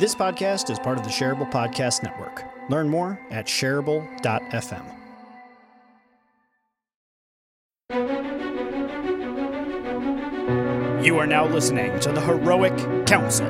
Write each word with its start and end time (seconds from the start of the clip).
This 0.00 0.14
podcast 0.14 0.70
is 0.70 0.78
part 0.78 0.96
of 0.96 1.04
the 1.04 1.10
Shareable 1.10 1.50
Podcast 1.50 2.02
Network. 2.02 2.42
Learn 2.70 2.88
more 2.88 3.20
at 3.30 3.44
shareable.fm. 3.44 4.96
You 11.04 11.18
are 11.18 11.26
now 11.26 11.46
listening 11.46 12.00
to 12.00 12.12
the 12.12 12.20
Heroic 12.22 12.74
Council. 13.06 13.46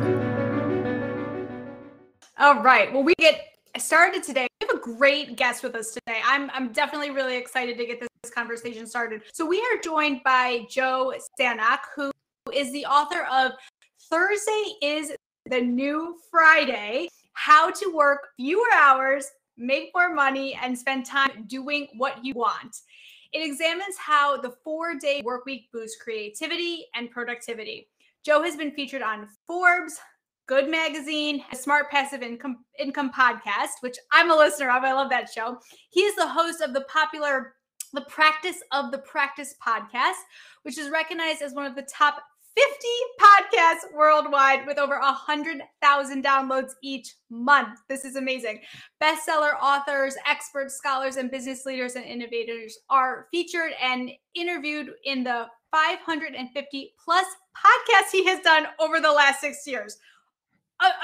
All 2.36 2.60
right. 2.60 2.92
Well, 2.92 3.04
we 3.04 3.14
get 3.20 3.42
started 3.78 4.24
today. 4.24 4.48
We 4.60 4.66
have 4.66 4.76
a 4.76 4.80
great 4.80 5.36
guest 5.36 5.62
with 5.62 5.76
us 5.76 5.92
today. 5.92 6.20
I'm 6.24 6.50
I'm 6.50 6.72
definitely 6.72 7.10
really 7.10 7.36
excited 7.36 7.78
to 7.78 7.86
get 7.86 8.00
this, 8.00 8.08
conversation 8.34 8.88
started. 8.88 9.22
So 9.32 9.46
we 9.46 9.60
are 9.60 9.80
joined 9.84 10.22
by 10.24 10.66
Joe 10.68 11.14
Sanok, 11.38 11.78
who 11.94 12.10
is 12.52 12.72
the 12.72 12.86
author 12.86 13.24
of 13.30 13.52
Thursday 14.10 14.74
is 14.82 15.12
the 15.46 15.60
New 15.60 16.16
Friday: 16.30 17.08
How 17.32 17.70
to 17.70 17.92
Work 17.94 18.28
Fewer 18.36 18.72
Hours, 18.74 19.26
Make 19.56 19.90
More 19.94 20.14
Money, 20.14 20.58
and 20.62 20.78
Spend 20.78 21.06
Time 21.06 21.44
Doing 21.46 21.88
What 21.96 22.24
You 22.24 22.34
Want. 22.34 22.76
It 23.32 23.46
examines 23.46 23.96
how 23.96 24.40
the 24.40 24.54
four 24.64 24.96
day 24.96 25.22
work 25.24 25.46
week 25.46 25.68
boosts 25.72 26.00
creativity 26.02 26.86
and 26.94 27.10
productivity. 27.10 27.88
Joe 28.24 28.42
has 28.42 28.56
been 28.56 28.72
featured 28.72 29.02
on 29.02 29.28
Forbes, 29.46 29.98
Good 30.46 30.68
Magazine, 30.68 31.44
Smart 31.54 31.90
Passive 31.90 32.22
Income, 32.22 32.64
Income 32.78 33.12
podcast, 33.12 33.80
which 33.80 33.96
I'm 34.12 34.30
a 34.30 34.36
listener 34.36 34.70
of. 34.70 34.82
I 34.82 34.92
love 34.92 35.10
that 35.10 35.30
show. 35.32 35.58
He 35.90 36.00
is 36.00 36.16
the 36.16 36.28
host 36.28 36.60
of 36.60 36.74
the 36.74 36.82
popular 36.82 37.54
The 37.92 38.02
Practice 38.02 38.62
of 38.72 38.90
the 38.90 38.98
Practice 38.98 39.54
podcast, 39.64 40.20
which 40.64 40.76
is 40.76 40.90
recognized 40.90 41.40
as 41.40 41.54
one 41.54 41.66
of 41.66 41.76
the 41.76 41.88
top 41.90 42.16
50 42.68 42.88
podcasts 43.20 43.94
worldwide 43.94 44.66
with 44.66 44.78
over 44.78 44.98
100,000 44.98 46.24
downloads 46.24 46.72
each 46.82 47.14
month. 47.30 47.78
This 47.88 48.04
is 48.04 48.16
amazing. 48.16 48.60
Bestseller 49.02 49.52
authors, 49.62 50.14
experts, 50.26 50.74
scholars, 50.74 51.16
and 51.16 51.30
business 51.30 51.64
leaders 51.64 51.94
and 51.94 52.04
innovators 52.04 52.78
are 52.90 53.28
featured 53.30 53.72
and 53.80 54.10
interviewed 54.34 54.90
in 55.04 55.24
the 55.24 55.46
550 55.72 56.94
plus 57.02 57.26
podcasts 57.56 58.10
he 58.12 58.24
has 58.26 58.40
done 58.40 58.66
over 58.78 59.00
the 59.00 59.12
last 59.12 59.40
six 59.40 59.66
years 59.66 59.98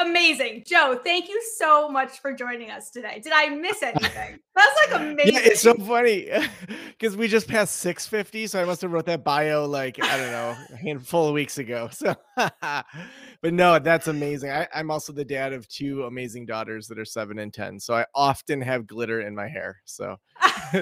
amazing. 0.00 0.64
Joe, 0.66 0.98
thank 1.02 1.28
you 1.28 1.40
so 1.56 1.88
much 1.88 2.20
for 2.20 2.32
joining 2.32 2.70
us 2.70 2.90
today. 2.90 3.20
Did 3.22 3.32
I 3.34 3.48
miss 3.50 3.82
anything? 3.82 4.38
That's 4.54 4.76
like 4.90 5.00
amazing. 5.00 5.34
Yeah, 5.34 5.40
it's 5.42 5.60
so 5.60 5.74
funny 5.74 6.30
because 6.98 7.16
we 7.16 7.28
just 7.28 7.48
passed 7.48 7.76
650. 7.76 8.46
So 8.46 8.60
I 8.60 8.64
must 8.64 8.80
have 8.82 8.92
wrote 8.92 9.06
that 9.06 9.24
bio 9.24 9.66
like, 9.66 10.02
I 10.02 10.16
don't 10.16 10.30
know, 10.30 10.56
a 10.72 10.76
handful 10.76 11.28
of 11.28 11.34
weeks 11.34 11.58
ago. 11.58 11.90
So, 11.96 12.14
but 12.36 13.54
no, 13.54 13.78
that's 13.78 14.06
amazing. 14.06 14.50
I, 14.50 14.68
I'm 14.74 14.90
also 14.90 15.12
the 15.12 15.24
dad 15.24 15.52
of 15.52 15.66
two 15.68 16.04
amazing 16.04 16.46
daughters 16.46 16.86
that 16.88 16.98
are 16.98 17.04
seven 17.04 17.38
and 17.38 17.52
10. 17.52 17.80
So 17.80 17.94
I 17.94 18.04
often 18.14 18.60
have 18.60 18.86
glitter 18.86 19.22
in 19.22 19.34
my 19.34 19.48
hair. 19.48 19.80
So 19.86 20.16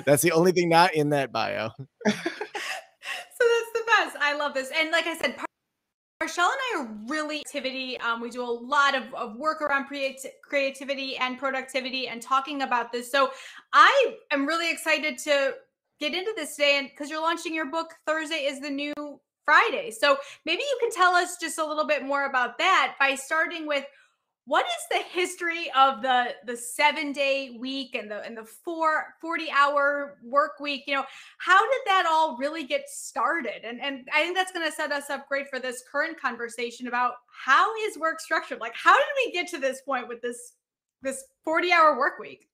that's 0.05 0.23
the 0.23 0.33
only 0.33 0.53
thing 0.53 0.69
not 0.69 0.95
in 0.95 1.11
that 1.11 1.33
bio. 1.33 1.71
so 1.79 1.85
that's 2.07 2.21
the 3.73 3.85
best. 3.87 4.17
I 4.21 4.35
love 4.37 4.55
this. 4.55 4.71
And 4.77 4.91
like 4.91 5.07
I 5.07 5.17
said, 5.17 5.37
Parchelle 6.25 6.49
and 6.49 6.61
I 6.63 6.81
are 6.81 6.89
really 7.07 7.41
activity. 7.41 8.01
Um, 8.01 8.23
we 8.23 8.31
do 8.31 8.43
a 8.43 8.49
lot 8.49 8.95
of, 8.95 9.13
of 9.13 9.37
work 9.37 9.61
around 9.61 9.87
creati- 9.91 10.25
creativity 10.43 11.19
and 11.19 11.39
productivity 11.39 12.09
and 12.09 12.23
talking 12.23 12.63
about 12.63 12.93
this. 12.93 13.13
So 13.13 13.31
I 13.75 14.17
am 14.31 14.47
really 14.47 14.71
excited 14.71 15.19
to 15.19 15.55
get 16.01 16.15
into 16.15 16.33
this 16.35 16.57
today 16.57 16.79
and 16.79 16.89
because 16.89 17.11
you're 17.11 17.21
launching 17.21 17.55
your 17.55 17.71
book 17.71 17.93
Thursday 18.07 18.47
is 18.47 18.61
the 18.61 18.71
new 18.71 18.95
Friday. 19.45 19.91
So 19.91 20.17
maybe 20.47 20.63
you 20.63 20.79
can 20.81 20.91
tell 20.91 21.13
us 21.15 21.37
just 21.39 21.59
a 21.59 21.65
little 21.65 21.87
bit 21.87 22.03
more 22.03 22.25
about 22.25 22.57
that 22.57 22.95
by 22.99 23.17
starting 23.17 23.67
with 23.67 23.85
what 24.47 24.67
is 24.67 24.87
the 24.91 25.03
history 25.19 25.71
of 25.77 26.03
the 26.03 26.35
the 26.47 26.57
seven 26.57 27.13
day 27.13 27.57
week 27.59 27.95
and 27.95 28.11
the 28.11 28.23
and 28.25 28.37
the 28.37 28.45
four 28.45 29.15
40 29.21 29.51
hour 29.51 30.19
work 30.23 30.61
week? 30.61 30.85
You 30.87 30.97
know 30.97 31.05
how 31.39 31.61
did 31.61 31.81
that 31.87 32.07
all 32.11 32.37
really 32.37 32.65
get 32.65 32.89
started? 32.89 33.65
And 33.65 33.81
and 33.81 34.07
i 34.13 34.23
think 34.23 34.37
that's 34.37 34.53
going 34.53 34.67
to 34.67 34.73
set 34.73 34.93
us 34.93 35.09
up 35.09 35.29
great 35.29 35.49
for 35.49 35.59
this 35.59 35.83
current 35.91 36.21
conversation 36.21 36.89
about 36.89 37.15
how 37.45 37.75
is 37.87 37.99
work 37.99 38.21
structured? 38.21 38.61
Like 38.61 38.75
how 38.75 38.95
did 38.95 39.07
we 39.25 39.33
get 39.33 39.49
to 39.49 39.59
this 39.59 39.81
point 39.83 40.09
with 40.09 40.21
this 40.21 40.55
this 41.03 41.25
40 41.45 41.73
hour 41.73 41.99
work 41.99 42.19
week 42.19 42.49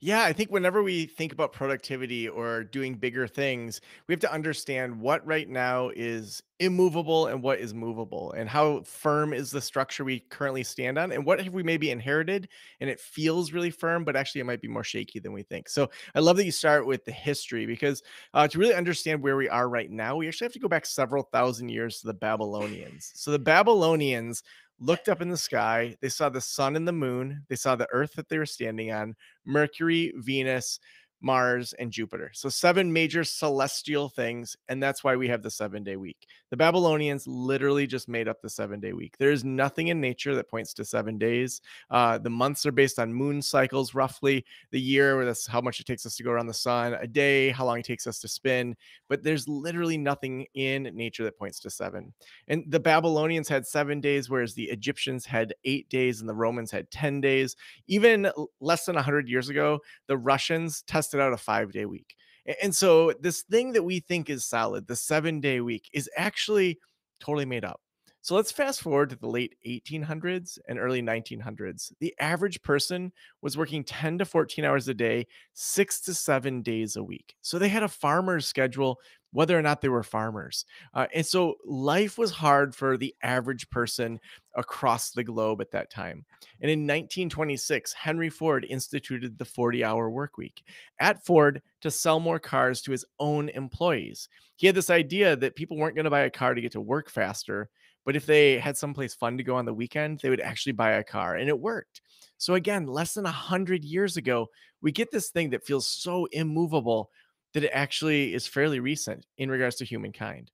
yeah, 0.00 0.22
I 0.22 0.32
think 0.32 0.50
whenever 0.50 0.82
we 0.82 1.06
think 1.06 1.32
about 1.32 1.52
productivity 1.52 2.28
or 2.28 2.64
doing 2.64 2.94
bigger 2.94 3.26
things, 3.26 3.80
we 4.06 4.12
have 4.12 4.20
to 4.20 4.32
understand 4.32 5.00
what 5.00 5.26
right 5.26 5.48
now 5.48 5.90
is 5.94 6.42
immovable 6.60 7.28
and 7.28 7.42
what 7.42 7.60
is 7.60 7.72
movable 7.72 8.32
and 8.32 8.48
how 8.48 8.82
firm 8.82 9.32
is 9.32 9.50
the 9.50 9.60
structure 9.60 10.04
we 10.04 10.18
currently 10.18 10.64
stand 10.64 10.98
on 10.98 11.12
and 11.12 11.24
what 11.24 11.40
have 11.40 11.54
we 11.54 11.62
maybe 11.62 11.90
inherited 11.90 12.48
and 12.80 12.90
it 12.90 12.98
feels 12.98 13.52
really 13.52 13.70
firm 13.70 14.02
but 14.02 14.16
actually 14.16 14.40
it 14.40 14.44
might 14.44 14.60
be 14.60 14.66
more 14.66 14.82
shaky 14.82 15.20
than 15.20 15.32
we 15.32 15.42
think. 15.42 15.68
So 15.68 15.88
i 16.16 16.20
love 16.20 16.36
that 16.36 16.44
you 16.44 16.52
start 16.52 16.84
with 16.84 17.04
the 17.04 17.12
history 17.12 17.64
because 17.64 18.02
uh, 18.34 18.48
to 18.48 18.58
really 18.58 18.74
understand 18.74 19.22
where 19.22 19.36
we 19.36 19.48
are 19.48 19.68
right 19.68 19.90
now 19.90 20.16
we 20.16 20.26
actually 20.26 20.46
have 20.46 20.52
to 20.52 20.58
go 20.58 20.68
back 20.68 20.84
several 20.84 21.28
thousand 21.32 21.68
years 21.68 22.00
to 22.00 22.08
the 22.08 22.14
babylonians. 22.14 23.12
So 23.14 23.30
the 23.30 23.38
babylonians 23.38 24.42
looked 24.80 25.08
up 25.08 25.20
in 25.20 25.28
the 25.28 25.36
sky. 25.36 25.96
They 26.00 26.08
saw 26.08 26.28
the 26.28 26.40
sun 26.40 26.76
and 26.76 26.86
the 26.86 26.92
moon. 26.92 27.44
They 27.48 27.56
saw 27.56 27.76
the 27.76 27.88
earth 27.92 28.14
that 28.14 28.28
they 28.28 28.38
were 28.38 28.46
standing 28.46 28.92
on, 28.92 29.16
Mercury, 29.44 30.12
Venus, 30.16 30.80
Mars, 31.20 31.72
and 31.78 31.90
Jupiter. 31.90 32.30
So, 32.32 32.48
seven 32.48 32.92
major 32.92 33.24
celestial 33.24 34.08
things. 34.08 34.56
And 34.68 34.82
that's 34.82 35.02
why 35.02 35.16
we 35.16 35.28
have 35.28 35.42
the 35.42 35.50
seven 35.50 35.82
day 35.82 35.96
week. 35.96 36.26
The 36.50 36.56
Babylonians 36.56 37.26
literally 37.26 37.86
just 37.86 38.08
made 38.08 38.28
up 38.28 38.40
the 38.40 38.48
seven 38.48 38.80
day 38.80 38.92
week. 38.92 39.16
There 39.18 39.32
is 39.32 39.44
nothing 39.44 39.88
in 39.88 40.00
nature 40.00 40.34
that 40.34 40.48
points 40.48 40.72
to 40.74 40.84
seven 40.84 41.18
days. 41.18 41.60
Uh, 41.90 42.18
the 42.18 42.30
months 42.30 42.66
are 42.66 42.72
based 42.72 42.98
on 42.98 43.12
moon 43.12 43.42
cycles, 43.42 43.94
roughly. 43.94 44.44
The 44.70 44.80
year, 44.80 45.16
where 45.16 45.24
that's 45.24 45.46
how 45.46 45.60
much 45.60 45.80
it 45.80 45.86
takes 45.86 46.06
us 46.06 46.16
to 46.16 46.22
go 46.22 46.30
around 46.30 46.46
the 46.46 46.54
sun, 46.54 46.94
a 46.94 47.06
day, 47.06 47.50
how 47.50 47.64
long 47.64 47.80
it 47.80 47.84
takes 47.84 48.06
us 48.06 48.20
to 48.20 48.28
spin. 48.28 48.76
But 49.08 49.22
there's 49.22 49.48
literally 49.48 49.98
nothing 49.98 50.46
in 50.54 50.84
nature 50.94 51.24
that 51.24 51.38
points 51.38 51.60
to 51.60 51.70
seven. 51.70 52.12
And 52.46 52.64
the 52.68 52.80
Babylonians 52.80 53.48
had 53.48 53.66
seven 53.66 54.00
days, 54.00 54.30
whereas 54.30 54.54
the 54.54 54.64
Egyptians 54.64 55.26
had 55.26 55.54
eight 55.64 55.88
days 55.88 56.20
and 56.20 56.28
the 56.28 56.34
Romans 56.34 56.70
had 56.70 56.90
10 56.90 57.20
days. 57.20 57.56
Even 57.86 58.30
less 58.60 58.84
than 58.84 58.94
100 58.94 59.28
years 59.28 59.48
ago, 59.48 59.80
the 60.06 60.16
Russians 60.16 60.82
tested 60.82 61.07
tested 61.08 61.20
out 61.20 61.32
a 61.32 61.36
five 61.36 61.72
day 61.72 61.86
week. 61.86 62.14
And 62.62 62.74
so 62.74 63.12
this 63.20 63.42
thing 63.42 63.72
that 63.72 63.82
we 63.82 64.00
think 64.00 64.30
is 64.30 64.44
solid, 64.44 64.86
the 64.86 64.96
seven 64.96 65.40
day 65.40 65.60
week, 65.60 65.88
is 65.92 66.08
actually 66.16 66.78
totally 67.20 67.44
made 67.44 67.64
up. 67.64 67.80
So 68.20 68.34
let's 68.34 68.52
fast 68.52 68.82
forward 68.82 69.10
to 69.10 69.16
the 69.16 69.28
late 69.28 69.54
1800s 69.66 70.58
and 70.68 70.78
early 70.78 71.00
1900s. 71.00 71.92
The 72.00 72.14
average 72.20 72.60
person 72.62 73.12
was 73.42 73.56
working 73.56 73.84
10 73.84 74.18
to 74.18 74.24
14 74.24 74.64
hours 74.64 74.88
a 74.88 74.94
day, 74.94 75.26
six 75.54 76.00
to 76.02 76.14
seven 76.14 76.62
days 76.62 76.96
a 76.96 77.02
week. 77.02 77.34
So 77.40 77.58
they 77.58 77.68
had 77.68 77.84
a 77.84 77.88
farmer's 77.88 78.46
schedule 78.46 78.98
whether 79.32 79.58
or 79.58 79.62
not 79.62 79.80
they 79.80 79.88
were 79.88 80.02
farmers. 80.02 80.64
Uh, 80.94 81.06
and 81.14 81.26
so 81.26 81.56
life 81.64 82.18
was 82.18 82.30
hard 82.30 82.74
for 82.74 82.96
the 82.96 83.14
average 83.22 83.68
person 83.70 84.18
across 84.54 85.10
the 85.10 85.24
globe 85.24 85.60
at 85.60 85.70
that 85.70 85.90
time. 85.90 86.24
And 86.60 86.70
in 86.70 86.80
1926, 86.80 87.92
Henry 87.92 88.30
Ford 88.30 88.66
instituted 88.68 89.38
the 89.38 89.44
40 89.44 89.84
hour 89.84 90.10
work 90.10 90.38
week 90.38 90.64
at 90.98 91.24
Ford 91.24 91.62
to 91.82 91.90
sell 91.90 92.20
more 92.20 92.38
cars 92.38 92.80
to 92.82 92.92
his 92.92 93.04
own 93.18 93.48
employees. 93.50 94.28
He 94.56 94.66
had 94.66 94.74
this 94.74 94.90
idea 94.90 95.36
that 95.36 95.56
people 95.56 95.76
weren't 95.76 95.94
going 95.94 96.04
to 96.04 96.10
buy 96.10 96.20
a 96.20 96.30
car 96.30 96.54
to 96.54 96.60
get 96.60 96.72
to 96.72 96.80
work 96.80 97.10
faster, 97.10 97.68
but 98.04 98.16
if 98.16 98.26
they 98.26 98.58
had 98.58 98.76
someplace 98.76 99.14
fun 99.14 99.36
to 99.36 99.44
go 99.44 99.56
on 99.56 99.66
the 99.66 99.74
weekend, 99.74 100.20
they 100.20 100.30
would 100.30 100.40
actually 100.40 100.72
buy 100.72 100.92
a 100.92 101.04
car. 101.04 101.36
And 101.36 101.48
it 101.48 101.58
worked. 101.58 102.00
So, 102.38 102.54
again, 102.54 102.86
less 102.86 103.14
than 103.14 103.24
100 103.24 103.84
years 103.84 104.16
ago, 104.16 104.48
we 104.80 104.92
get 104.92 105.10
this 105.10 105.28
thing 105.28 105.50
that 105.50 105.66
feels 105.66 105.86
so 105.86 106.26
immovable 106.32 107.10
that 107.54 107.64
it 107.64 107.70
actually 107.72 108.34
is 108.34 108.46
fairly 108.46 108.80
recent 108.80 109.26
in 109.36 109.50
regards 109.50 109.76
to 109.76 109.84
humankind. 109.84 110.50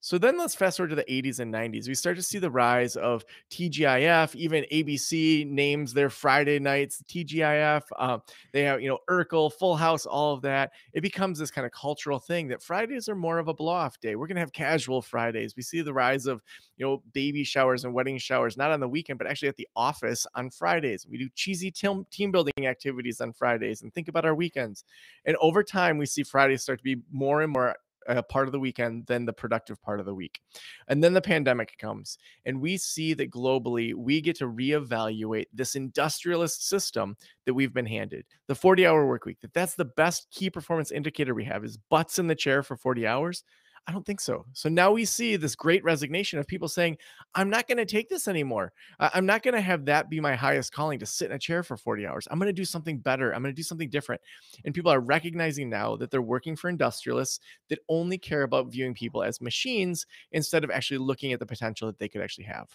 So 0.00 0.18
then 0.18 0.38
let's 0.38 0.54
fast 0.54 0.76
forward 0.76 0.90
to 0.90 0.94
the 0.94 1.04
80s 1.04 1.40
and 1.40 1.52
90s. 1.52 1.88
We 1.88 1.94
start 1.94 2.16
to 2.16 2.22
see 2.22 2.38
the 2.38 2.50
rise 2.50 2.96
of 2.96 3.24
TGIF. 3.50 4.34
Even 4.36 4.64
ABC 4.70 5.46
names 5.50 5.92
their 5.92 6.10
Friday 6.10 6.58
nights 6.58 7.02
TGIF. 7.08 7.82
Um, 7.98 8.22
they 8.52 8.62
have, 8.62 8.80
you 8.80 8.88
know, 8.88 8.98
Urkel, 9.10 9.52
Full 9.52 9.74
House, 9.76 10.06
all 10.06 10.34
of 10.34 10.42
that. 10.42 10.72
It 10.92 11.00
becomes 11.00 11.38
this 11.38 11.50
kind 11.50 11.66
of 11.66 11.72
cultural 11.72 12.18
thing 12.18 12.48
that 12.48 12.62
Fridays 12.62 13.08
are 13.08 13.16
more 13.16 13.38
of 13.38 13.48
a 13.48 13.54
blow 13.54 13.72
off 13.72 13.98
day. 13.98 14.14
We're 14.14 14.28
going 14.28 14.36
to 14.36 14.42
have 14.42 14.52
casual 14.52 15.02
Fridays. 15.02 15.56
We 15.56 15.62
see 15.62 15.80
the 15.80 15.92
rise 15.92 16.26
of, 16.26 16.42
you 16.76 16.86
know, 16.86 17.02
baby 17.12 17.42
showers 17.42 17.84
and 17.84 17.92
wedding 17.92 18.18
showers, 18.18 18.56
not 18.56 18.70
on 18.70 18.80
the 18.80 18.88
weekend, 18.88 19.18
but 19.18 19.26
actually 19.26 19.48
at 19.48 19.56
the 19.56 19.68
office 19.74 20.26
on 20.34 20.50
Fridays. 20.50 21.06
We 21.08 21.18
do 21.18 21.28
cheesy 21.34 21.70
team, 21.70 22.06
team 22.10 22.30
building 22.30 22.66
activities 22.66 23.20
on 23.20 23.32
Fridays 23.32 23.82
and 23.82 23.92
think 23.92 24.08
about 24.08 24.24
our 24.24 24.34
weekends. 24.34 24.84
And 25.24 25.36
over 25.40 25.64
time, 25.64 25.98
we 25.98 26.06
see 26.06 26.22
Fridays 26.22 26.62
start 26.62 26.78
to 26.78 26.84
be 26.84 26.98
more 27.10 27.42
and 27.42 27.52
more 27.52 27.74
a 28.08 28.22
part 28.22 28.48
of 28.48 28.52
the 28.52 28.60
weekend 28.60 29.06
than 29.06 29.24
the 29.24 29.32
productive 29.32 29.80
part 29.82 30.00
of 30.00 30.06
the 30.06 30.14
week. 30.14 30.40
And 30.88 31.02
then 31.02 31.12
the 31.12 31.20
pandemic 31.20 31.76
comes, 31.78 32.18
and 32.44 32.60
we 32.60 32.76
see 32.76 33.14
that 33.14 33.30
globally 33.30 33.94
we 33.94 34.20
get 34.20 34.36
to 34.36 34.46
reevaluate 34.46 35.46
this 35.52 35.74
industrialist 35.74 36.68
system 36.68 37.16
that 37.44 37.54
we've 37.54 37.74
been 37.74 37.86
handed. 37.86 38.24
The 38.48 38.54
40 38.54 38.86
hour 38.86 39.06
work 39.06 39.24
week, 39.24 39.40
that 39.40 39.54
that's 39.54 39.74
the 39.74 39.84
best 39.84 40.28
key 40.30 40.50
performance 40.50 40.90
indicator 40.90 41.34
we 41.34 41.44
have 41.44 41.64
is 41.64 41.78
butts 41.90 42.18
in 42.18 42.26
the 42.26 42.34
chair 42.34 42.62
for 42.62 42.76
40 42.76 43.06
hours. 43.06 43.44
I 43.88 43.92
don't 43.92 44.04
think 44.04 44.20
so. 44.20 44.44
So 44.52 44.68
now 44.68 44.90
we 44.90 45.04
see 45.04 45.36
this 45.36 45.54
great 45.54 45.84
resignation 45.84 46.40
of 46.40 46.46
people 46.48 46.66
saying, 46.66 46.98
I'm 47.36 47.48
not 47.48 47.68
going 47.68 47.78
to 47.78 47.86
take 47.86 48.08
this 48.08 48.26
anymore. 48.26 48.72
I'm 48.98 49.26
not 49.26 49.44
going 49.44 49.54
to 49.54 49.60
have 49.60 49.84
that 49.84 50.10
be 50.10 50.18
my 50.18 50.34
highest 50.34 50.72
calling 50.72 50.98
to 50.98 51.06
sit 51.06 51.30
in 51.30 51.36
a 51.36 51.38
chair 51.38 51.62
for 51.62 51.76
40 51.76 52.04
hours. 52.04 52.26
I'm 52.28 52.40
going 52.40 52.48
to 52.48 52.52
do 52.52 52.64
something 52.64 52.98
better. 52.98 53.32
I'm 53.32 53.42
going 53.42 53.54
to 53.54 53.56
do 53.56 53.62
something 53.62 53.88
different. 53.88 54.20
And 54.64 54.74
people 54.74 54.90
are 54.90 54.98
recognizing 54.98 55.70
now 55.70 55.94
that 55.96 56.10
they're 56.10 56.20
working 56.20 56.56
for 56.56 56.68
industrialists 56.68 57.38
that 57.68 57.78
only 57.88 58.18
care 58.18 58.42
about 58.42 58.72
viewing 58.72 58.92
people 58.92 59.22
as 59.22 59.40
machines 59.40 60.04
instead 60.32 60.64
of 60.64 60.70
actually 60.70 60.98
looking 60.98 61.32
at 61.32 61.38
the 61.38 61.46
potential 61.46 61.86
that 61.86 62.00
they 62.00 62.08
could 62.08 62.22
actually 62.22 62.46
have. 62.46 62.68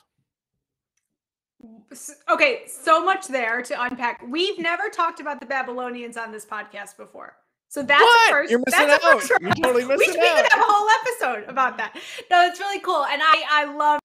Okay, 2.30 2.62
so 2.68 3.04
much 3.04 3.28
there 3.28 3.62
to 3.62 3.84
unpack. 3.84 4.24
We've 4.28 4.57
never 4.57 4.90
talked 4.90 5.19
about 5.19 5.42
the 5.42 5.46
Babylonians 5.46 6.16
on 6.16 6.31
this 6.31 6.46
podcast 6.46 6.96
before. 6.96 7.36
So 7.71 7.81
that's 7.81 8.01
what? 8.01 8.29
a 8.29 8.33
first. 8.33 8.51
You're 8.51 8.62
missing 8.65 8.88
that's 8.88 9.06
out. 9.06 9.13
A 9.13 9.19
first 9.21 9.31
You're 9.39 9.51
totally 9.51 9.85
missing 9.85 9.97
we, 9.97 10.03
should, 10.03 10.15
we 10.15 10.27
could 10.27 10.45
have 10.51 10.59
a 10.59 10.63
whole 10.68 10.89
episode 11.01 11.50
about 11.50 11.77
that. 11.77 11.95
No, 12.29 12.45
it's 12.45 12.59
really 12.59 12.81
cool, 12.81 13.06
and 13.06 13.21
I 13.23 13.44
I 13.50 13.73
love 13.73 14.00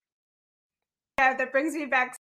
that. 1.19 1.37
That 1.39 1.51
brings 1.51 1.75
me 1.75 1.85
back. 1.85 2.17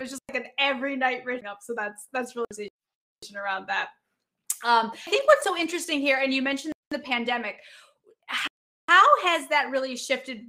It's 0.00 0.10
just 0.10 0.22
like 0.32 0.42
an 0.42 0.50
every 0.58 0.96
night 0.96 1.22
written 1.26 1.46
up. 1.46 1.58
So 1.60 1.74
that's 1.76 2.08
that's 2.14 2.34
really 2.34 2.70
around 3.36 3.66
that. 3.66 3.88
Um, 4.64 4.90
I 4.94 5.10
think 5.10 5.26
what's 5.26 5.44
so 5.44 5.54
interesting 5.54 6.00
here, 6.00 6.16
and 6.16 6.32
you 6.32 6.40
mentioned 6.40 6.72
the 6.90 7.00
pandemic. 7.00 7.56
How 8.26 9.04
has 9.22 9.48
that 9.48 9.68
really 9.70 9.96
shifted 9.96 10.46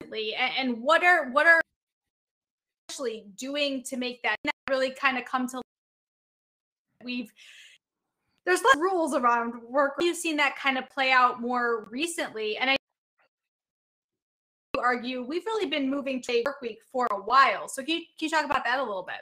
recently, 0.00 0.34
and, 0.34 0.52
and 0.58 0.80
what 0.80 1.02
are 1.02 1.32
what 1.32 1.48
are 1.48 1.60
actually 2.88 3.24
doing 3.36 3.82
to 3.88 3.96
make 3.96 4.22
that 4.22 4.36
really 4.68 4.90
kind 4.90 5.18
of 5.18 5.24
come 5.24 5.48
to 5.48 5.60
we've 7.02 7.32
there's 8.46 8.62
less 8.62 8.76
rules 8.76 9.14
around 9.14 9.54
work. 9.62 9.94
You've 10.00 10.16
seen 10.16 10.36
that 10.36 10.56
kind 10.56 10.78
of 10.78 10.88
play 10.90 11.12
out 11.12 11.40
more 11.40 11.88
recently, 11.90 12.56
and 12.56 12.70
I 12.70 12.76
argue 14.78 15.22
we've 15.22 15.44
really 15.44 15.66
been 15.66 15.90
moving 15.90 16.22
to 16.22 16.32
a 16.32 16.42
work 16.46 16.62
week 16.62 16.78
for 16.90 17.06
a 17.10 17.16
while. 17.16 17.68
So 17.68 17.82
can 17.82 17.96
you, 17.96 18.00
can 18.18 18.28
you 18.28 18.30
talk 18.30 18.44
about 18.44 18.64
that 18.64 18.78
a 18.78 18.82
little 18.82 19.02
bit? 19.02 19.16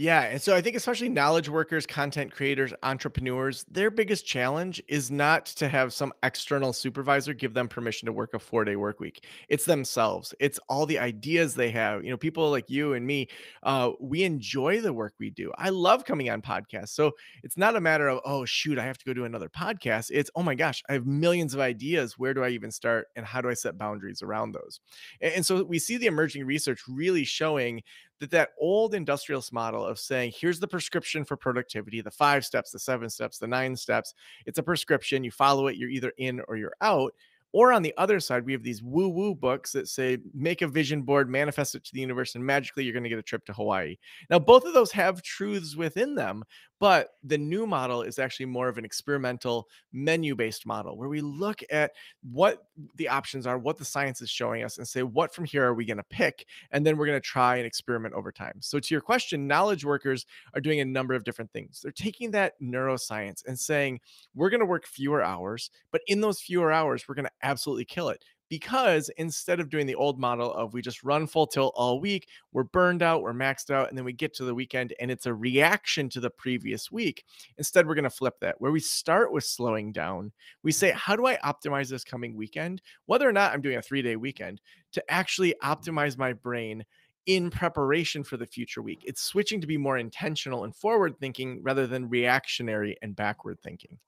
Yeah. 0.00 0.20
And 0.22 0.40
so 0.40 0.54
I 0.54 0.60
think, 0.60 0.76
especially 0.76 1.08
knowledge 1.08 1.48
workers, 1.48 1.84
content 1.84 2.30
creators, 2.30 2.72
entrepreneurs, 2.84 3.64
their 3.68 3.90
biggest 3.90 4.24
challenge 4.24 4.80
is 4.86 5.10
not 5.10 5.46
to 5.46 5.68
have 5.68 5.92
some 5.92 6.12
external 6.22 6.72
supervisor 6.72 7.34
give 7.34 7.52
them 7.52 7.66
permission 7.66 8.06
to 8.06 8.12
work 8.12 8.32
a 8.32 8.38
four 8.38 8.64
day 8.64 8.76
work 8.76 9.00
week. 9.00 9.26
It's 9.48 9.64
themselves, 9.64 10.32
it's 10.38 10.60
all 10.68 10.86
the 10.86 11.00
ideas 11.00 11.56
they 11.56 11.72
have. 11.72 12.04
You 12.04 12.10
know, 12.10 12.16
people 12.16 12.48
like 12.48 12.70
you 12.70 12.92
and 12.92 13.04
me, 13.04 13.26
uh, 13.64 13.90
we 13.98 14.22
enjoy 14.22 14.80
the 14.80 14.92
work 14.92 15.14
we 15.18 15.30
do. 15.30 15.50
I 15.58 15.70
love 15.70 16.04
coming 16.04 16.30
on 16.30 16.42
podcasts. 16.42 16.90
So 16.90 17.10
it's 17.42 17.56
not 17.56 17.74
a 17.74 17.80
matter 17.80 18.06
of, 18.06 18.20
oh, 18.24 18.44
shoot, 18.44 18.78
I 18.78 18.84
have 18.84 18.98
to 18.98 19.04
go 19.04 19.12
do 19.12 19.24
another 19.24 19.48
podcast. 19.48 20.12
It's, 20.12 20.30
oh 20.36 20.44
my 20.44 20.54
gosh, 20.54 20.80
I 20.88 20.92
have 20.92 21.06
millions 21.06 21.54
of 21.54 21.60
ideas. 21.60 22.16
Where 22.16 22.34
do 22.34 22.44
I 22.44 22.50
even 22.50 22.70
start? 22.70 23.08
And 23.16 23.26
how 23.26 23.40
do 23.40 23.50
I 23.50 23.54
set 23.54 23.76
boundaries 23.76 24.22
around 24.22 24.52
those? 24.52 24.78
And, 25.20 25.34
and 25.34 25.44
so 25.46 25.64
we 25.64 25.80
see 25.80 25.96
the 25.96 26.06
emerging 26.06 26.44
research 26.46 26.82
really 26.86 27.24
showing 27.24 27.82
that 28.20 28.30
that 28.30 28.50
old 28.60 28.94
industrialist 28.94 29.52
model 29.52 29.84
of 29.84 29.98
saying 29.98 30.32
here's 30.34 30.60
the 30.60 30.68
prescription 30.68 31.24
for 31.24 31.36
productivity 31.36 32.00
the 32.00 32.10
five 32.10 32.44
steps 32.44 32.70
the 32.70 32.78
seven 32.78 33.08
steps 33.08 33.38
the 33.38 33.46
nine 33.46 33.76
steps 33.76 34.14
it's 34.46 34.58
a 34.58 34.62
prescription 34.62 35.24
you 35.24 35.30
follow 35.30 35.66
it 35.66 35.76
you're 35.76 35.90
either 35.90 36.12
in 36.18 36.40
or 36.48 36.56
you're 36.56 36.74
out 36.80 37.12
or 37.52 37.72
on 37.72 37.82
the 37.82 37.94
other 37.96 38.20
side, 38.20 38.44
we 38.44 38.52
have 38.52 38.62
these 38.62 38.82
woo 38.82 39.08
woo 39.08 39.34
books 39.34 39.72
that 39.72 39.88
say, 39.88 40.18
make 40.34 40.60
a 40.60 40.68
vision 40.68 41.02
board, 41.02 41.30
manifest 41.30 41.74
it 41.74 41.84
to 41.84 41.94
the 41.94 42.00
universe, 42.00 42.34
and 42.34 42.44
magically 42.44 42.84
you're 42.84 42.92
going 42.92 43.04
to 43.04 43.08
get 43.08 43.18
a 43.18 43.22
trip 43.22 43.44
to 43.46 43.54
Hawaii. 43.54 43.96
Now, 44.28 44.38
both 44.38 44.64
of 44.64 44.74
those 44.74 44.92
have 44.92 45.22
truths 45.22 45.74
within 45.74 46.14
them, 46.14 46.44
but 46.80 47.10
the 47.24 47.38
new 47.38 47.66
model 47.66 48.02
is 48.02 48.18
actually 48.18 48.46
more 48.46 48.68
of 48.68 48.78
an 48.78 48.84
experimental 48.84 49.68
menu 49.92 50.34
based 50.34 50.66
model 50.66 50.96
where 50.96 51.08
we 51.08 51.20
look 51.20 51.60
at 51.70 51.92
what 52.22 52.66
the 52.96 53.08
options 53.08 53.46
are, 53.46 53.58
what 53.58 53.78
the 53.78 53.84
science 53.84 54.22
is 54.22 54.30
showing 54.30 54.62
us, 54.62 54.78
and 54.78 54.86
say, 54.86 55.02
what 55.02 55.34
from 55.34 55.44
here 55.44 55.64
are 55.64 55.74
we 55.74 55.84
going 55.84 55.96
to 55.96 56.04
pick? 56.04 56.46
And 56.70 56.86
then 56.86 56.96
we're 56.96 57.06
going 57.06 57.20
to 57.20 57.26
try 57.26 57.56
and 57.56 57.66
experiment 57.66 58.14
over 58.14 58.30
time. 58.30 58.56
So, 58.60 58.78
to 58.78 58.94
your 58.94 59.00
question, 59.00 59.46
knowledge 59.46 59.84
workers 59.84 60.26
are 60.54 60.60
doing 60.60 60.80
a 60.80 60.84
number 60.84 61.14
of 61.14 61.24
different 61.24 61.52
things. 61.52 61.80
They're 61.82 61.92
taking 61.92 62.30
that 62.32 62.60
neuroscience 62.62 63.44
and 63.46 63.58
saying, 63.58 64.00
we're 64.34 64.50
going 64.50 64.60
to 64.60 64.66
work 64.66 64.86
fewer 64.86 65.22
hours, 65.22 65.70
but 65.90 66.02
in 66.06 66.20
those 66.20 66.40
fewer 66.40 66.72
hours, 66.72 67.08
we're 67.08 67.14
going 67.14 67.24
to 67.24 67.30
absolutely 67.42 67.84
kill 67.84 68.08
it 68.08 68.24
because 68.48 69.10
instead 69.16 69.60
of 69.60 69.68
doing 69.68 69.86
the 69.86 69.94
old 69.94 70.18
model 70.18 70.52
of 70.52 70.72
we 70.72 70.82
just 70.82 71.04
run 71.04 71.26
full 71.26 71.46
tilt 71.46 71.74
all 71.76 72.00
week, 72.00 72.28
we're 72.52 72.64
burned 72.64 73.02
out, 73.02 73.22
we're 73.22 73.32
maxed 73.32 73.70
out, 73.70 73.88
and 73.88 73.96
then 73.96 74.04
we 74.04 74.12
get 74.12 74.34
to 74.34 74.44
the 74.44 74.54
weekend 74.54 74.94
and 75.00 75.10
it's 75.10 75.26
a 75.26 75.34
reaction 75.34 76.08
to 76.10 76.20
the 76.20 76.30
previous 76.30 76.90
week. 76.90 77.24
Instead, 77.58 77.86
we're 77.86 77.94
going 77.94 78.04
to 78.04 78.10
flip 78.10 78.34
that 78.40 78.60
where 78.60 78.72
we 78.72 78.80
start 78.80 79.32
with 79.32 79.44
slowing 79.44 79.92
down. 79.92 80.32
We 80.62 80.72
say, 80.72 80.90
mm-hmm. 80.90 80.98
how 80.98 81.16
do 81.16 81.26
I 81.26 81.36
optimize 81.38 81.88
this 81.88 82.04
coming 82.04 82.36
weekend? 82.36 82.82
Whether 83.06 83.28
or 83.28 83.32
not 83.32 83.52
I'm 83.52 83.62
doing 83.62 83.78
a 83.78 83.82
three 83.82 84.02
day 84.02 84.16
weekend 84.16 84.60
to 84.92 85.10
actually 85.10 85.54
optimize 85.62 86.16
my 86.16 86.32
brain 86.32 86.84
in 87.26 87.50
preparation 87.50 88.24
for 88.24 88.38
the 88.38 88.46
future 88.46 88.80
week. 88.80 89.02
It's 89.04 89.20
switching 89.20 89.60
to 89.60 89.66
be 89.66 89.76
more 89.76 89.98
intentional 89.98 90.64
and 90.64 90.74
forward 90.74 91.18
thinking 91.18 91.60
rather 91.62 91.86
than 91.86 92.08
reactionary 92.08 92.96
and 93.02 93.14
backward 93.14 93.60
thinking 93.60 93.98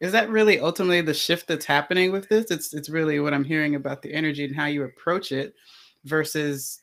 is 0.00 0.12
that 0.12 0.30
really 0.30 0.60
ultimately 0.60 1.00
the 1.00 1.14
shift 1.14 1.46
that's 1.46 1.66
happening 1.66 2.12
with 2.12 2.28
this? 2.28 2.50
It's 2.50 2.72
it's 2.74 2.88
really 2.88 3.20
what 3.20 3.34
i'm 3.34 3.44
hearing 3.44 3.74
about 3.74 4.02
the 4.02 4.12
energy 4.12 4.44
and 4.44 4.56
how 4.56 4.66
you 4.66 4.84
approach 4.84 5.32
it 5.32 5.54
versus 6.04 6.80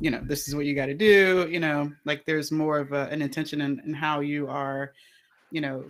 you 0.00 0.10
know 0.10 0.20
this 0.24 0.48
is 0.48 0.54
what 0.54 0.66
you 0.66 0.74
got 0.74 0.86
to 0.86 0.94
do 0.94 1.46
you 1.50 1.60
know 1.60 1.90
like 2.04 2.24
there's 2.26 2.50
more 2.50 2.78
of 2.78 2.92
a, 2.92 3.08
an 3.10 3.22
intention 3.22 3.60
in, 3.60 3.80
in 3.86 3.94
how 3.94 4.20
you 4.20 4.48
are 4.48 4.92
you 5.50 5.60
know 5.60 5.84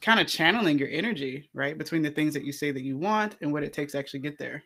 kind 0.00 0.18
of 0.18 0.26
channeling 0.26 0.78
your 0.78 0.88
energy 0.88 1.48
right 1.52 1.76
between 1.76 2.02
the 2.02 2.10
things 2.10 2.32
that 2.32 2.44
you 2.44 2.52
say 2.52 2.70
that 2.70 2.82
you 2.82 2.96
want 2.96 3.36
and 3.42 3.52
what 3.52 3.62
it 3.62 3.72
takes 3.72 3.92
to 3.92 3.98
actually 3.98 4.20
get 4.20 4.38
there 4.38 4.62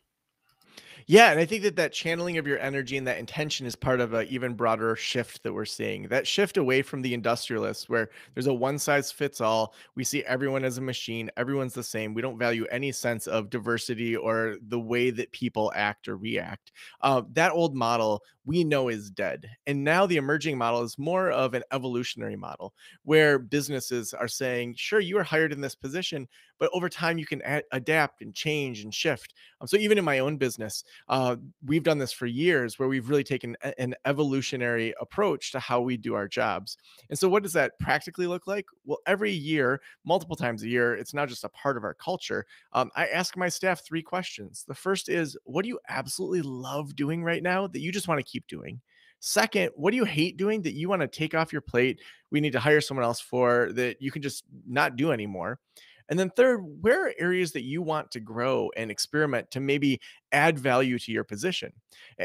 yeah, 1.07 1.31
and 1.31 1.39
I 1.39 1.45
think 1.45 1.63
that 1.65 1.77
that 1.77 1.93
channeling 1.93 2.39
of 2.39 2.47
your 2.47 2.59
energy 2.59 2.97
and 2.97 3.07
that 3.07 3.19
intention 3.19 3.67
is 3.67 3.77
part 3.77 4.01
of 4.01 4.15
an 4.15 4.27
even 4.29 4.55
broader 4.55 4.97
shift 4.97 5.43
that 5.43 5.53
we're 5.53 5.67
seeing. 5.67 6.09
That 6.09 6.27
shift 6.27 6.57
away 6.57 6.81
from 6.81 7.03
the 7.03 7.13
industrialists, 7.13 7.89
where 7.89 8.09
there's 8.33 8.47
a 8.47 8.55
one 8.55 8.79
size 8.79 9.13
fits 9.13 9.41
all. 9.41 9.75
We 9.97 10.05
see 10.05 10.25
everyone 10.25 10.65
as 10.65 10.79
a 10.79 10.83
machine. 10.83 11.31
Everyone's 11.37 11.75
the 11.75 11.83
same. 11.83 12.15
We 12.15 12.23
don't 12.23 12.39
value 12.39 12.65
any 12.71 12.91
sense 12.91 13.27
of 13.27 13.51
diversity 13.51 14.17
or 14.17 14.57
the 14.69 14.81
way 14.81 15.11
that 15.11 15.31
people 15.33 15.73
act 15.75 16.09
or 16.09 16.17
react. 16.17 16.73
Uh, 17.03 17.23
that 17.33 17.53
old 17.53 17.75
model 17.75 18.23
we 18.47 18.65
know 18.65 18.89
is 18.89 19.11
dead, 19.11 19.49
and 19.67 19.85
now 19.85 20.07
the 20.07 20.17
emerging 20.17 20.57
model 20.59 20.83
is 20.83 20.99
more 20.99 21.31
of 21.31 21.55
an 21.55 21.63
evolutionary 21.73 22.37
model, 22.37 22.75
where 23.03 23.39
businesses 23.39 24.13
are 24.15 24.29
saying, 24.29 24.75
"Sure, 24.77 25.01
you 25.01 25.19
are 25.19 25.23
hired 25.23 25.53
in 25.53 25.61
this 25.61 25.75
position, 25.75 26.29
but 26.59 26.71
over 26.73 26.89
time 26.89 27.19
you 27.19 27.27
can 27.27 27.43
adapt 27.73 28.23
and 28.23 28.35
change 28.35 28.83
and 28.83 28.95
shift." 28.95 29.35
Um, 29.61 29.67
so 29.67 29.77
even 29.77 29.99
in 29.99 30.05
my 30.05 30.19
own 30.21 30.37
business 30.37 30.85
uh, 31.09 31.37
we've 31.65 31.83
done 31.83 31.99
this 31.99 32.13
for 32.13 32.27
years 32.27 32.79
where 32.79 32.89
we've 32.89 33.09
really 33.09 33.25
taken 33.25 33.57
a, 33.63 33.79
an 33.81 33.95
evolutionary 34.05 34.95
approach 35.01 35.53
to 35.53 35.59
how 35.59 35.81
we 35.81 35.97
do 35.97 36.15
our 36.15 36.29
jobs. 36.29 36.77
And 37.11 37.19
so, 37.19 37.29
what 37.29 37.43
does 37.43 37.53
that 37.55 37.79
practically 37.79 38.27
look 38.27 38.47
like? 38.47 38.67
Well, 38.85 38.99
every 39.07 39.33
year, 39.33 39.81
multiple 40.05 40.37
times 40.37 40.63
a 40.63 40.69
year, 40.69 40.95
it's 40.95 41.15
not 41.15 41.29
just 41.29 41.45
a 41.45 41.49
part 41.51 41.77
of 41.77 41.85
our 41.85 41.95
culture. 41.95 42.47
Um, 42.73 42.91
I 42.97 43.07
ask 43.07 43.37
my 43.37 43.49
staff 43.49 43.85
three 43.85 44.03
questions. 44.03 44.65
The 44.67 44.75
first 44.75 45.09
is, 45.09 45.37
What 45.45 45.63
do 45.63 45.69
you 45.69 45.79
absolutely 45.89 46.43
love 46.43 46.97
doing 46.97 47.23
right 47.23 47.43
now 47.43 47.67
that 47.67 47.81
you 47.81 47.93
just 47.93 48.09
want 48.09 48.19
to 48.19 48.31
keep 48.31 48.47
doing? 48.47 48.81
Second, 49.21 49.71
what 49.75 49.91
do 49.91 49.97
you 49.97 50.05
hate 50.05 50.37
doing 50.37 50.61
that 50.63 50.75
you 50.75 50.89
want 50.89 51.01
to 51.01 51.09
take 51.09 51.35
off 51.35 51.53
your 51.53 51.63
plate? 51.63 52.01
We 52.31 52.41
need 52.41 52.53
to 52.53 52.61
hire 52.61 52.83
someone 52.83 53.05
else 53.05 53.21
for 53.21 53.71
that 53.73 54.03
you 54.03 54.11
can 54.11 54.21
just 54.21 54.45
not 54.67 54.97
do 54.97 55.13
anymore. 55.13 55.61
And 56.09 56.19
then 56.19 56.31
third, 56.31 56.59
where 56.83 57.07
are 57.07 57.15
areas 57.19 57.53
that 57.53 57.65
you 57.65 57.83
want 57.83 58.11
to 58.13 58.21
grow 58.21 58.71
and 58.77 58.91
experiment 58.91 59.51
to 59.53 59.61
maybe 59.61 60.01
add 60.35 60.59
value 60.59 60.99
to 60.99 61.13
your 61.13 61.25
position? 61.25 61.73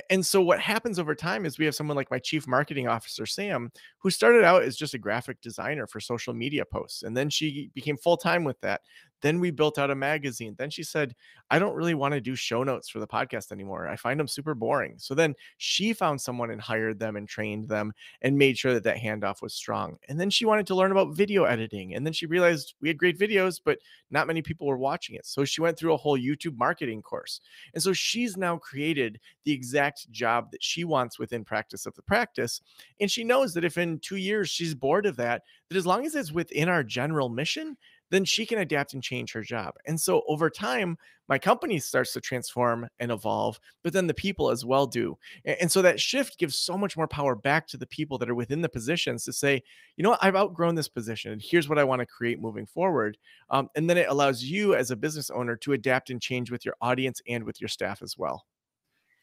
And 0.10 0.26
so 0.26 0.42
what 0.42 0.60
happens 0.60 1.00
over 1.00 1.16
time 1.16 1.46
is 1.46 1.58
we 1.58 1.66
have 1.66 1.76
someone 1.76 1.96
like 1.96 2.12
my 2.12 2.20
chief 2.20 2.48
marketing 2.48 2.88
officer, 2.88 3.26
Sam, 3.26 3.72
who 4.00 4.10
started 4.10 4.44
out 4.44 4.64
as 4.64 4.76
just 4.76 4.94
a 4.94 4.98
graphic 5.00 5.42
designer 5.42 5.88
for 5.88 6.00
social 6.00 6.34
media 6.34 6.66
posts. 6.66 7.04
And 7.04 7.16
then 7.16 7.30
she 7.30 7.72
became 7.74 7.98
full 7.98 8.18
time 8.18 8.44
with 8.44 8.60
that. 8.62 8.82
Then 9.22 9.40
we 9.40 9.52
built 9.52 9.78
out 9.78 9.92
a 9.92 9.96
magazine. 9.96 10.56
Then 10.58 10.70
she 10.70 10.84
said, 10.84 11.14
I 11.52 11.60
don't 11.60 11.76
really 11.76 11.94
want 11.94 12.14
to 12.14 12.22
do 12.22 12.36
show 12.36 12.64
notes 12.64 12.90
for 12.90 13.00
the 13.00 13.08
podcast 13.08 13.52
anymore. 13.52 13.88
I 13.88 13.96
find 13.96 14.20
them 14.20 14.28
super 14.28 14.56
boring. 14.56 14.96
So 14.98 15.14
then 15.14 15.36
she 15.58 15.94
found 15.94 16.22
someone 16.22 16.52
and 16.52 16.62
hired 16.62 17.00
them 17.00 17.16
and 17.16 17.28
trained 17.28 17.68
them 17.68 17.92
and 18.22 18.38
made 18.38 18.58
sure 18.58 18.74
that 18.74 18.84
that 18.84 18.98
handoff 18.98 19.42
was 19.42 19.54
strong. 19.54 19.98
And 20.08 20.20
then 20.20 20.30
she 20.30 20.46
wanted 20.46 20.68
to 20.68 20.76
learn 20.76 20.92
about 20.92 21.16
video 21.16 21.44
editing. 21.44 21.96
And 21.96 22.06
then 22.06 22.14
she 22.14 22.28
realized 22.28 22.76
we 22.82 22.88
had 22.88 22.98
great 22.98 23.20
videos, 23.20 23.60
but 23.64 23.80
not 24.10 24.28
many 24.28 24.42
people 24.42 24.68
were 24.68 24.78
watching 24.78 25.16
it. 25.16 25.26
So 25.26 25.44
she 25.44 25.62
went 25.62 25.78
through 25.78 25.94
a 25.94 25.98
whole 25.98 26.18
YouTube 26.18 26.58
marketing 26.58 27.02
course. 27.02 27.42
And 27.74 27.84
so 27.84 27.92
she's 28.00 28.38
now 28.38 28.58
created 28.58 29.20
the 29.44 29.52
exact 29.52 30.10
job 30.12 30.52
that 30.52 30.64
she 30.64 30.84
wants 30.84 31.20
within 31.20 31.44
practice 31.44 31.86
of 31.86 31.96
the 31.96 32.02
practice. 32.02 32.62
And 33.00 33.12
she 33.12 33.24
knows 33.24 33.54
that 33.54 33.66
if 33.66 33.78
in 33.78 34.00
two 34.00 34.16
years 34.16 34.50
she's 34.50 34.74
bored 34.74 35.06
of 35.06 35.16
that, 35.18 35.44
that 35.70 35.78
as 35.78 35.86
long 35.86 36.06
as 36.06 36.16
it's 36.16 36.32
within 36.32 36.70
our 36.70 36.84
general 36.84 37.30
mission, 37.30 37.78
then 38.10 38.26
she 38.26 38.46
can 38.46 38.60
adapt 38.60 38.94
and 38.94 39.04
change 39.04 39.32
her 39.34 39.42
job. 39.42 39.76
And 39.86 40.00
so 40.00 40.24
over 40.28 40.50
time, 40.50 40.98
my 41.28 41.38
company 41.38 41.78
starts 41.80 42.12
to 42.14 42.22
transform 42.22 42.88
and 43.00 43.12
evolve, 43.12 43.60
but 43.84 43.94
then 43.94 44.08
the 44.08 44.14
people 44.14 44.50
as 44.50 44.66
well 44.66 44.88
do. 44.88 45.18
And 45.46 45.72
so 45.72 45.82
that 45.84 46.00
shift 46.00 46.40
gives 46.40 46.56
so 46.58 46.76
much 46.76 46.98
more 46.98 47.08
power 47.08 47.36
back 47.36 47.68
to 47.68 47.78
the 47.78 47.86
people 47.86 48.18
that 48.18 48.30
are 48.30 48.36
within 48.36 48.62
the 48.62 48.70
positions 48.70 49.24
to 49.26 49.34
say, 49.34 49.62
you 49.96 50.04
know 50.04 50.10
what, 50.10 50.24
I've 50.24 50.36
outgrown 50.36 50.76
this 50.76 50.88
position 50.88 51.32
and 51.32 51.42
here's 51.42 51.70
what 51.70 51.78
I 51.78 51.84
want 51.84 52.00
to 52.00 52.06
create 52.08 52.42
moving 52.42 52.66
forward. 52.66 53.18
Um, 53.52 53.70
and 53.76 53.90
then 53.90 53.98
it 53.98 54.10
allows 54.10 54.44
you 54.44 54.74
as 54.74 54.90
a 54.90 54.96
business 54.96 55.30
owner 55.30 55.56
to 55.58 55.74
adapt 55.74 56.10
and 56.10 56.22
change 56.22 56.50
with 56.50 56.66
your 56.66 56.76
audience 56.82 57.22
and 57.28 57.44
with 57.44 57.62
your 57.62 57.68
staff 57.68 58.02
as 58.02 58.18
well. 58.18 58.46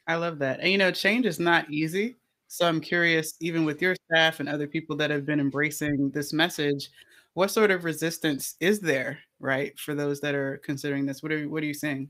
I 0.07 0.15
love 0.15 0.39
that. 0.39 0.61
And 0.61 0.71
you 0.71 0.79
know, 0.79 0.93
change 0.93 1.27
is 1.27 1.41
not 1.41 1.69
easy. 1.71 2.15
So 2.49 2.67
I'm 2.67 2.81
curious, 2.81 3.35
even 3.41 3.65
with 3.65 3.83
your 3.83 3.97
staff 4.09 4.39
and 4.39 4.49
other 4.49 4.69
people 4.69 4.95
that 4.97 5.11
have 5.11 5.27
been 5.27 5.41
embracing 5.41 6.11
this 6.11 6.33
message, 6.33 6.91
what 7.37 7.51
sort 7.51 7.71
of 7.71 7.85
resistance 7.85 8.55
is 8.61 8.81
there, 8.81 9.19
right, 9.41 9.79
for 9.79 9.95
those 9.95 10.21
that 10.21 10.35
are 10.35 10.59
considering 10.65 11.05
this? 11.05 11.23
What 11.23 11.33
are 11.33 11.47
what 11.51 11.63
are 11.63 11.67
you 11.67 11.75
saying? 11.75 12.09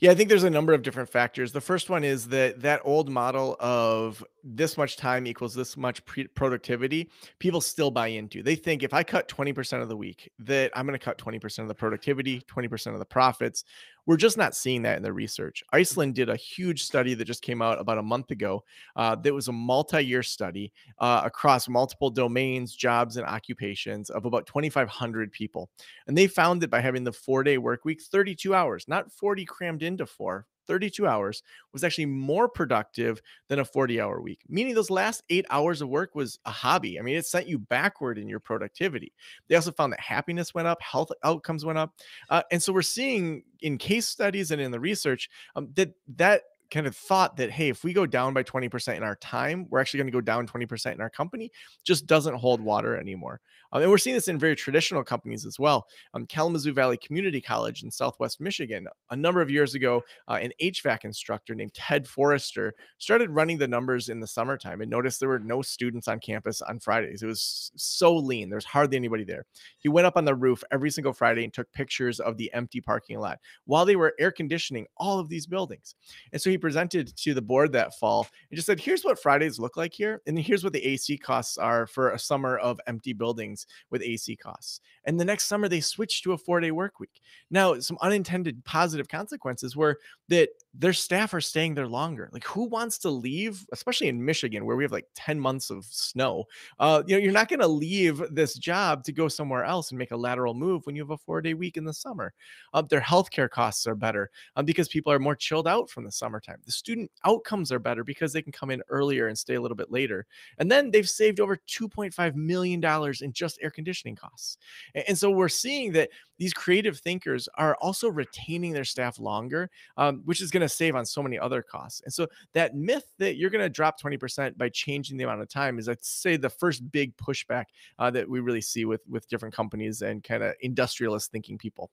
Yeah, 0.00 0.10
I 0.10 0.16
think 0.16 0.28
there's 0.28 0.42
a 0.42 0.50
number 0.50 0.74
of 0.74 0.82
different 0.82 1.08
factors. 1.08 1.52
The 1.52 1.60
first 1.60 1.88
one 1.88 2.02
is 2.02 2.26
that 2.28 2.60
that 2.62 2.80
old 2.84 3.08
model 3.08 3.56
of 3.60 4.24
this 4.42 4.76
much 4.76 4.96
time 4.96 5.28
equals 5.28 5.54
this 5.54 5.76
much 5.76 6.04
pre- 6.04 6.26
productivity, 6.26 7.10
people 7.38 7.60
still 7.60 7.92
buy 7.92 8.08
into. 8.08 8.42
They 8.42 8.56
think 8.56 8.82
if 8.82 8.92
I 8.92 9.04
cut 9.04 9.28
20% 9.28 9.80
of 9.80 9.88
the 9.88 9.96
week, 9.96 10.28
that 10.40 10.72
I'm 10.74 10.84
going 10.84 10.98
to 10.98 11.04
cut 11.04 11.16
20% 11.16 11.60
of 11.60 11.68
the 11.68 11.74
productivity, 11.74 12.40
20% 12.40 12.92
of 12.92 12.98
the 12.98 13.04
profits. 13.04 13.62
We're 14.06 14.16
just 14.18 14.36
not 14.36 14.54
seeing 14.54 14.82
that 14.82 14.96
in 14.96 15.02
the 15.02 15.12
research. 15.12 15.62
Iceland 15.72 16.14
did 16.14 16.28
a 16.28 16.36
huge 16.36 16.84
study 16.84 17.14
that 17.14 17.24
just 17.24 17.42
came 17.42 17.62
out 17.62 17.80
about 17.80 17.98
a 17.98 18.02
month 18.02 18.30
ago. 18.30 18.64
Uh, 18.96 19.14
that 19.16 19.32
was 19.32 19.48
a 19.48 19.52
multi 19.52 20.04
year 20.04 20.22
study 20.22 20.72
uh, 20.98 21.22
across 21.24 21.68
multiple 21.68 22.10
domains, 22.10 22.74
jobs, 22.74 23.16
and 23.16 23.26
occupations 23.26 24.10
of 24.10 24.26
about 24.26 24.46
2,500 24.46 25.32
people. 25.32 25.70
And 26.06 26.16
they 26.16 26.26
found 26.26 26.60
that 26.62 26.70
by 26.70 26.80
having 26.80 27.04
the 27.04 27.12
four 27.12 27.42
day 27.42 27.58
work 27.58 27.84
week, 27.84 28.02
32 28.02 28.54
hours, 28.54 28.84
not 28.88 29.10
40 29.10 29.44
crammed 29.46 29.82
into 29.82 30.06
four, 30.06 30.46
32 30.66 31.06
hours 31.06 31.42
was 31.72 31.84
actually 31.84 32.06
more 32.06 32.48
productive 32.48 33.20
than 33.48 33.58
a 33.58 33.64
40 33.64 34.00
hour 34.00 34.20
week, 34.20 34.40
meaning 34.48 34.74
those 34.74 34.90
last 34.90 35.22
eight 35.30 35.46
hours 35.50 35.80
of 35.80 35.88
work 35.88 36.14
was 36.14 36.38
a 36.44 36.50
hobby. 36.50 36.98
I 36.98 37.02
mean, 37.02 37.16
it 37.16 37.26
sent 37.26 37.48
you 37.48 37.58
backward 37.58 38.18
in 38.18 38.28
your 38.28 38.40
productivity. 38.40 39.12
They 39.48 39.56
also 39.56 39.72
found 39.72 39.92
that 39.92 40.00
happiness 40.00 40.54
went 40.54 40.68
up, 40.68 40.80
health 40.82 41.10
outcomes 41.22 41.64
went 41.64 41.78
up. 41.78 41.92
Uh, 42.30 42.42
and 42.50 42.62
so 42.62 42.72
we're 42.72 42.82
seeing 42.82 43.42
in 43.60 43.78
case 43.78 44.06
studies 44.06 44.50
and 44.50 44.60
in 44.60 44.70
the 44.70 44.80
research 44.80 45.28
um, 45.56 45.68
that 45.74 45.92
that 46.16 46.42
kind 46.74 46.86
of 46.86 46.96
thought 46.96 47.36
that 47.36 47.50
hey 47.50 47.68
if 47.68 47.84
we 47.84 47.92
go 47.92 48.04
down 48.04 48.34
by 48.34 48.42
20% 48.42 48.96
in 48.96 49.02
our 49.02 49.16
time 49.16 49.66
we're 49.70 49.80
actually 49.80 49.98
going 49.98 50.08
to 50.08 50.12
go 50.12 50.20
down 50.20 50.46
20% 50.46 50.92
in 50.92 51.00
our 51.00 51.10
company 51.10 51.50
just 51.84 52.06
doesn't 52.06 52.34
hold 52.34 52.60
water 52.60 52.96
anymore 52.96 53.40
um, 53.74 53.82
and 53.82 53.90
we're 53.90 53.98
seeing 53.98 54.14
this 54.14 54.28
in 54.28 54.38
very 54.38 54.54
traditional 54.54 55.02
companies 55.02 55.44
as 55.44 55.58
well. 55.58 55.88
Um, 56.14 56.26
Kalamazoo 56.26 56.72
Valley 56.72 56.96
Community 56.96 57.40
College 57.40 57.82
in 57.82 57.90
Southwest 57.90 58.40
Michigan, 58.40 58.86
a 59.10 59.16
number 59.16 59.42
of 59.42 59.50
years 59.50 59.74
ago, 59.74 60.02
uh, 60.28 60.38
an 60.40 60.52
HVAC 60.62 61.04
instructor 61.04 61.56
named 61.56 61.74
Ted 61.74 62.06
Forrester 62.06 62.72
started 62.98 63.30
running 63.30 63.58
the 63.58 63.66
numbers 63.66 64.08
in 64.08 64.20
the 64.20 64.26
summertime 64.26 64.80
and 64.80 64.90
noticed 64.90 65.18
there 65.18 65.28
were 65.28 65.40
no 65.40 65.60
students 65.60 66.06
on 66.06 66.20
campus 66.20 66.62
on 66.62 66.78
Fridays. 66.78 67.24
It 67.24 67.26
was 67.26 67.72
so 67.74 68.14
lean, 68.14 68.48
there's 68.48 68.64
hardly 68.64 68.96
anybody 68.96 69.24
there. 69.24 69.44
He 69.78 69.88
went 69.88 70.06
up 70.06 70.16
on 70.16 70.24
the 70.24 70.36
roof 70.36 70.62
every 70.70 70.90
single 70.90 71.12
Friday 71.12 71.42
and 71.42 71.52
took 71.52 71.70
pictures 71.72 72.20
of 72.20 72.36
the 72.36 72.52
empty 72.54 72.80
parking 72.80 73.18
lot 73.18 73.40
while 73.64 73.84
they 73.84 73.96
were 73.96 74.14
air 74.20 74.30
conditioning 74.30 74.86
all 74.96 75.18
of 75.18 75.28
these 75.28 75.46
buildings. 75.46 75.96
And 76.32 76.40
so 76.40 76.48
he 76.48 76.58
presented 76.64 77.14
to 77.14 77.34
the 77.34 77.42
board 77.42 77.72
that 77.72 77.94
fall 77.98 78.26
and 78.50 78.56
just 78.56 78.64
said, 78.64 78.80
here's 78.80 79.04
what 79.04 79.20
Fridays 79.20 79.58
look 79.58 79.76
like 79.76 79.92
here. 79.92 80.22
And 80.26 80.38
here's 80.38 80.64
what 80.64 80.72
the 80.72 80.82
AC 80.82 81.18
costs 81.18 81.58
are 81.58 81.86
for 81.86 82.12
a 82.12 82.18
summer 82.18 82.56
of 82.56 82.80
empty 82.86 83.12
buildings 83.12 83.66
with 83.90 84.00
AC 84.00 84.34
costs. 84.36 84.80
And 85.04 85.20
the 85.20 85.26
next 85.26 85.44
summer, 85.44 85.68
they 85.68 85.80
switched 85.80 86.24
to 86.24 86.32
a 86.32 86.38
four 86.38 86.60
day 86.60 86.70
work 86.70 87.00
week. 87.00 87.20
Now, 87.50 87.78
some 87.80 87.98
unintended 88.00 88.64
positive 88.64 89.08
consequences 89.08 89.76
were 89.76 89.98
that 90.30 90.48
their 90.76 90.92
staff 90.92 91.32
are 91.34 91.40
staying 91.40 91.74
there 91.74 91.86
longer. 91.86 92.28
Like, 92.32 92.44
who 92.44 92.64
wants 92.64 92.98
to 92.98 93.10
leave, 93.10 93.64
especially 93.72 94.08
in 94.08 94.24
Michigan, 94.24 94.64
where 94.64 94.76
we 94.76 94.84
have 94.84 94.92
like 94.92 95.06
10 95.14 95.38
months 95.38 95.70
of 95.70 95.84
snow? 95.84 96.44
Uh, 96.78 97.02
you 97.06 97.16
know, 97.16 97.22
you're 97.22 97.32
not 97.32 97.48
going 97.48 97.60
to 97.60 97.68
leave 97.68 98.22
this 98.30 98.54
job 98.54 99.04
to 99.04 99.12
go 99.12 99.28
somewhere 99.28 99.64
else 99.64 99.90
and 99.90 99.98
make 99.98 100.10
a 100.10 100.16
lateral 100.16 100.52
move 100.52 100.84
when 100.84 100.96
you 100.96 101.02
have 101.02 101.10
a 101.10 101.18
four 101.18 101.40
day 101.40 101.54
week 101.54 101.76
in 101.76 101.84
the 101.84 101.94
summer. 101.94 102.32
Uh, 102.72 102.82
their 102.82 103.00
healthcare 103.00 103.48
costs 103.48 103.86
are 103.86 103.94
better 103.94 104.30
uh, 104.56 104.62
because 104.62 104.88
people 104.88 105.12
are 105.12 105.18
more 105.18 105.36
chilled 105.36 105.68
out 105.68 105.88
from 105.88 106.04
the 106.04 106.12
summertime. 106.12 106.58
The 106.66 106.72
student 106.72 107.10
outcomes 107.24 107.70
are 107.70 107.78
better 107.78 108.02
because 108.02 108.32
they 108.32 108.42
can 108.42 108.52
come 108.52 108.70
in 108.70 108.82
earlier 108.88 109.28
and 109.28 109.38
stay 109.38 109.54
a 109.54 109.60
little 109.60 109.76
bit 109.76 109.92
later. 109.92 110.26
And 110.58 110.70
then 110.70 110.90
they've 110.90 111.08
saved 111.08 111.38
over 111.38 111.56
$2.5 111.56 112.34
million 112.34 112.82
in 113.20 113.32
just 113.32 113.58
air 113.62 113.70
conditioning 113.70 114.16
costs. 114.16 114.58
And 115.06 115.16
so 115.16 115.30
we're 115.30 115.48
seeing 115.48 115.92
that 115.92 116.10
these 116.38 116.52
creative 116.52 116.98
thinkers 116.98 117.48
are 117.54 117.76
also 117.76 118.08
retaining 118.08 118.72
their 118.72 118.84
staff 118.84 119.18
longer, 119.18 119.70
um, 119.96 120.22
which 120.24 120.40
is 120.40 120.50
going 120.50 120.62
to 120.62 120.63
save 120.68 120.96
on 120.96 121.04
so 121.04 121.22
many 121.22 121.38
other 121.38 121.62
costs. 121.62 122.02
And 122.04 122.12
so 122.12 122.26
that 122.52 122.74
myth 122.74 123.06
that 123.18 123.36
you're 123.36 123.50
going 123.50 123.64
to 123.64 123.68
drop 123.68 124.00
20% 124.00 124.56
by 124.56 124.68
changing 124.68 125.16
the 125.16 125.24
amount 125.24 125.42
of 125.42 125.48
time 125.48 125.78
is, 125.78 125.88
I'd 125.88 126.04
say, 126.04 126.36
the 126.36 126.50
first 126.50 126.90
big 126.90 127.16
pushback 127.16 127.64
uh, 127.98 128.10
that 128.10 128.28
we 128.28 128.40
really 128.40 128.60
see 128.60 128.84
with 128.84 129.02
with 129.08 129.28
different 129.28 129.54
companies 129.54 130.02
and 130.02 130.22
kind 130.22 130.42
of 130.42 130.54
industrialist 130.60 131.30
thinking 131.30 131.58
people. 131.58 131.90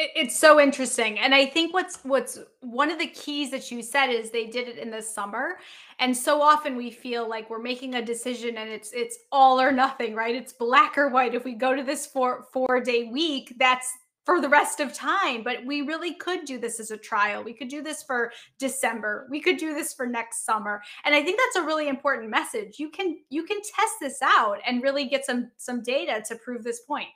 It's 0.00 0.38
so 0.38 0.60
interesting. 0.60 1.18
And 1.18 1.34
I 1.34 1.44
think 1.44 1.74
what's 1.74 1.98
what's 2.04 2.38
one 2.60 2.88
of 2.88 3.00
the 3.00 3.08
keys 3.08 3.50
that 3.50 3.72
you 3.72 3.82
said 3.82 4.10
is 4.10 4.30
they 4.30 4.46
did 4.46 4.68
it 4.68 4.78
in 4.78 4.92
the 4.92 5.02
summer. 5.02 5.58
And 5.98 6.16
so 6.16 6.40
often 6.40 6.76
we 6.76 6.92
feel 6.92 7.28
like 7.28 7.50
we're 7.50 7.58
making 7.58 7.96
a 7.96 8.02
decision 8.02 8.58
and 8.58 8.70
it's 8.70 8.92
it's 8.92 9.18
all 9.32 9.60
or 9.60 9.72
nothing, 9.72 10.14
right? 10.14 10.36
It's 10.36 10.52
black 10.52 10.96
or 10.96 11.08
white. 11.08 11.34
If 11.34 11.44
we 11.44 11.54
go 11.54 11.74
to 11.74 11.82
this 11.82 12.06
four 12.06 12.46
four 12.52 12.80
day 12.80 13.10
week, 13.12 13.54
that's 13.58 13.92
for 14.28 14.42
the 14.42 14.48
rest 14.48 14.78
of 14.78 14.92
time. 14.92 15.42
But 15.42 15.64
we 15.64 15.80
really 15.80 16.12
could 16.12 16.44
do 16.44 16.58
this 16.58 16.80
as 16.80 16.90
a 16.90 16.98
trial. 16.98 17.42
We 17.42 17.54
could 17.54 17.68
do 17.68 17.80
this 17.80 18.02
for 18.02 18.30
December. 18.58 19.26
We 19.30 19.40
could 19.40 19.56
do 19.56 19.72
this 19.72 19.94
for 19.94 20.06
next 20.06 20.44
summer. 20.44 20.82
And 21.06 21.14
I 21.14 21.22
think 21.22 21.40
that's 21.40 21.64
a 21.64 21.66
really 21.66 21.88
important 21.88 22.28
message. 22.28 22.78
You 22.78 22.90
can 22.90 23.16
you 23.30 23.44
can 23.44 23.56
test 23.62 23.94
this 24.02 24.20
out 24.20 24.58
and 24.66 24.82
really 24.82 25.06
get 25.06 25.24
some 25.24 25.50
some 25.56 25.82
data 25.82 26.22
to 26.28 26.36
prove 26.36 26.62
this 26.62 26.80
point. 26.80 27.08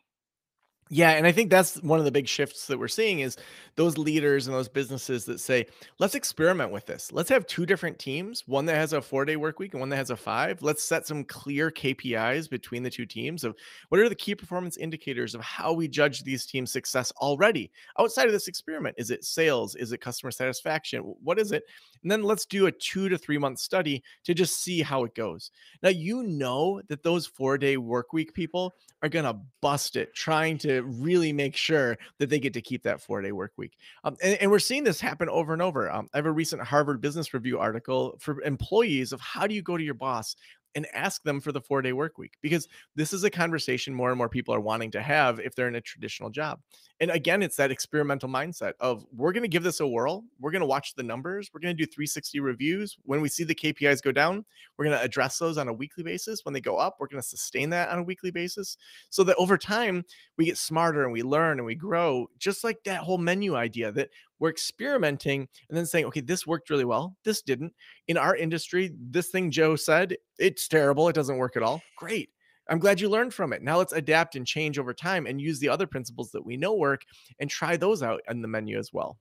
Yeah, 0.94 1.12
and 1.12 1.26
I 1.26 1.32
think 1.32 1.48
that's 1.48 1.76
one 1.82 2.00
of 2.00 2.04
the 2.04 2.12
big 2.12 2.28
shifts 2.28 2.66
that 2.66 2.78
we're 2.78 2.86
seeing 2.86 3.20
is 3.20 3.38
those 3.76 3.96
leaders 3.96 4.46
and 4.46 4.54
those 4.54 4.68
businesses 4.68 5.24
that 5.24 5.40
say, 5.40 5.64
let's 5.98 6.14
experiment 6.14 6.70
with 6.70 6.84
this. 6.84 7.10
Let's 7.10 7.30
have 7.30 7.46
two 7.46 7.64
different 7.64 7.98
teams, 7.98 8.44
one 8.46 8.66
that 8.66 8.74
has 8.74 8.92
a 8.92 9.00
four 9.00 9.24
day 9.24 9.36
work 9.36 9.58
week 9.58 9.72
and 9.72 9.80
one 9.80 9.88
that 9.88 9.96
has 9.96 10.10
a 10.10 10.16
five. 10.18 10.60
Let's 10.60 10.84
set 10.84 11.06
some 11.06 11.24
clear 11.24 11.70
KPIs 11.70 12.50
between 12.50 12.82
the 12.82 12.90
two 12.90 13.06
teams 13.06 13.42
of 13.42 13.56
what 13.88 14.02
are 14.02 14.08
the 14.10 14.14
key 14.14 14.34
performance 14.34 14.76
indicators 14.76 15.34
of 15.34 15.40
how 15.40 15.72
we 15.72 15.88
judge 15.88 16.24
these 16.24 16.44
teams' 16.44 16.70
success 16.70 17.10
already 17.22 17.70
outside 17.98 18.26
of 18.26 18.32
this 18.32 18.46
experiment. 18.46 18.96
Is 18.98 19.10
it 19.10 19.24
sales? 19.24 19.74
Is 19.76 19.92
it 19.92 20.02
customer 20.02 20.30
satisfaction? 20.30 21.00
What 21.22 21.38
is 21.38 21.52
it? 21.52 21.62
And 22.02 22.10
then 22.10 22.22
let's 22.22 22.44
do 22.44 22.66
a 22.66 22.72
two 22.72 23.08
to 23.08 23.16
three 23.16 23.38
month 23.38 23.60
study 23.60 24.02
to 24.24 24.34
just 24.34 24.62
see 24.62 24.82
how 24.82 25.04
it 25.04 25.14
goes. 25.14 25.52
Now, 25.82 25.88
you 25.88 26.22
know 26.22 26.82
that 26.88 27.02
those 27.02 27.26
four 27.26 27.56
day 27.56 27.78
work 27.78 28.12
week 28.12 28.34
people 28.34 28.74
are 29.02 29.08
going 29.08 29.24
to 29.24 29.40
bust 29.60 29.96
it 29.96 30.14
trying 30.14 30.58
to 30.58 30.81
really 30.84 31.32
make 31.32 31.56
sure 31.56 31.96
that 32.18 32.30
they 32.30 32.38
get 32.38 32.52
to 32.54 32.60
keep 32.60 32.82
that 32.82 33.00
four 33.00 33.20
day 33.22 33.32
work 33.32 33.52
week. 33.56 33.76
Um, 34.04 34.16
and, 34.22 34.38
and, 34.40 34.50
we're 34.50 34.58
seeing 34.58 34.84
this 34.84 35.00
happen 35.00 35.28
over 35.28 35.52
and 35.52 35.62
over. 35.62 35.90
Um, 35.90 36.08
I 36.12 36.18
have 36.18 36.26
a 36.26 36.32
recent 36.32 36.62
Harvard 36.62 37.00
Business 37.00 37.32
Review 37.34 37.58
article 37.58 38.16
for 38.20 38.40
employees 38.42 39.12
of 39.12 39.20
how 39.20 39.46
do 39.46 39.54
you 39.54 39.62
go 39.62 39.76
to 39.76 39.84
your 39.84 39.94
boss 39.94 40.36
and 40.74 40.86
ask 40.92 41.22
them 41.22 41.40
for 41.40 41.52
the 41.52 41.60
four 41.60 41.82
day 41.82 41.92
work 41.92 42.18
week 42.18 42.34
because 42.42 42.68
this 42.94 43.12
is 43.12 43.24
a 43.24 43.30
conversation 43.30 43.94
more 43.94 44.10
and 44.10 44.18
more 44.18 44.28
people 44.28 44.54
are 44.54 44.60
wanting 44.60 44.90
to 44.92 45.02
have 45.02 45.38
if 45.40 45.54
they're 45.54 45.68
in 45.68 45.74
a 45.74 45.80
traditional 45.80 46.30
job. 46.30 46.60
And 47.00 47.10
again, 47.10 47.42
it's 47.42 47.56
that 47.56 47.70
experimental 47.70 48.28
mindset 48.28 48.74
of 48.78 49.04
we're 49.12 49.32
going 49.32 49.42
to 49.42 49.48
give 49.48 49.64
this 49.64 49.80
a 49.80 49.86
whirl. 49.86 50.24
We're 50.38 50.52
going 50.52 50.60
to 50.60 50.66
watch 50.66 50.94
the 50.94 51.02
numbers. 51.02 51.50
We're 51.52 51.60
going 51.60 51.76
to 51.76 51.82
do 51.84 51.90
360 51.90 52.38
reviews. 52.40 52.96
When 53.02 53.20
we 53.20 53.28
see 53.28 53.42
the 53.42 53.54
KPIs 53.54 54.02
go 54.02 54.12
down, 54.12 54.44
we're 54.76 54.84
going 54.84 54.96
to 54.96 55.04
address 55.04 55.38
those 55.38 55.58
on 55.58 55.68
a 55.68 55.72
weekly 55.72 56.04
basis. 56.04 56.44
When 56.44 56.54
they 56.54 56.60
go 56.60 56.76
up, 56.76 56.98
we're 57.00 57.08
going 57.08 57.22
to 57.22 57.28
sustain 57.28 57.70
that 57.70 57.88
on 57.88 57.98
a 57.98 58.04
weekly 58.04 58.30
basis 58.30 58.76
so 59.10 59.24
that 59.24 59.36
over 59.36 59.58
time 59.58 60.04
we 60.38 60.44
get 60.44 60.58
smarter 60.58 61.02
and 61.02 61.12
we 61.12 61.22
learn 61.22 61.58
and 61.58 61.66
we 61.66 61.74
grow, 61.74 62.28
just 62.38 62.62
like 62.62 62.78
that 62.84 63.00
whole 63.00 63.18
menu 63.18 63.56
idea 63.56 63.90
that 63.92 64.10
we're 64.42 64.50
experimenting 64.50 65.48
and 65.68 65.78
then 65.78 65.86
saying, 65.86 66.04
okay, 66.06 66.20
this 66.20 66.46
worked 66.48 66.68
really 66.68 66.84
well. 66.84 67.14
This 67.24 67.42
didn't. 67.42 67.72
In 68.08 68.16
our 68.16 68.34
industry, 68.34 68.92
this 68.98 69.28
thing 69.28 69.52
Joe 69.52 69.76
said, 69.76 70.16
it's 70.36 70.66
terrible. 70.66 71.08
It 71.08 71.14
doesn't 71.14 71.38
work 71.38 71.56
at 71.56 71.62
all. 71.62 71.80
Great 71.96 72.28
I'm 72.68 72.78
glad 72.78 73.00
you 73.00 73.08
learned 73.08 73.34
from 73.34 73.52
it. 73.52 73.62
Now 73.62 73.78
let's 73.78 73.92
adapt 73.92 74.36
and 74.36 74.46
change 74.46 74.78
over 74.78 74.94
time 74.94 75.26
and 75.26 75.40
use 75.40 75.58
the 75.58 75.68
other 75.68 75.86
principles 75.86 76.30
that 76.30 76.44
we 76.44 76.56
know 76.56 76.74
work 76.74 77.02
and 77.38 77.50
try 77.50 77.76
those 77.76 78.02
out 78.02 78.20
in 78.30 78.40
the 78.40 78.48
menu 78.48 78.78
as 78.78 78.92
well. 78.92 79.18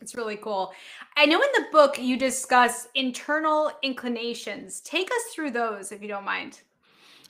It's 0.00 0.14
really 0.14 0.36
cool. 0.36 0.72
I 1.16 1.24
know 1.24 1.40
in 1.40 1.48
the 1.54 1.68
book 1.72 1.98
you 1.98 2.18
discuss 2.18 2.88
internal 2.94 3.70
inclinations. 3.82 4.80
Take 4.80 5.10
us 5.10 5.34
through 5.34 5.52
those 5.52 5.92
if 5.92 6.02
you 6.02 6.08
don't 6.08 6.24
mind. 6.24 6.60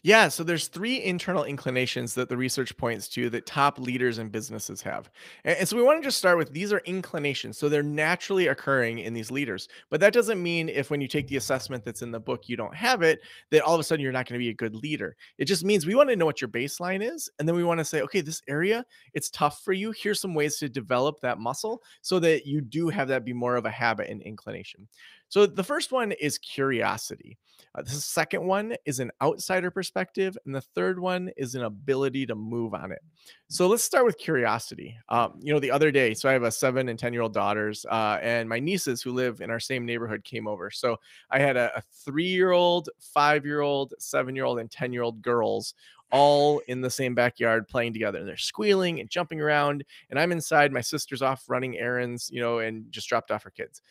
Yeah, 0.03 0.29
so 0.29 0.45
there's 0.45 0.69
three 0.69 1.03
internal 1.03 1.45
inclinations 1.45 2.15
that 2.15 2.29
the 2.29 2.37
research 2.37 2.77
points 2.77 3.09
to 3.09 3.29
that 3.31 3.45
top 3.47 3.79
leaders 3.79 4.19
and 4.19 4.31
businesses 4.31 4.81
have. 4.83 5.11
And, 5.45 5.67
so 5.67 5.77
we 5.77 5.83
want 5.83 6.01
to 6.01 6.07
just 6.07 6.19
start 6.19 6.39
with 6.39 6.53
these 6.53 6.73
are 6.73 6.81
inclinations. 6.85 7.59
So 7.59 7.69
they're 7.69 7.83
naturally 7.83 8.47
occurring 8.47 9.01
in 9.01 9.15
these 9.15 9.31
leaders. 9.33 9.69
But 9.91 10.01
that 10.01 10.13
doesn't 10.13 10.41
mean 10.41 10.69
if 10.69 10.91
when 10.91 11.01
you 11.01 11.09
take 11.09 11.27
the 11.27 11.37
assessment 11.37 11.85
that's 11.85 12.03
in 12.03 12.13
the 12.13 12.21
book 12.21 12.49
you 12.49 12.57
don't 12.57 12.75
have 12.75 13.03
it, 13.03 13.21
that 13.51 13.63
all 13.63 13.75
of 13.75 13.81
a 13.81 13.85
sudden 13.85 14.03
you're 14.03 14.13
not 14.13 14.27
going 14.29 14.39
to 14.39 14.45
be 14.45 14.51
a 14.51 14.55
good 14.55 14.77
leader. 14.77 15.17
It 15.39 15.47
just 15.47 15.65
means 15.65 15.87
we 15.87 15.95
want 15.97 16.11
to 16.11 16.17
know 16.17 16.27
what 16.27 16.41
your 16.41 16.51
baseline 16.51 17.03
is 17.03 17.29
and 17.39 17.49
then 17.49 17.57
we 17.57 17.65
want 17.65 17.79
to 17.79 17.85
say, 17.85 18.03
okay, 18.03 18.21
this 18.21 18.43
area 18.49 18.85
it's 19.15 19.31
tough 19.31 19.63
for 19.65 19.73
you. 19.73 19.93
Here's 19.93 20.21
some 20.21 20.35
ways 20.35 20.57
to 20.59 20.69
develop 20.69 21.21
that 21.21 21.39
muscle 21.39 21.83
so 22.03 22.21
that 22.21 22.47
you 22.47 22.61
do 22.61 22.89
have 22.91 23.09
that 23.09 23.25
be 23.25 23.33
more 23.33 23.57
of 23.57 23.65
a 23.65 23.71
habit 23.71 24.09
and 24.09 24.23
inclination. 24.23 24.87
So 25.29 25.47
the 25.47 25.65
first 25.65 25.93
one 25.93 26.13
is 26.13 26.39
curiosity. 26.39 27.39
Uh, 27.75 27.83
the 27.83 27.91
second 27.91 28.45
one 28.47 28.75
is 28.87 29.01
an 29.01 29.11
outsider 29.21 29.71
perspective, 29.71 30.37
and 30.47 30.55
the 30.55 30.61
third 30.61 30.99
one 30.99 31.31
is 31.37 31.55
an 31.55 31.65
ability 31.65 32.25
to 32.27 32.35
move 32.35 32.75
on 32.75 32.91
it. 32.91 33.03
So 33.49 33.67
let's 33.69 33.83
start 33.83 34.07
with 34.07 34.19
curiosity. 34.19 34.97
Um, 35.09 35.39
you 35.41 35.53
know, 35.53 35.61
the 35.61 35.71
other 35.71 35.91
day, 35.91 36.15
so 36.15 36.29
I 36.29 36.33
have 36.33 36.43
a 36.43 36.51
seven 36.51 36.89
and 36.89 36.99
10 36.99 37.13
year 37.13 37.23
old 37.23 37.35
daughters, 37.35 37.85
uh, 37.91 38.19
and 38.23 38.49
my 38.49 38.59
nieces 38.59 39.03
who 39.03 39.13
live 39.13 39.41
in 39.41 39.51
our 39.51 39.61
same 39.61 39.85
neighborhood 39.85 40.25
came 40.25 40.49
over. 40.49 40.71
So 40.71 40.97
I 41.31 41.39
had 41.39 41.57
a, 41.57 41.77
a 41.77 41.83
three 42.05 42.29
year 42.29 42.53
old, 42.53 42.89
five 42.99 43.45
year 43.45 43.61
old, 43.61 43.95
seven 43.99 44.35
year 44.35 44.45
old, 44.45 44.59
and 44.59 44.71
10 44.71 44.93
year 44.93 45.03
old 45.03 45.21
girls 45.21 45.75
all 46.13 46.61
in 46.69 46.81
the 46.81 46.91
same 46.91 47.15
backyard 47.15 47.69
playing 47.69 47.93
together. 47.93 48.21
And 48.21 48.29
they're 48.29 48.37
squealing 48.37 49.01
and 49.01 49.11
jumping 49.11 49.41
around. 49.41 49.85
And 50.09 50.19
I'm 50.19 50.33
inside, 50.33 50.73
my 50.73 50.81
sister's 50.81 51.21
off 51.21 51.45
running 51.49 51.77
errands, 51.79 52.31
you 52.33 52.41
know, 52.41 52.61
and 52.61 52.91
just 52.91 53.09
dropped 53.09 53.31
off 53.31 53.43
her 53.43 53.51
kids. 53.51 53.83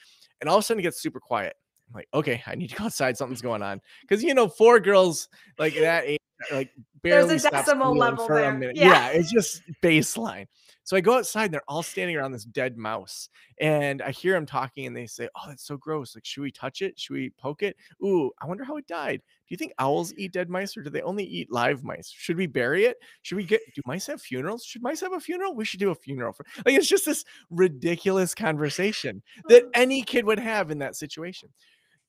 And 0.42 0.50
all 0.50 0.58
of 0.58 0.64
a 0.64 0.66
sudden 0.66 0.80
it 0.80 0.84
gets 0.84 1.02
super 1.02 1.20
quiet. 1.20 1.56
I'm 1.90 1.96
like, 1.96 2.08
okay, 2.14 2.42
I 2.48 2.56
need 2.56 2.70
to 2.70 2.76
go 2.76 2.86
outside. 2.86 3.18
Something's 3.18 3.42
going 3.42 3.62
on. 3.62 3.82
Because 4.02 4.24
you 4.24 4.34
know, 4.34 4.48
four 4.48 4.80
girls 4.80 5.30
like 5.58 5.76
that 5.76 6.06
age, 6.06 6.20
like 6.52 6.72
barely 7.02 7.28
There's 7.30 7.46
a 7.46 7.52
decimal 7.52 7.96
level 7.96 8.26
for 8.26 8.36
there. 8.36 8.50
a 8.50 8.58
minute. 8.58 8.76
Yeah. 8.76 8.88
Yeah. 8.88 9.08
it's 9.10 9.32
just 9.32 9.62
baseline. 9.84 10.48
So 10.86 10.96
I 10.96 11.02
go 11.02 11.18
outside 11.18 11.46
and 11.46 11.54
they're 11.54 11.64
all 11.68 11.82
standing 11.82 12.16
around 12.16 12.32
this 12.32 12.46
dead 12.46 12.78
mouse. 12.78 13.30
And 13.60 14.04
I 14.04 14.12
hear 14.12 14.34
them 14.34 14.46
talking 14.46 14.86
and 14.86 14.96
they 14.96 15.08
say, 15.08 15.28
Oh, 15.36 15.48
that's 15.48 15.66
so 15.66 15.78
gross. 15.78 16.16
Like, 16.16 16.26
should 16.26 16.44
we 16.44 16.52
touch 16.52 16.84
it? 16.84 16.98
Should 17.00 17.14
we 17.14 17.32
poke 17.40 17.64
it? 17.64 17.76
Ooh, 18.04 18.32
I 18.40 18.46
wonder 18.46 18.64
how 18.64 18.78
it 18.78 18.86
died. 18.86 19.18
Do 19.18 19.54
you 19.54 19.58
think 19.58 19.74
owls 19.80 20.14
eat 20.16 20.32
dead 20.32 20.48
mice 20.48 20.78
or 20.78 20.84
do 20.84 20.92
they 20.92 21.02
only 21.02 21.24
eat 21.24 21.52
live 21.52 21.84
mice? 21.84 22.10
Should 22.16 22.38
we 22.38 22.46
bury 22.46 22.86
it? 22.86 22.98
Should 23.24 23.36
we 23.36 23.44
get 23.44 23.62
do 23.74 23.82
mice 23.88 24.06
have 24.06 24.22
funerals? 24.22 24.64
Should 24.64 24.84
mice 24.84 25.02
have 25.02 25.14
a 25.14 25.20
funeral? 25.20 25.56
We 25.56 25.66
should 25.66 25.80
do 25.80 25.90
a 25.90 25.96
funeral 25.96 26.34
for 26.34 26.46
like 26.66 26.76
it's 26.76 26.88
just 26.88 27.06
this 27.06 27.26
ridiculous 27.50 28.36
conversation 28.36 29.24
that 29.50 29.64
any 29.74 30.04
kid 30.04 30.26
would 30.26 30.40
have 30.40 30.70
in 30.70 30.78
that 30.80 30.96
situation. 30.96 31.50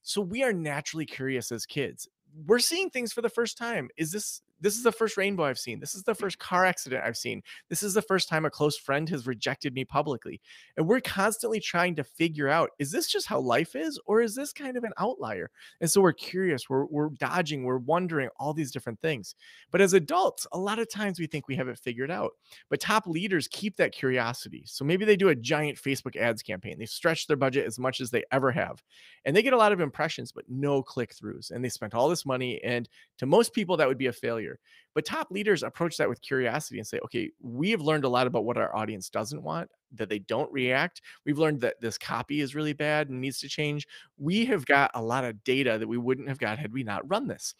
So 0.02 0.20
we 0.20 0.42
are 0.42 0.52
naturally 0.52 1.06
curious 1.06 1.50
as 1.50 1.64
kids. 1.64 2.08
We're 2.46 2.58
seeing 2.58 2.90
things 2.90 3.14
for 3.14 3.22
the 3.22 3.30
first 3.30 3.56
time. 3.56 3.88
Is 3.96 4.12
this 4.12 4.42
this 4.60 4.76
is 4.76 4.82
the 4.82 4.92
first 4.92 5.16
rainbow 5.16 5.44
I've 5.44 5.58
seen. 5.58 5.80
This 5.80 5.94
is 5.94 6.02
the 6.04 6.14
first 6.14 6.38
car 6.38 6.62
mm-hmm. 6.62 6.68
accident 6.68 7.04
I've 7.04 7.16
seen. 7.16 7.42
This 7.68 7.82
is 7.82 7.94
the 7.94 8.02
first 8.02 8.28
time 8.28 8.44
a 8.44 8.50
close 8.50 8.76
friend 8.76 9.08
has 9.08 9.26
rejected 9.26 9.74
me 9.74 9.84
publicly. 9.84 10.40
And 10.76 10.86
we're 10.86 11.00
constantly 11.00 11.60
trying 11.60 11.96
to 11.96 12.04
figure 12.04 12.48
out 12.48 12.70
is 12.78 12.90
this 12.90 13.08
just 13.08 13.26
how 13.26 13.40
life 13.40 13.74
is 13.74 14.00
or 14.06 14.20
is 14.22 14.34
this 14.34 14.52
kind 14.52 14.76
of 14.76 14.84
an 14.84 14.92
outlier? 14.98 15.50
And 15.80 15.90
so 15.90 16.00
we're 16.00 16.12
curious, 16.12 16.68
we're 16.68 16.86
we're 16.86 17.10
dodging, 17.10 17.64
we're 17.64 17.78
wondering 17.78 18.28
all 18.38 18.54
these 18.54 18.72
different 18.72 19.00
things. 19.00 19.34
But 19.70 19.80
as 19.80 19.92
adults, 19.92 20.46
a 20.52 20.58
lot 20.58 20.78
of 20.78 20.90
times 20.90 21.18
we 21.18 21.26
think 21.26 21.48
we 21.48 21.56
have 21.56 21.68
it 21.68 21.78
figured 21.78 22.10
out. 22.10 22.32
But 22.70 22.80
top 22.80 23.06
leaders 23.06 23.48
keep 23.48 23.76
that 23.76 23.92
curiosity. 23.92 24.64
So 24.66 24.84
maybe 24.84 25.04
they 25.04 25.16
do 25.16 25.28
a 25.28 25.34
giant 25.34 25.78
Facebook 25.78 26.16
ads 26.16 26.42
campaign. 26.42 26.78
They 26.78 26.86
stretch 26.86 27.26
their 27.26 27.36
budget 27.36 27.66
as 27.66 27.78
much 27.78 28.00
as 28.00 28.10
they 28.10 28.24
ever 28.32 28.52
have. 28.52 28.82
And 29.24 29.34
they 29.34 29.42
get 29.42 29.52
a 29.52 29.58
lot 29.58 29.72
of 29.72 29.80
impressions, 29.80 30.32
but 30.32 30.44
no 30.48 30.82
click 30.82 31.14
throughs. 31.14 31.50
And 31.50 31.64
they 31.64 31.68
spent 31.68 31.94
all 31.94 32.08
this 32.08 32.24
money. 32.24 32.60
And 32.62 32.88
to 33.18 33.26
most 33.26 33.52
people, 33.52 33.76
that 33.76 33.88
would 33.88 33.98
be 33.98 34.06
a 34.06 34.12
failure. 34.12 34.45
But 34.94 35.04
top 35.04 35.30
leaders 35.30 35.62
approach 35.62 35.96
that 35.96 36.08
with 36.08 36.22
curiosity 36.22 36.78
and 36.78 36.86
say, 36.86 36.98
okay, 37.04 37.30
we 37.40 37.70
have 37.70 37.80
learned 37.80 38.04
a 38.04 38.08
lot 38.08 38.26
about 38.26 38.44
what 38.44 38.56
our 38.56 38.74
audience 38.74 39.10
doesn't 39.10 39.42
want, 39.42 39.70
that 39.94 40.08
they 40.08 40.20
don't 40.20 40.50
react. 40.52 41.02
We've 41.24 41.38
learned 41.38 41.60
that 41.60 41.80
this 41.80 41.98
copy 41.98 42.40
is 42.40 42.54
really 42.54 42.72
bad 42.72 43.08
and 43.08 43.20
needs 43.20 43.40
to 43.40 43.48
change. 43.48 43.86
We 44.16 44.44
have 44.46 44.64
got 44.64 44.90
a 44.94 45.02
lot 45.02 45.24
of 45.24 45.44
data 45.44 45.78
that 45.78 45.88
we 45.88 45.98
wouldn't 45.98 46.28
have 46.28 46.38
got 46.38 46.58
had 46.58 46.72
we 46.72 46.82
not 46.82 47.08
run 47.08 47.26
this. 47.26 47.54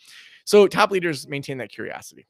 So 0.44 0.66
top 0.66 0.90
leaders 0.90 1.28
maintain 1.28 1.58
that 1.58 1.70
curiosity. 1.70 2.26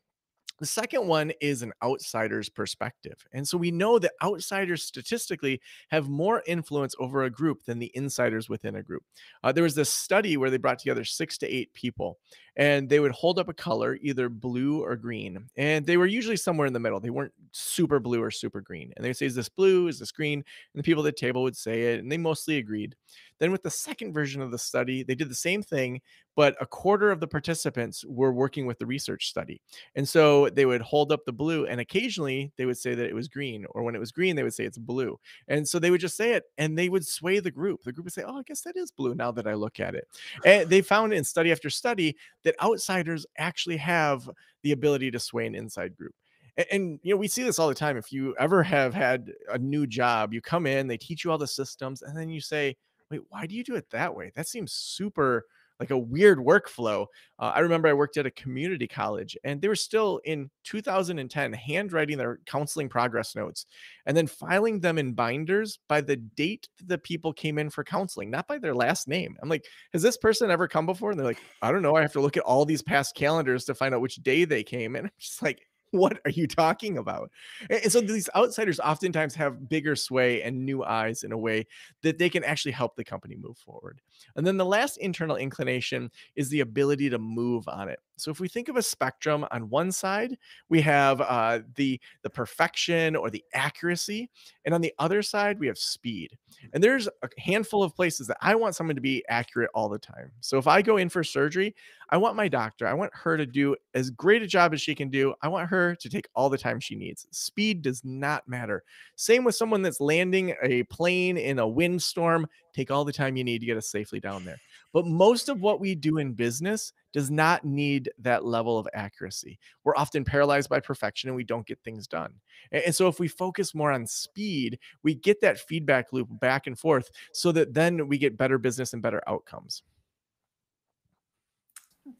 The 0.58 0.66
second 0.66 1.06
one 1.06 1.32
is 1.40 1.60
an 1.60 1.72
outsider's 1.82 2.48
perspective. 2.48 3.22
And 3.32 3.46
so 3.46 3.58
we 3.58 3.70
know 3.70 3.98
that 3.98 4.12
outsiders 4.22 4.82
statistically 4.82 5.60
have 5.90 6.08
more 6.08 6.42
influence 6.46 6.94
over 6.98 7.24
a 7.24 7.30
group 7.30 7.64
than 7.64 7.78
the 7.78 7.90
insiders 7.94 8.48
within 8.48 8.76
a 8.76 8.82
group. 8.82 9.02
Uh, 9.44 9.52
there 9.52 9.64
was 9.64 9.74
this 9.74 9.90
study 9.90 10.36
where 10.36 10.48
they 10.48 10.56
brought 10.56 10.78
together 10.78 11.04
six 11.04 11.36
to 11.38 11.54
eight 11.54 11.72
people 11.74 12.18
and 12.56 12.88
they 12.88 13.00
would 13.00 13.12
hold 13.12 13.38
up 13.38 13.48
a 13.48 13.54
color, 13.54 13.98
either 14.00 14.28
blue 14.28 14.82
or 14.82 14.96
green. 14.96 15.46
And 15.56 15.84
they 15.84 15.96
were 15.96 16.06
usually 16.06 16.36
somewhere 16.36 16.66
in 16.66 16.72
the 16.72 16.80
middle. 16.80 17.00
They 17.00 17.10
weren't 17.10 17.34
super 17.52 18.00
blue 18.00 18.22
or 18.22 18.30
super 18.30 18.60
green. 18.60 18.92
And 18.96 19.04
they 19.04 19.10
would 19.10 19.16
say, 19.16 19.26
Is 19.26 19.34
this 19.34 19.48
blue? 19.48 19.88
Is 19.88 19.98
this 19.98 20.12
green? 20.12 20.38
And 20.38 20.78
the 20.78 20.82
people 20.82 21.06
at 21.06 21.14
the 21.14 21.20
table 21.20 21.42
would 21.42 21.56
say 21.56 21.94
it, 21.94 22.00
and 22.00 22.10
they 22.10 22.18
mostly 22.18 22.56
agreed. 22.56 22.96
Then, 23.38 23.52
with 23.52 23.62
the 23.62 23.70
second 23.70 24.14
version 24.14 24.40
of 24.40 24.50
the 24.50 24.58
study, 24.58 25.02
they 25.02 25.14
did 25.14 25.28
the 25.28 25.34
same 25.34 25.62
thing, 25.62 26.00
but 26.36 26.56
a 26.60 26.66
quarter 26.66 27.10
of 27.10 27.20
the 27.20 27.26
participants 27.26 28.04
were 28.06 28.32
working 28.32 28.64
with 28.64 28.78
the 28.78 28.86
research 28.86 29.28
study. 29.28 29.60
And 29.94 30.08
so 30.08 30.48
they 30.48 30.64
would 30.64 30.80
hold 30.80 31.12
up 31.12 31.24
the 31.26 31.32
blue, 31.32 31.66
and 31.66 31.80
occasionally 31.80 32.52
they 32.56 32.64
would 32.64 32.78
say 32.78 32.94
that 32.94 33.06
it 33.06 33.14
was 33.14 33.28
green, 33.28 33.66
or 33.70 33.82
when 33.82 33.94
it 33.94 33.98
was 33.98 34.12
green, 34.12 34.36
they 34.36 34.42
would 34.42 34.54
say 34.54 34.64
it's 34.64 34.78
blue. 34.78 35.18
And 35.48 35.68
so 35.68 35.78
they 35.78 35.90
would 35.90 36.00
just 36.00 36.16
say 36.16 36.32
it, 36.32 36.44
and 36.56 36.78
they 36.78 36.88
would 36.88 37.06
sway 37.06 37.38
the 37.40 37.50
group. 37.50 37.82
The 37.82 37.92
group 37.92 38.04
would 38.04 38.14
say, 38.14 38.22
"Oh, 38.26 38.38
I 38.38 38.42
guess 38.42 38.62
that 38.62 38.76
is 38.76 38.90
blue 38.90 39.14
now 39.14 39.32
that 39.32 39.46
I 39.46 39.54
look 39.54 39.80
at 39.80 39.94
it." 39.94 40.08
And 40.44 40.68
they 40.68 40.80
found 40.80 41.12
in 41.12 41.24
study 41.24 41.52
after 41.52 41.68
study 41.68 42.16
that 42.46 42.56
outsiders 42.64 43.26
actually 43.38 43.76
have 43.78 44.30
the 44.62 44.72
ability 44.72 45.10
to 45.12 45.20
sway 45.20 45.46
an 45.46 45.54
inside 45.54 45.96
group. 45.96 46.14
And, 46.56 46.66
and, 46.72 47.00
you 47.02 47.12
know, 47.14 47.18
we 47.18 47.28
see 47.28 47.42
this 47.44 47.58
all 47.58 47.68
the 47.68 47.74
time. 47.74 47.98
If 47.98 48.12
you 48.12 48.34
ever 48.38 48.62
have 48.62 48.94
had 48.94 49.32
a 49.52 49.58
new 49.58 49.86
job, 49.86 50.32
you 50.32 50.40
come 50.40 50.66
in, 50.66 50.86
they 50.88 50.96
teach 50.96 51.24
you 51.24 51.30
all 51.32 51.38
the 51.38 51.46
systems, 51.46 52.02
and 52.02 52.16
then 52.16 52.30
you 52.30 52.40
say, 52.40 52.76
"Wait, 53.10 53.20
why 53.28 53.46
do 53.46 53.54
you 53.54 53.64
do 53.64 53.76
it 53.76 53.90
that 53.90 54.14
way? 54.16 54.32
That 54.34 54.48
seems 54.48 54.72
super." 54.72 55.44
Like 55.80 55.90
a 55.90 55.98
weird 55.98 56.38
workflow. 56.38 57.06
Uh, 57.38 57.52
I 57.54 57.60
remember 57.60 57.88
I 57.88 57.92
worked 57.92 58.16
at 58.16 58.26
a 58.26 58.30
community 58.30 58.88
college 58.88 59.36
and 59.44 59.60
they 59.60 59.68
were 59.68 59.76
still 59.76 60.20
in 60.24 60.50
2010 60.64 61.52
handwriting 61.52 62.18
their 62.18 62.38
counseling 62.46 62.88
progress 62.88 63.34
notes 63.34 63.66
and 64.06 64.16
then 64.16 64.26
filing 64.26 64.80
them 64.80 64.98
in 64.98 65.12
binders 65.12 65.78
by 65.88 66.00
the 66.00 66.16
date 66.16 66.68
the 66.84 66.98
people 66.98 67.32
came 67.32 67.58
in 67.58 67.70
for 67.70 67.84
counseling, 67.84 68.30
not 68.30 68.48
by 68.48 68.58
their 68.58 68.74
last 68.74 69.08
name. 69.08 69.36
I'm 69.42 69.48
like, 69.48 69.66
has 69.92 70.02
this 70.02 70.16
person 70.16 70.50
ever 70.50 70.68
come 70.68 70.86
before? 70.86 71.10
And 71.10 71.18
they're 71.18 71.26
like, 71.26 71.42
I 71.62 71.72
don't 71.72 71.82
know. 71.82 71.96
I 71.96 72.02
have 72.02 72.12
to 72.12 72.20
look 72.20 72.36
at 72.36 72.44
all 72.44 72.64
these 72.64 72.82
past 72.82 73.14
calendars 73.14 73.64
to 73.66 73.74
find 73.74 73.94
out 73.94 74.00
which 74.00 74.16
day 74.16 74.44
they 74.44 74.62
came. 74.62 74.96
And 74.96 75.06
I'm 75.06 75.12
just 75.18 75.42
like, 75.42 75.60
what 75.90 76.20
are 76.24 76.30
you 76.30 76.46
talking 76.46 76.98
about? 76.98 77.30
And, 77.70 77.90
so 77.90 78.00
these 78.00 78.28
outsiders 78.34 78.80
oftentimes 78.80 79.34
have 79.34 79.68
bigger 79.68 79.96
sway 79.96 80.42
and 80.42 80.64
new 80.64 80.84
eyes 80.84 81.22
in 81.22 81.32
a 81.32 81.38
way 81.38 81.66
that 82.02 82.18
they 82.18 82.28
can 82.28 82.44
actually 82.44 82.72
help 82.72 82.96
the 82.96 83.04
company 83.04 83.36
move 83.38 83.58
forward. 83.58 84.00
And 84.34 84.46
then 84.46 84.56
the 84.56 84.64
last 84.64 84.96
internal 84.98 85.36
inclination 85.36 86.10
is 86.34 86.48
the 86.48 86.60
ability 86.60 87.10
to 87.10 87.18
move 87.18 87.68
on 87.68 87.88
it. 87.88 88.00
So 88.16 88.30
if 88.30 88.40
we 88.40 88.48
think 88.48 88.68
of 88.68 88.76
a 88.76 88.82
spectrum, 88.82 89.46
on 89.50 89.68
one 89.68 89.92
side 89.92 90.36
we 90.68 90.80
have 90.82 91.20
uh, 91.20 91.60
the 91.74 92.00
the 92.22 92.30
perfection 92.30 93.14
or 93.16 93.30
the 93.30 93.44
accuracy, 93.54 94.30
and 94.64 94.74
on 94.74 94.80
the 94.80 94.94
other 94.98 95.22
side 95.22 95.58
we 95.58 95.66
have 95.66 95.78
speed. 95.78 96.36
And 96.72 96.82
there's 96.82 97.06
a 97.06 97.28
handful 97.38 97.82
of 97.82 97.94
places 97.94 98.26
that 98.26 98.38
I 98.40 98.54
want 98.54 98.74
someone 98.74 98.96
to 98.96 99.02
be 99.02 99.24
accurate 99.28 99.70
all 99.74 99.88
the 99.88 99.98
time. 99.98 100.32
So 100.40 100.58
if 100.58 100.66
I 100.66 100.82
go 100.82 100.96
in 100.96 101.08
for 101.08 101.22
surgery, 101.22 101.74
I 102.08 102.16
want 102.16 102.36
my 102.36 102.48
doctor, 102.48 102.86
I 102.86 102.94
want 102.94 103.12
her 103.14 103.36
to 103.36 103.46
do 103.46 103.76
as 103.94 104.10
great 104.10 104.42
a 104.42 104.46
job 104.46 104.72
as 104.72 104.80
she 104.80 104.94
can 104.94 105.10
do. 105.10 105.34
I 105.42 105.48
want 105.48 105.68
her 105.68 105.94
to 105.96 106.08
take 106.08 106.28
all 106.34 106.48
the 106.48 106.58
time 106.58 106.80
she 106.80 106.94
needs. 106.94 107.26
Speed 107.30 107.82
does 107.82 108.04
not 108.04 108.48
matter. 108.48 108.84
Same 109.16 109.44
with 109.44 109.54
someone 109.54 109.82
that's 109.82 110.00
landing 110.00 110.54
a 110.62 110.84
plane 110.84 111.36
in 111.36 111.58
a 111.58 111.68
windstorm. 111.68 112.46
Take 112.72 112.90
all 112.90 113.04
the 113.04 113.12
time 113.12 113.36
you 113.36 113.44
need 113.44 113.60
to 113.60 113.66
get 113.66 113.76
us 113.76 113.88
safely 113.88 114.20
down 114.20 114.44
there. 114.44 114.58
But 114.96 115.04
most 115.04 115.50
of 115.50 115.60
what 115.60 115.78
we 115.78 115.94
do 115.94 116.16
in 116.16 116.32
business 116.32 116.94
does 117.12 117.30
not 117.30 117.66
need 117.66 118.10
that 118.18 118.46
level 118.46 118.78
of 118.78 118.88
accuracy. 118.94 119.58
We're 119.84 119.94
often 119.94 120.24
paralyzed 120.24 120.70
by 120.70 120.80
perfection 120.80 121.28
and 121.28 121.36
we 121.36 121.44
don't 121.44 121.66
get 121.66 121.78
things 121.84 122.06
done. 122.06 122.32
And, 122.72 122.82
and 122.82 122.94
so 122.94 123.06
if 123.06 123.20
we 123.20 123.28
focus 123.28 123.74
more 123.74 123.92
on 123.92 124.06
speed, 124.06 124.78
we 125.02 125.14
get 125.14 125.42
that 125.42 125.60
feedback 125.60 126.14
loop 126.14 126.28
back 126.40 126.66
and 126.66 126.78
forth 126.78 127.10
so 127.34 127.52
that 127.52 127.74
then 127.74 128.08
we 128.08 128.16
get 128.16 128.38
better 128.38 128.56
business 128.56 128.94
and 128.94 129.02
better 129.02 129.22
outcomes. 129.26 129.82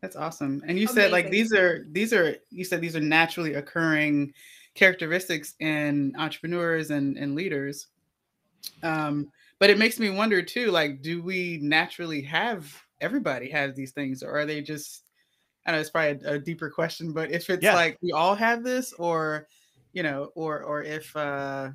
That's 0.02 0.16
awesome. 0.16 0.62
And 0.66 0.78
you 0.78 0.86
said 0.86 1.12
like 1.12 1.30
these 1.30 1.54
are 1.54 1.86
these 1.92 2.12
are 2.12 2.36
you 2.50 2.62
said 2.62 2.82
these 2.82 2.94
are 2.94 3.00
naturally 3.00 3.54
occurring 3.54 4.34
characteristics 4.74 5.54
in 5.60 6.14
entrepreneurs 6.18 6.90
and, 6.90 7.16
and 7.16 7.34
leaders. 7.34 7.86
Um, 8.82 9.32
but 9.61 9.71
it 9.71 9.79
makes 9.79 9.99
me 9.99 10.11
wonder 10.11 10.42
too, 10.42 10.71
like, 10.71 11.03
do 11.03 11.23
we 11.23 11.59
naturally 11.62 12.23
have 12.23 12.73
everybody 13.01 13.51
have 13.51 13.75
these 13.77 13.92
things, 13.92 14.23
or 14.23 14.31
are 14.38 14.47
they 14.47 14.62
just 14.62 15.05
I 15.66 15.73
know 15.73 15.81
it's 15.81 15.90
probably 15.90 16.27
a, 16.29 16.35
a 16.35 16.38
deeper 16.38 16.71
question, 16.71 17.12
but 17.12 17.31
if 17.33 17.51
it's 17.51 17.71
Yeah. 17.71 17.73
like 17.73 17.99
we 18.03 18.12
all 18.12 18.35
have 18.37 18.64
this, 18.64 18.92
or 18.95 19.49
you 19.92 20.03
know, 20.03 20.33
or 20.37 20.62
or 20.64 20.83
if 20.83 21.14
uh 21.16 21.71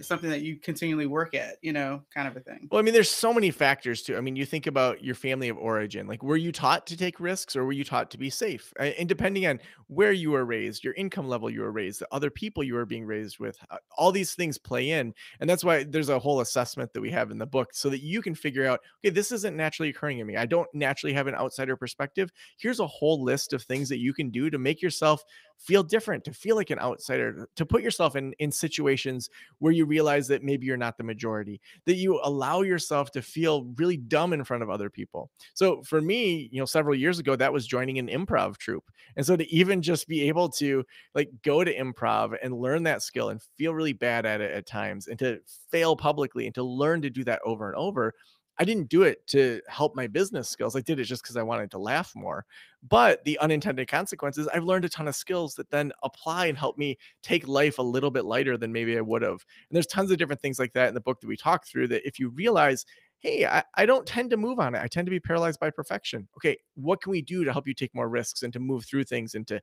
something 0.00 0.30
that 0.30 0.42
you 0.42 0.56
continually 0.56 1.06
work 1.06 1.34
at, 1.34 1.56
you 1.62 1.72
know, 1.72 2.02
kind 2.12 2.28
of 2.28 2.36
a 2.36 2.40
thing. 2.40 2.68
Well, 2.70 2.78
I 2.78 2.82
mean, 2.82 2.94
there's 2.94 3.10
so 3.10 3.32
many 3.32 3.50
factors 3.50 4.02
too. 4.02 4.16
I 4.16 4.20
mean, 4.20 4.36
you 4.36 4.46
think 4.46 4.66
about 4.66 5.02
your 5.02 5.14
family 5.14 5.48
of 5.48 5.58
origin. 5.58 6.06
Like, 6.06 6.22
were 6.22 6.36
you 6.36 6.52
taught 6.52 6.86
to 6.88 6.96
take 6.96 7.20
risks 7.20 7.56
or 7.56 7.64
were 7.64 7.72
you 7.72 7.84
taught 7.84 8.10
to 8.12 8.18
be 8.18 8.30
safe? 8.30 8.72
And 8.78 9.08
depending 9.08 9.46
on 9.46 9.60
where 9.88 10.12
you 10.12 10.30
were 10.30 10.44
raised, 10.44 10.84
your 10.84 10.94
income 10.94 11.28
level 11.28 11.50
you 11.50 11.60
were 11.60 11.72
raised, 11.72 12.00
the 12.00 12.08
other 12.12 12.30
people 12.30 12.62
you 12.62 12.74
were 12.74 12.86
being 12.86 13.04
raised 13.04 13.38
with, 13.38 13.56
uh, 13.70 13.78
all 13.96 14.12
these 14.12 14.34
things 14.34 14.58
play 14.58 14.90
in. 14.92 15.14
And 15.40 15.48
that's 15.48 15.64
why 15.64 15.84
there's 15.84 16.08
a 16.08 16.18
whole 16.18 16.40
assessment 16.40 16.92
that 16.92 17.00
we 17.00 17.10
have 17.10 17.30
in 17.30 17.38
the 17.38 17.46
book 17.46 17.70
so 17.72 17.88
that 17.90 18.02
you 18.02 18.22
can 18.22 18.34
figure 18.34 18.66
out, 18.66 18.80
okay, 19.04 19.10
this 19.10 19.32
isn't 19.32 19.56
naturally 19.56 19.90
occurring 19.90 20.18
in 20.18 20.26
me. 20.26 20.36
I 20.36 20.46
don't 20.46 20.68
naturally 20.74 21.14
have 21.14 21.26
an 21.26 21.34
outsider 21.34 21.76
perspective. 21.76 22.30
Here's 22.58 22.80
a 22.80 22.86
whole 22.86 23.22
list 23.22 23.52
of 23.52 23.62
things 23.62 23.88
that 23.88 23.98
you 23.98 24.14
can 24.14 24.30
do 24.30 24.50
to 24.50 24.58
make 24.58 24.82
yourself 24.82 25.22
feel 25.58 25.82
different, 25.82 26.24
to 26.24 26.32
feel 26.32 26.56
like 26.56 26.70
an 26.70 26.78
outsider, 26.78 27.48
to 27.56 27.66
put 27.66 27.82
yourself 27.82 28.16
in 28.16 28.32
in 28.38 28.52
situations 28.52 29.30
where 29.58 29.72
you 29.72 29.86
realize 29.86 30.28
that 30.28 30.42
maybe 30.42 30.66
you're 30.66 30.76
not 30.76 30.98
the 30.98 31.04
majority, 31.04 31.60
that 31.86 31.96
you 31.96 32.20
allow 32.22 32.62
yourself 32.62 33.10
to 33.12 33.22
feel 33.22 33.64
really 33.76 33.96
dumb 33.96 34.32
in 34.32 34.44
front 34.44 34.62
of 34.62 34.70
other 34.70 34.90
people. 34.90 35.30
So 35.54 35.82
for 35.82 36.00
me, 36.00 36.48
you 36.52 36.60
know, 36.60 36.66
several 36.66 36.94
years 36.94 37.18
ago, 37.18 37.36
that 37.36 37.52
was 37.52 37.66
joining 37.66 37.98
an 37.98 38.08
improv 38.08 38.58
troupe. 38.58 38.90
And 39.16 39.24
so 39.24 39.36
to 39.36 39.48
even 39.52 39.82
just 39.82 40.06
be 40.08 40.28
able 40.28 40.48
to 40.50 40.84
like 41.14 41.30
go 41.42 41.64
to 41.64 41.74
improv 41.74 42.36
and 42.42 42.54
learn 42.54 42.82
that 42.84 43.02
skill 43.02 43.30
and 43.30 43.40
feel 43.56 43.74
really 43.74 43.92
bad 43.92 44.26
at 44.26 44.40
it 44.40 44.50
at 44.52 44.66
times 44.66 45.08
and 45.08 45.18
to 45.18 45.40
fail 45.70 45.96
publicly 45.96 46.46
and 46.46 46.54
to 46.54 46.62
learn 46.62 47.02
to 47.02 47.10
do 47.10 47.24
that 47.24 47.40
over 47.44 47.68
and 47.68 47.76
over 47.76 48.14
I 48.58 48.64
didn't 48.64 48.88
do 48.88 49.02
it 49.02 49.26
to 49.28 49.60
help 49.68 49.96
my 49.96 50.06
business 50.06 50.48
skills. 50.48 50.76
I 50.76 50.80
did 50.80 51.00
it 51.00 51.04
just 51.04 51.22
because 51.22 51.36
I 51.36 51.42
wanted 51.42 51.70
to 51.72 51.78
laugh 51.78 52.12
more. 52.14 52.44
But 52.88 53.24
the 53.24 53.38
unintended 53.38 53.88
consequences, 53.88 54.48
I've 54.48 54.64
learned 54.64 54.84
a 54.84 54.88
ton 54.88 55.08
of 55.08 55.16
skills 55.16 55.54
that 55.54 55.70
then 55.70 55.92
apply 56.02 56.46
and 56.46 56.56
help 56.56 56.78
me 56.78 56.98
take 57.22 57.48
life 57.48 57.78
a 57.78 57.82
little 57.82 58.10
bit 58.10 58.24
lighter 58.24 58.56
than 58.56 58.72
maybe 58.72 58.96
I 58.96 59.00
would 59.00 59.22
have. 59.22 59.30
And 59.30 59.40
there's 59.72 59.86
tons 59.86 60.10
of 60.10 60.18
different 60.18 60.40
things 60.40 60.58
like 60.58 60.72
that 60.74 60.88
in 60.88 60.94
the 60.94 61.00
book 61.00 61.20
that 61.20 61.26
we 61.26 61.36
talk 61.36 61.66
through 61.66 61.88
that 61.88 62.06
if 62.06 62.18
you 62.18 62.28
realize, 62.28 62.84
hey, 63.18 63.46
I, 63.46 63.64
I 63.74 63.86
don't 63.86 64.06
tend 64.06 64.30
to 64.30 64.36
move 64.36 64.60
on 64.60 64.74
it, 64.74 64.82
I 64.82 64.86
tend 64.86 65.06
to 65.06 65.10
be 65.10 65.20
paralyzed 65.20 65.58
by 65.58 65.70
perfection. 65.70 66.28
Okay, 66.36 66.58
what 66.74 67.00
can 67.00 67.10
we 67.10 67.22
do 67.22 67.42
to 67.44 67.52
help 67.52 67.66
you 67.66 67.74
take 67.74 67.94
more 67.94 68.08
risks 68.08 68.42
and 68.42 68.52
to 68.52 68.60
move 68.60 68.84
through 68.84 69.04
things 69.04 69.34
and 69.34 69.46
to 69.48 69.60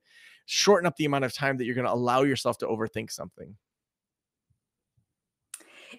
shorten 0.47 0.88
up 0.88 0.95
the 0.97 1.06
amount 1.06 1.25
of 1.25 1.34
time 1.34 1.58
that 1.58 1.65
you're 1.65 1.75
going 1.75 1.86
to 1.86 1.93
allow 1.93 2.23
yourself 2.23 2.58
to 2.58 2.67
overthink 2.67 3.12
something? 3.12 3.56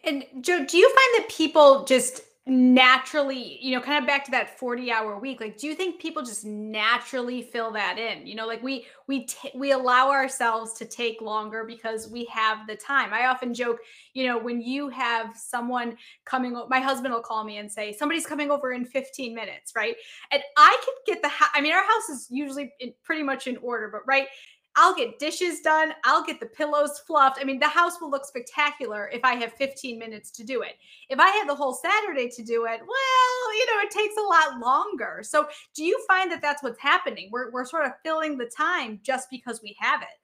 And 0.04 0.24
Joe, 0.40 0.64
do 0.64 0.76
you 0.76 0.88
find 0.88 1.22
that 1.22 1.30
people 1.30 1.84
just 1.84 2.22
naturally 2.44 3.56
you 3.62 3.72
know 3.72 3.80
kind 3.80 4.02
of 4.02 4.06
back 4.06 4.24
to 4.24 4.32
that 4.32 4.58
40 4.58 4.90
hour 4.90 5.16
week 5.16 5.40
like 5.40 5.56
do 5.56 5.68
you 5.68 5.76
think 5.76 6.00
people 6.00 6.24
just 6.24 6.44
naturally 6.44 7.40
fill 7.40 7.70
that 7.70 7.98
in? 7.98 8.26
You 8.26 8.34
know 8.34 8.48
like 8.48 8.60
we 8.64 8.84
we 9.06 9.26
t- 9.26 9.52
we 9.54 9.70
allow 9.70 10.10
ourselves 10.10 10.72
to 10.74 10.84
take 10.84 11.20
longer 11.20 11.62
because 11.64 12.08
we 12.08 12.24
have 12.24 12.66
the 12.66 12.74
time. 12.74 13.14
I 13.14 13.26
often 13.26 13.54
joke 13.54 13.78
you 14.12 14.26
know 14.26 14.38
when 14.38 14.60
you 14.60 14.88
have 14.88 15.36
someone 15.36 15.96
coming 16.24 16.60
my 16.68 16.80
husband 16.80 17.14
will 17.14 17.20
call 17.20 17.44
me 17.44 17.58
and 17.58 17.70
say 17.70 17.92
somebody's 17.92 18.26
coming 18.26 18.50
over 18.50 18.72
in 18.72 18.84
15 18.86 19.34
minutes 19.34 19.72
right? 19.76 19.94
And 20.32 20.42
i 20.56 20.82
can 20.84 21.14
get 21.14 21.22
the 21.22 21.30
i 21.54 21.60
mean 21.60 21.72
our 21.72 21.84
house 21.84 22.08
is 22.08 22.26
usually 22.28 22.72
in, 22.80 22.92
pretty 23.04 23.22
much 23.22 23.46
in 23.46 23.56
order 23.58 23.88
but 23.92 24.02
right 24.06 24.26
I'll 24.76 24.94
get 24.94 25.18
dishes 25.18 25.60
done. 25.60 25.92
I'll 26.04 26.24
get 26.24 26.40
the 26.40 26.46
pillows 26.46 27.00
fluffed. 27.06 27.38
I 27.40 27.44
mean, 27.44 27.58
the 27.58 27.68
house 27.68 28.00
will 28.00 28.10
look 28.10 28.24
spectacular 28.24 29.10
if 29.12 29.20
I 29.24 29.34
have 29.34 29.52
15 29.54 29.98
minutes 29.98 30.30
to 30.32 30.44
do 30.44 30.62
it. 30.62 30.74
If 31.08 31.18
I 31.18 31.28
have 31.28 31.46
the 31.46 31.54
whole 31.54 31.74
Saturday 31.74 32.28
to 32.30 32.42
do 32.42 32.64
it, 32.64 32.80
well, 32.80 33.54
you 33.54 33.66
know, 33.66 33.80
it 33.82 33.90
takes 33.90 34.14
a 34.16 34.22
lot 34.22 34.60
longer. 34.60 35.20
So, 35.22 35.48
do 35.74 35.84
you 35.84 36.02
find 36.08 36.30
that 36.32 36.40
that's 36.40 36.62
what's 36.62 36.80
happening? 36.80 37.28
We're, 37.30 37.50
we're 37.50 37.66
sort 37.66 37.86
of 37.86 37.92
filling 38.02 38.38
the 38.38 38.50
time 38.56 39.00
just 39.02 39.28
because 39.30 39.60
we 39.62 39.76
have 39.78 40.02
it. 40.02 40.21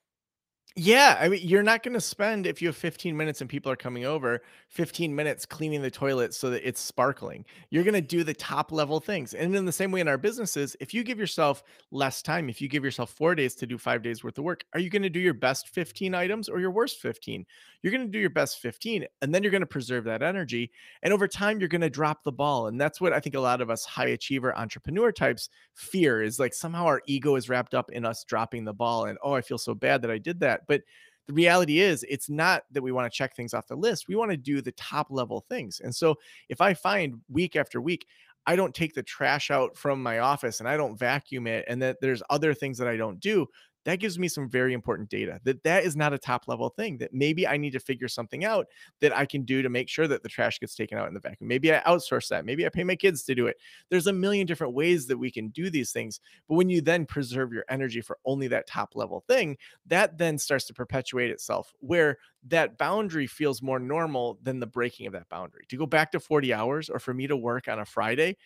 Yeah, 0.80 1.18
I 1.20 1.28
mean, 1.28 1.40
you're 1.42 1.64
not 1.64 1.82
going 1.82 1.94
to 1.94 2.00
spend 2.00 2.46
if 2.46 2.62
you 2.62 2.68
have 2.68 2.76
15 2.76 3.16
minutes 3.16 3.40
and 3.40 3.50
people 3.50 3.72
are 3.72 3.76
coming 3.76 4.04
over, 4.04 4.42
15 4.68 5.12
minutes 5.12 5.44
cleaning 5.44 5.82
the 5.82 5.90
toilet 5.90 6.34
so 6.34 6.50
that 6.50 6.66
it's 6.66 6.80
sparkling. 6.80 7.44
You're 7.70 7.82
going 7.82 7.94
to 7.94 8.00
do 8.00 8.22
the 8.22 8.32
top 8.34 8.70
level 8.70 9.00
things. 9.00 9.34
And 9.34 9.56
in 9.56 9.64
the 9.64 9.72
same 9.72 9.90
way 9.90 10.00
in 10.00 10.06
our 10.06 10.18
businesses, 10.18 10.76
if 10.78 10.94
you 10.94 11.02
give 11.02 11.18
yourself 11.18 11.64
less 11.90 12.22
time, 12.22 12.48
if 12.48 12.60
you 12.60 12.68
give 12.68 12.84
yourself 12.84 13.10
4 13.10 13.34
days 13.34 13.56
to 13.56 13.66
do 13.66 13.76
5 13.76 14.02
days 14.02 14.22
worth 14.22 14.38
of 14.38 14.44
work, 14.44 14.64
are 14.72 14.78
you 14.78 14.88
going 14.88 15.02
to 15.02 15.10
do 15.10 15.18
your 15.18 15.34
best 15.34 15.68
15 15.68 16.14
items 16.14 16.48
or 16.48 16.60
your 16.60 16.70
worst 16.70 17.00
15? 17.00 17.44
You're 17.82 17.92
going 17.92 18.06
to 18.06 18.10
do 18.10 18.18
your 18.18 18.30
best 18.30 18.60
15 18.60 19.06
and 19.22 19.34
then 19.34 19.42
you're 19.42 19.52
going 19.52 19.60
to 19.60 19.66
preserve 19.66 20.04
that 20.04 20.22
energy 20.22 20.70
and 21.02 21.12
over 21.12 21.28
time 21.28 21.60
you're 21.60 21.68
going 21.68 21.80
to 21.80 21.90
drop 21.90 22.24
the 22.24 22.32
ball. 22.32 22.66
And 22.66 22.80
that's 22.80 23.00
what 23.00 23.12
I 23.12 23.20
think 23.20 23.36
a 23.36 23.40
lot 23.40 23.60
of 23.60 23.70
us 23.70 23.84
high 23.84 24.08
achiever 24.08 24.56
entrepreneur 24.56 25.12
types 25.12 25.48
fear 25.74 26.22
is 26.22 26.38
like 26.38 26.54
somehow 26.54 26.86
our 26.86 27.02
ego 27.06 27.36
is 27.36 27.48
wrapped 27.48 27.74
up 27.74 27.90
in 27.90 28.04
us 28.04 28.24
dropping 28.24 28.64
the 28.64 28.74
ball 28.74 29.06
and 29.06 29.18
oh, 29.22 29.32
I 29.32 29.40
feel 29.40 29.58
so 29.58 29.74
bad 29.74 30.02
that 30.02 30.10
I 30.10 30.18
did 30.18 30.40
that 30.40 30.62
but 30.66 30.82
the 31.28 31.34
reality 31.34 31.80
is 31.80 32.04
it's 32.08 32.30
not 32.30 32.64
that 32.72 32.82
we 32.82 32.90
want 32.90 33.10
to 33.10 33.16
check 33.16 33.36
things 33.36 33.54
off 33.54 33.68
the 33.68 33.76
list 33.76 34.08
we 34.08 34.16
want 34.16 34.30
to 34.30 34.36
do 34.36 34.60
the 34.60 34.72
top 34.72 35.08
level 35.10 35.44
things 35.48 35.80
and 35.80 35.94
so 35.94 36.16
if 36.48 36.60
i 36.60 36.74
find 36.74 37.20
week 37.28 37.54
after 37.54 37.80
week 37.80 38.06
i 38.46 38.56
don't 38.56 38.74
take 38.74 38.94
the 38.94 39.02
trash 39.02 39.50
out 39.50 39.76
from 39.76 40.02
my 40.02 40.18
office 40.18 40.58
and 40.58 40.68
i 40.68 40.76
don't 40.76 40.98
vacuum 40.98 41.46
it 41.46 41.64
and 41.68 41.80
that 41.80 41.98
there's 42.00 42.22
other 42.30 42.54
things 42.54 42.78
that 42.78 42.88
i 42.88 42.96
don't 42.96 43.20
do 43.20 43.46
that 43.88 44.00
gives 44.00 44.18
me 44.18 44.28
some 44.28 44.48
very 44.48 44.74
important 44.74 45.08
data 45.08 45.40
that 45.44 45.62
that 45.62 45.82
is 45.82 45.96
not 45.96 46.12
a 46.12 46.18
top 46.18 46.46
level 46.46 46.68
thing 46.68 46.98
that 46.98 47.12
maybe 47.12 47.46
i 47.46 47.56
need 47.56 47.72
to 47.72 47.80
figure 47.80 48.08
something 48.08 48.44
out 48.44 48.66
that 49.00 49.16
i 49.16 49.24
can 49.24 49.42
do 49.42 49.62
to 49.62 49.68
make 49.68 49.88
sure 49.88 50.06
that 50.06 50.22
the 50.22 50.28
trash 50.28 50.60
gets 50.60 50.74
taken 50.74 50.98
out 50.98 51.08
in 51.08 51.14
the 51.14 51.20
vacuum. 51.20 51.48
Maybe 51.48 51.72
i 51.72 51.80
outsource 51.80 52.28
that 52.28 52.44
maybe 52.44 52.66
i 52.66 52.68
pay 52.68 52.84
my 52.84 52.96
kids 52.96 53.22
to 53.24 53.34
do 53.34 53.46
it. 53.46 53.56
There's 53.88 54.06
a 54.06 54.12
million 54.12 54.46
different 54.46 54.74
ways 54.74 55.06
that 55.06 55.16
we 55.16 55.30
can 55.30 55.48
do 55.48 55.70
these 55.70 55.90
things 55.90 56.20
but 56.48 56.56
when 56.56 56.68
you 56.68 56.80
then 56.80 57.06
preserve 57.06 57.52
your 57.52 57.64
energy 57.70 58.00
for 58.00 58.18
only 58.24 58.48
that 58.48 58.66
top 58.66 58.94
level 58.94 59.24
thing 59.26 59.56
that 59.86 60.18
then 60.18 60.38
starts 60.38 60.66
to 60.66 60.74
perpetuate 60.74 61.30
itself 61.30 61.72
where 61.80 62.18
that 62.46 62.78
boundary 62.78 63.26
feels 63.26 63.62
more 63.62 63.78
normal 63.78 64.38
than 64.42 64.60
the 64.60 64.66
breaking 64.66 65.06
of 65.06 65.12
that 65.12 65.28
boundary. 65.28 65.64
To 65.68 65.76
go 65.76 65.86
back 65.86 66.12
to 66.12 66.20
40 66.20 66.54
hours 66.54 66.88
or 66.88 66.98
for 66.98 67.12
me 67.12 67.26
to 67.26 67.36
work 67.36 67.68
on 67.68 67.80
a 67.80 67.84
friday 67.84 68.36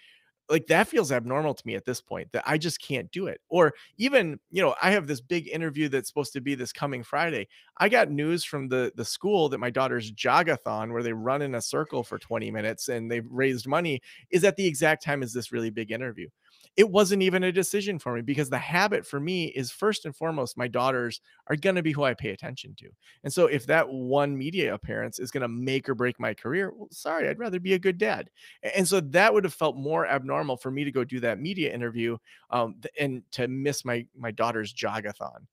like 0.48 0.66
that 0.66 0.88
feels 0.88 1.12
abnormal 1.12 1.54
to 1.54 1.66
me 1.66 1.74
at 1.74 1.84
this 1.84 2.00
point 2.00 2.30
that 2.32 2.42
I 2.46 2.58
just 2.58 2.80
can't 2.80 3.10
do 3.10 3.26
it. 3.26 3.40
Or 3.48 3.72
even, 3.96 4.38
you 4.50 4.62
know, 4.62 4.74
I 4.82 4.90
have 4.90 5.06
this 5.06 5.20
big 5.20 5.48
interview 5.48 5.88
that's 5.88 6.08
supposed 6.08 6.32
to 6.34 6.40
be 6.40 6.54
this 6.54 6.72
coming 6.72 7.02
Friday. 7.02 7.48
I 7.78 7.88
got 7.88 8.10
news 8.10 8.44
from 8.44 8.68
the 8.68 8.92
the 8.94 9.04
school 9.04 9.48
that 9.50 9.58
my 9.58 9.70
daughter's 9.70 10.12
jogathon 10.12 10.92
where 10.92 11.02
they 11.02 11.12
run 11.12 11.42
in 11.42 11.54
a 11.54 11.62
circle 11.62 12.02
for 12.02 12.18
20 12.18 12.50
minutes 12.50 12.88
and 12.88 13.10
they've 13.10 13.26
raised 13.30 13.66
money 13.66 14.00
is 14.30 14.44
at 14.44 14.56
the 14.56 14.66
exact 14.66 15.02
time 15.04 15.22
as 15.22 15.32
this 15.32 15.52
really 15.52 15.70
big 15.70 15.90
interview 15.90 16.28
it 16.76 16.88
wasn't 16.90 17.22
even 17.22 17.42
a 17.44 17.52
decision 17.52 17.98
for 17.98 18.14
me 18.14 18.22
because 18.22 18.48
the 18.48 18.58
habit 18.58 19.06
for 19.06 19.20
me 19.20 19.46
is 19.46 19.70
first 19.70 20.06
and 20.06 20.16
foremost 20.16 20.56
my 20.56 20.68
daughters 20.68 21.20
are 21.48 21.56
going 21.56 21.76
to 21.76 21.82
be 21.82 21.92
who 21.92 22.02
I 22.02 22.14
pay 22.14 22.30
attention 22.30 22.74
to. 22.78 22.88
And 23.24 23.32
so 23.32 23.46
if 23.46 23.66
that 23.66 23.88
one 23.88 24.36
media 24.36 24.72
appearance 24.72 25.18
is 25.18 25.30
going 25.30 25.42
to 25.42 25.48
make 25.48 25.88
or 25.88 25.94
break 25.94 26.18
my 26.18 26.32
career, 26.32 26.72
well, 26.74 26.88
sorry, 26.90 27.28
I'd 27.28 27.38
rather 27.38 27.60
be 27.60 27.74
a 27.74 27.78
good 27.78 27.98
dad. 27.98 28.30
And 28.74 28.88
so 28.88 29.00
that 29.00 29.34
would 29.34 29.44
have 29.44 29.54
felt 29.54 29.76
more 29.76 30.06
abnormal 30.06 30.56
for 30.56 30.70
me 30.70 30.84
to 30.84 30.92
go 30.92 31.04
do 31.04 31.20
that 31.20 31.38
media 31.38 31.74
interview 31.74 32.16
um, 32.50 32.76
and 32.98 33.22
to 33.32 33.48
miss 33.48 33.84
my 33.84 34.06
my 34.16 34.30
daughter's 34.30 34.72
jogathon 34.72 35.46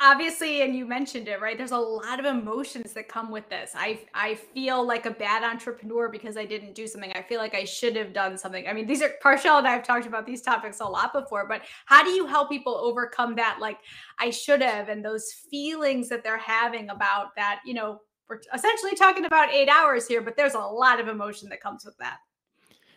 obviously 0.00 0.62
and 0.62 0.76
you 0.76 0.84
mentioned 0.84 1.28
it 1.28 1.40
right? 1.40 1.56
There's 1.56 1.70
a 1.72 1.78
lot 1.78 2.20
of 2.20 2.26
emotions 2.26 2.92
that 2.92 3.08
come 3.08 3.30
with 3.30 3.48
this. 3.48 3.72
I 3.74 4.00
i 4.14 4.34
feel 4.34 4.86
like 4.86 5.06
a 5.06 5.10
bad 5.10 5.42
entrepreneur 5.42 6.08
because 6.08 6.36
i 6.36 6.44
didn't 6.44 6.74
do 6.74 6.86
something. 6.86 7.12
I 7.14 7.22
feel 7.22 7.38
like 7.38 7.54
i 7.54 7.64
should 7.64 7.96
have 7.96 8.12
done 8.12 8.36
something. 8.36 8.66
I 8.66 8.72
mean 8.72 8.86
these 8.86 9.02
are 9.02 9.12
Parchelle 9.24 9.58
and 9.58 9.66
i've 9.66 9.82
talked 9.82 10.06
about 10.06 10.26
these 10.26 10.42
topics 10.42 10.80
a 10.80 10.84
lot 10.84 11.12
before 11.12 11.46
but 11.48 11.62
how 11.86 12.02
do 12.04 12.10
you 12.10 12.26
help 12.26 12.50
people 12.50 12.74
overcome 12.74 13.34
that 13.36 13.58
like 13.60 13.78
i 14.18 14.30
should 14.30 14.60
have 14.62 14.88
and 14.88 15.04
those 15.04 15.32
feelings 15.32 16.08
that 16.08 16.22
they're 16.22 16.38
having 16.38 16.90
about 16.90 17.34
that? 17.36 17.60
You 17.64 17.74
know 17.74 18.00
we're 18.28 18.40
essentially 18.54 18.94
talking 18.94 19.24
about 19.24 19.52
eight 19.52 19.68
hours 19.68 20.06
here 20.06 20.20
but 20.20 20.36
there's 20.36 20.54
a 20.54 20.58
lot 20.58 21.00
of 21.00 21.08
emotion 21.08 21.48
that 21.48 21.60
comes 21.60 21.84
with 21.84 21.96
that. 21.98 22.18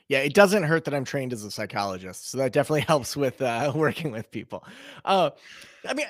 Yeah, 0.07 0.19
it 0.19 0.35
doesn't 0.35 0.63
hurt 0.63 0.85
that 0.85 0.93
I'm 0.93 1.03
trained 1.03 1.33
as 1.33 1.43
a 1.43 1.49
psychologist, 1.49 2.29
so 2.29 2.37
that 2.37 2.53
definitely 2.53 2.81
helps 2.87 3.17
with 3.17 3.41
uh, 3.41 3.71
working 3.73 4.11
with 4.11 4.29
people. 4.29 4.63
Uh, 5.03 5.31
I 5.87 5.95
mean, 5.95 6.05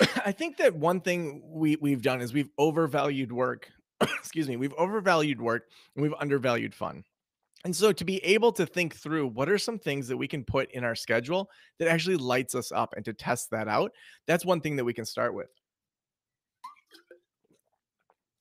I 0.24 0.32
think 0.32 0.56
that 0.58 0.74
one 0.74 1.00
thing 1.00 1.42
we 1.44 1.76
we've 1.76 2.02
done 2.02 2.20
is 2.20 2.32
we've 2.32 2.50
overvalued 2.58 3.32
work. 3.32 3.70
excuse 4.00 4.48
me, 4.48 4.56
we've 4.56 4.74
overvalued 4.74 5.40
work 5.40 5.64
and 5.94 6.02
we've 6.02 6.14
undervalued 6.18 6.74
fun. 6.74 7.04
And 7.64 7.76
so 7.76 7.92
to 7.92 8.04
be 8.04 8.24
able 8.24 8.52
to 8.52 8.64
think 8.64 8.96
through 8.96 9.26
what 9.26 9.50
are 9.50 9.58
some 9.58 9.78
things 9.78 10.08
that 10.08 10.16
we 10.16 10.26
can 10.26 10.44
put 10.44 10.70
in 10.72 10.82
our 10.82 10.94
schedule 10.94 11.50
that 11.78 11.88
actually 11.88 12.16
lights 12.16 12.54
us 12.54 12.72
up 12.72 12.94
and 12.96 13.04
to 13.04 13.12
test 13.12 13.50
that 13.50 13.68
out, 13.68 13.92
that's 14.26 14.46
one 14.46 14.62
thing 14.62 14.76
that 14.76 14.84
we 14.84 14.94
can 14.94 15.04
start 15.04 15.34
with. 15.34 15.48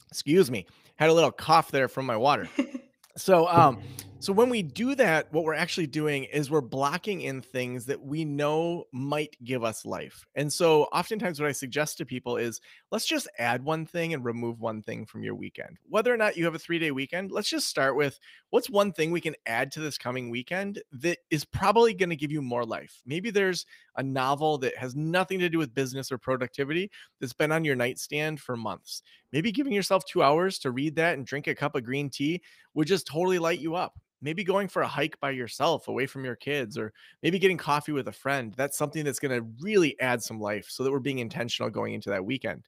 Excuse 0.09 0.49
me. 0.49 0.65
Had 0.95 1.09
a 1.09 1.13
little 1.13 1.31
cough 1.31 1.69
there 1.69 1.89
from 1.89 2.05
my 2.05 2.17
water. 2.17 2.47
So 3.17 3.49
um 3.49 3.81
So 4.21 4.33
when 4.33 4.49
we 4.49 4.63
do 4.63 4.95
that, 4.95 5.31
what 5.31 5.45
we're 5.45 5.53
actually 5.53 5.87
doing 5.87 6.25
is 6.25 6.51
we're 6.51 6.59
blocking 6.59 7.21
in 7.21 7.41
things 7.41 7.85
that 7.85 8.01
we 8.03 8.25
know 8.25 8.83
might 8.91 9.37
give 9.45 9.63
us 9.63 9.85
life. 9.85 10.25
And 10.35 10.51
so 10.51 10.83
oftentimes 10.91 11.39
what 11.39 11.47
I 11.47 11.53
suggest 11.53 11.97
to 11.97 12.05
people 12.05 12.35
is 12.35 12.59
let's 12.91 13.05
just 13.05 13.29
add 13.37 13.63
one 13.63 13.85
thing 13.85 14.13
and 14.13 14.25
remove 14.25 14.59
one 14.59 14.81
thing 14.81 15.05
from 15.05 15.23
your 15.23 15.35
weekend. 15.35 15.77
Whether 15.87 16.13
or 16.13 16.17
not 16.17 16.35
you 16.35 16.43
have 16.43 16.53
a 16.53 16.59
3-day 16.59 16.91
weekend, 16.91 17.31
let's 17.31 17.49
just 17.49 17.67
start 17.67 17.95
with 17.95 18.19
what's 18.49 18.69
one 18.69 18.91
thing 18.91 19.11
we 19.11 19.21
can 19.21 19.35
add 19.45 19.71
to 19.71 19.79
this 19.79 19.97
coming 19.97 20.29
weekend 20.29 20.81
that 20.91 21.19
is 21.31 21.45
probably 21.45 21.93
going 21.93 22.09
to 22.09 22.17
give 22.17 22.31
you 22.31 22.41
more 22.41 22.65
life. 22.65 23.01
Maybe 23.05 23.31
there's 23.31 23.65
a 23.95 24.03
novel 24.03 24.57
that 24.57 24.75
has 24.75 24.97
nothing 24.97 25.39
to 25.39 25.49
do 25.49 25.59
with 25.59 25.73
business 25.73 26.11
or 26.11 26.17
productivity 26.17 26.91
that's 27.21 27.31
been 27.31 27.53
on 27.53 27.63
your 27.63 27.77
nightstand 27.77 28.41
for 28.41 28.57
months. 28.57 29.01
Maybe 29.31 29.53
giving 29.53 29.71
yourself 29.71 30.03
2 30.07 30.21
hours 30.21 30.59
to 30.59 30.71
read 30.71 30.97
that 30.97 31.17
and 31.17 31.25
drink 31.25 31.47
a 31.47 31.55
cup 31.55 31.75
of 31.75 31.85
green 31.85 32.09
tea 32.09 32.41
would 32.73 32.87
just 32.87 33.07
totally 33.07 33.39
light 33.39 33.59
you 33.59 33.75
up 33.75 33.97
maybe 34.21 34.43
going 34.43 34.67
for 34.67 34.81
a 34.81 34.87
hike 34.87 35.19
by 35.19 35.31
yourself 35.31 35.87
away 35.87 36.05
from 36.05 36.25
your 36.25 36.35
kids 36.35 36.77
or 36.77 36.93
maybe 37.23 37.39
getting 37.39 37.57
coffee 37.57 37.91
with 37.91 38.07
a 38.07 38.13
friend 38.13 38.53
that's 38.57 38.77
something 38.77 39.05
that's 39.05 39.19
going 39.19 39.37
to 39.37 39.47
really 39.61 39.99
add 39.99 40.21
some 40.21 40.39
life 40.39 40.67
so 40.69 40.83
that 40.83 40.91
we're 40.91 40.99
being 40.99 41.19
intentional 41.19 41.69
going 41.69 41.93
into 41.93 42.09
that 42.09 42.25
weekend. 42.25 42.63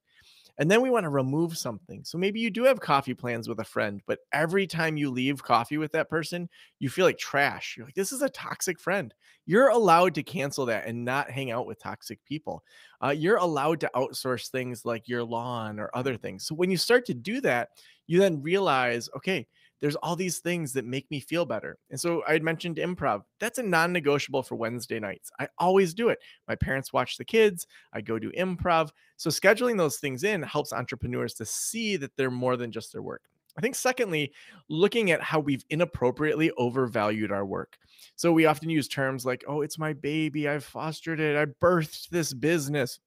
And 0.58 0.70
then 0.70 0.82
we 0.82 0.90
want 0.90 1.06
to 1.06 1.10
remove 1.10 1.58
something. 1.58 2.04
So 2.04 2.18
maybe 2.18 2.40
you 2.40 2.52
do 2.52 2.66
have 2.66 2.80
coffee 2.80 3.14
plans 3.14 3.48
with 3.48 3.60
a 3.60 3.66
friend 3.66 4.02
but 4.06 4.20
every 4.34 4.68
time 4.68 4.98
you 4.98 5.10
leave 5.10 5.44
coffee 5.44 5.78
with 5.78 5.92
that 5.94 6.10
person 6.10 6.50
you 6.80 6.90
feel 6.90 7.06
like 7.06 7.18
trash. 7.18 7.76
You're 7.78 7.88
like 7.88 7.96
this 7.96 8.12
is 8.12 8.22
a 8.22 8.30
toxic 8.30 8.80
friend. 8.80 9.14
You're 9.46 9.70
allowed 9.70 10.16
to 10.16 10.24
cancel 10.24 10.68
that 10.68 10.86
and 10.86 11.04
not 11.04 11.32
hang 11.32 11.52
out 11.52 11.66
with 11.66 11.80
toxic 11.80 12.24
people. 12.26 12.64
Uh, 13.04 13.10
you're 13.10 13.38
allowed 13.38 13.80
to 13.80 13.92
outsource 13.96 14.50
things 14.50 14.86
like 14.86 15.08
your 15.08 15.24
lawn 15.24 15.80
or 15.80 15.90
other 15.94 16.16
things. 16.16 16.46
So 16.46 16.54
when 16.54 16.70
you 16.70 16.78
start 16.78 17.06
to 17.06 17.14
do 17.14 17.42
that 17.42 17.70
you 18.08 18.20
then 18.20 18.42
realize 18.42 19.10
okay 19.16 19.48
there's 19.82 19.96
all 19.98 20.15
these 20.15 20.39
things 20.39 20.72
that 20.74 20.86
make 20.86 21.10
me 21.12 21.20
feel 21.20 21.46
better. 21.46 21.78
And 21.89 22.00
so 22.00 22.24
I 22.28 22.34
had 22.34 22.44
mentioned 22.44 22.78
improv. 22.78 23.24
That's 23.39 23.58
a 23.58 23.63
non 23.63 23.91
negotiable 23.91 24.44
for 24.44 24.56
Wednesday 24.56 25.00
nights. 25.00 25.32
I 25.39 25.48
always 25.58 25.94
do 25.94 26.10
it. 26.10 26.20
My 26.48 26.56
parents 26.56 26.94
watch 26.94 27.17
the 27.17 27.26
kids, 27.26 27.67
I 27.91 28.02
go 28.02 28.20
do 28.20 28.32
improv. 28.32 28.91
So 29.17 29.30
scheduling 29.30 29.78
those 29.78 29.98
things 29.98 30.24
in 30.24 30.44
helps 30.44 30.72
entrepreneurs 30.72 31.34
to 31.36 31.46
see 31.46 31.98
that 31.98 32.15
they're 32.15 32.32
more 32.32 32.58
than 32.58 32.72
just 32.72 32.94
their 32.94 33.02
work. 33.02 33.24
I 33.58 33.62
think, 33.62 33.76
secondly, 33.76 34.32
looking 34.70 35.12
at 35.12 35.22
how 35.22 35.39
we've 35.39 35.65
inappropriately 35.70 36.52
overvalued 36.58 37.32
our 37.32 37.46
work. 37.46 37.78
So 38.15 38.32
we 38.32 38.46
often 38.46 38.70
use 38.70 38.88
terms 38.88 39.26
like, 39.26 39.44
oh, 39.48 39.62
it's 39.62 39.78
my 39.78 39.91
baby. 39.94 40.48
I've 40.48 40.63
fostered 40.63 41.20
it. 41.20 41.36
I 41.36 41.46
birthed 41.62 42.10
this 42.10 42.34
business. 42.34 43.00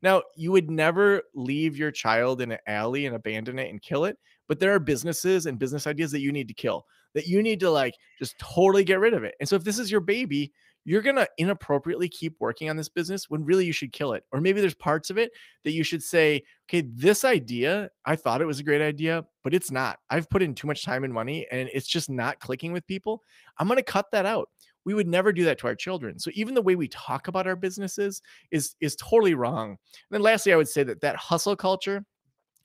Now, 0.00 0.22
you 0.36 0.52
would 0.52 0.70
never 0.70 1.22
leave 1.34 1.76
your 1.76 1.90
child 1.90 2.40
in 2.40 2.52
an 2.52 2.58
alley 2.66 3.06
and 3.06 3.16
abandon 3.16 3.58
it 3.58 3.70
and 3.70 3.82
kill 3.82 4.04
it, 4.04 4.18
but 4.52 4.60
there 4.60 4.74
are 4.74 4.78
businesses 4.78 5.46
and 5.46 5.58
business 5.58 5.86
ideas 5.86 6.12
that 6.12 6.20
you 6.20 6.30
need 6.30 6.46
to 6.46 6.52
kill, 6.52 6.84
that 7.14 7.26
you 7.26 7.42
need 7.42 7.58
to 7.58 7.70
like 7.70 7.94
just 8.18 8.38
totally 8.38 8.84
get 8.84 9.00
rid 9.00 9.14
of 9.14 9.24
it. 9.24 9.34
And 9.40 9.48
so 9.48 9.56
if 9.56 9.64
this 9.64 9.78
is 9.78 9.90
your 9.90 10.02
baby, 10.02 10.52
you're 10.84 11.00
going 11.00 11.16
to 11.16 11.26
inappropriately 11.38 12.06
keep 12.06 12.36
working 12.38 12.68
on 12.68 12.76
this 12.76 12.90
business 12.90 13.30
when 13.30 13.46
really 13.46 13.64
you 13.64 13.72
should 13.72 13.94
kill 13.94 14.12
it. 14.12 14.24
Or 14.30 14.42
maybe 14.42 14.60
there's 14.60 14.74
parts 14.74 15.08
of 15.08 15.16
it 15.16 15.32
that 15.64 15.70
you 15.70 15.82
should 15.84 16.02
say, 16.02 16.42
okay, 16.68 16.82
this 16.82 17.24
idea, 17.24 17.88
I 18.04 18.14
thought 18.14 18.42
it 18.42 18.46
was 18.46 18.60
a 18.60 18.62
great 18.62 18.82
idea, 18.82 19.24
but 19.42 19.54
it's 19.54 19.70
not. 19.70 20.00
I've 20.10 20.28
put 20.28 20.42
in 20.42 20.54
too 20.54 20.66
much 20.66 20.84
time 20.84 21.02
and 21.02 21.14
money 21.14 21.46
and 21.50 21.70
it's 21.72 21.88
just 21.88 22.10
not 22.10 22.38
clicking 22.38 22.74
with 22.74 22.86
people. 22.86 23.22
I'm 23.56 23.68
going 23.68 23.78
to 23.78 23.82
cut 23.82 24.10
that 24.12 24.26
out 24.26 24.50
we 24.84 24.92
would 24.94 25.06
never 25.06 25.32
do 25.32 25.44
that 25.44 25.58
to 25.60 25.68
our 25.68 25.76
children 25.76 26.18
so 26.18 26.28
even 26.34 26.54
the 26.54 26.60
way 26.60 26.74
we 26.74 26.88
talk 26.88 27.28
about 27.28 27.46
our 27.46 27.54
businesses 27.54 28.20
is 28.50 28.74
is 28.80 28.96
totally 28.96 29.32
wrong 29.32 29.70
and 29.70 29.78
then 30.10 30.20
lastly 30.20 30.52
i 30.52 30.56
would 30.56 30.66
say 30.66 30.82
that 30.82 31.00
that 31.00 31.14
hustle 31.14 31.54
culture 31.54 32.04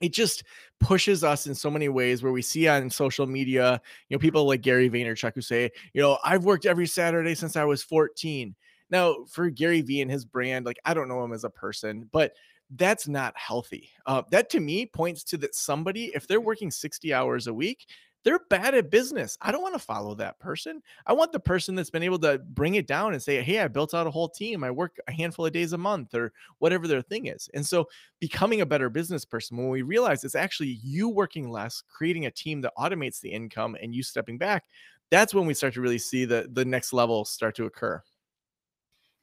it 0.02 0.14
just 0.14 0.44
pushes 0.80 1.24
us 1.24 1.48
in 1.48 1.56
so 1.56 1.70
many 1.70 1.90
ways 1.90 2.24
where 2.24 2.32
we 2.32 2.42
see 2.42 2.68
on 2.68 2.90
social 2.90 3.26
media, 3.26 3.82
you 4.10 4.16
know, 4.16 4.20
people 4.20 4.46
like 4.46 4.62
Gary 4.62 4.90
Vaynerchuk 4.90 5.34
who 5.34 5.42
say, 5.42 5.72
you 5.94 6.02
know, 6.02 6.18
I've 6.24 6.46
worked 6.46 6.66
every 6.66 6.88
Saturday 6.88 7.36
since 7.36 7.56
I 7.56 7.64
was 7.64 7.84
14. 7.84 8.56
Now, 8.90 9.26
for 9.30 9.50
Gary 9.50 9.82
Vee 9.82 10.02
and 10.02 10.12
his 10.12 10.26
brand, 10.26 10.66
like 10.66 10.80
I 10.86 10.94
don't 10.94 11.10
know 11.10 11.24
him 11.24 11.34
as 11.34 11.44
a 11.44 11.50
person, 11.50 12.10
but 12.12 12.34
that's 12.76 13.08
not 13.08 13.38
healthy. 13.38 13.90
Uh, 14.06 14.24
that 14.32 14.50
to 14.52 14.60
me 14.60 14.86
points 14.86 15.24
to 15.24 15.38
that 15.38 15.56
somebody, 15.56 16.12
if 16.14 16.28
they're 16.28 16.42
working 16.42 16.70
60 16.70 17.14
hours 17.14 17.48
a 17.48 17.54
week, 17.54 17.88
they're 18.28 18.40
bad 18.50 18.76
at 18.76 18.92
business. 18.92 19.38
I 19.42 19.54
don't 19.54 19.62
want 19.62 19.74
to 19.76 19.80
follow 19.80 20.14
that 20.16 20.38
person. 20.38 20.84
I 21.06 21.14
want 21.14 21.32
the 21.32 21.40
person 21.40 21.76
that's 21.76 21.90
been 21.90 22.04
able 22.04 22.20
to 22.20 22.40
bring 22.40 22.76
it 22.76 22.86
down 22.86 23.14
and 23.14 23.24
say, 23.24 23.42
Hey, 23.42 23.60
I 23.62 23.70
built 23.70 23.94
out 23.94 24.06
a 24.06 24.12
whole 24.12 24.28
team. 24.28 24.66
I 24.66 24.70
work 24.72 24.98
a 25.08 25.14
handful 25.14 25.46
of 25.46 25.54
days 25.54 25.72
a 25.72 25.78
month 25.78 26.14
or 26.14 26.34
whatever 26.58 26.90
their 26.90 27.02
thing 27.02 27.28
is. 27.28 27.50
And 27.54 27.66
so 27.66 27.88
becoming 28.20 28.60
a 28.60 28.66
better 28.66 28.90
business 28.90 29.24
person, 29.24 29.56
when 29.56 29.70
we 29.70 29.82
realize 29.82 30.26
it's 30.26 30.36
actually 30.36 30.78
you 30.84 31.08
working 31.08 31.50
less, 31.50 31.82
creating 31.88 32.26
a 32.26 32.32
team 32.32 32.60
that 32.62 32.74
automates 32.78 33.22
the 33.22 33.30
income 33.32 33.78
and 33.82 33.96
you 33.96 34.04
stepping 34.04 34.38
back, 34.38 34.66
that's 35.10 35.34
when 35.34 35.46
we 35.46 35.54
start 35.54 35.74
to 35.76 35.82
really 35.82 35.98
see 35.98 36.26
the, 36.26 36.50
the 36.52 36.66
next 36.66 36.92
level 36.92 37.24
start 37.24 37.56
to 37.56 37.64
occur. 37.64 38.04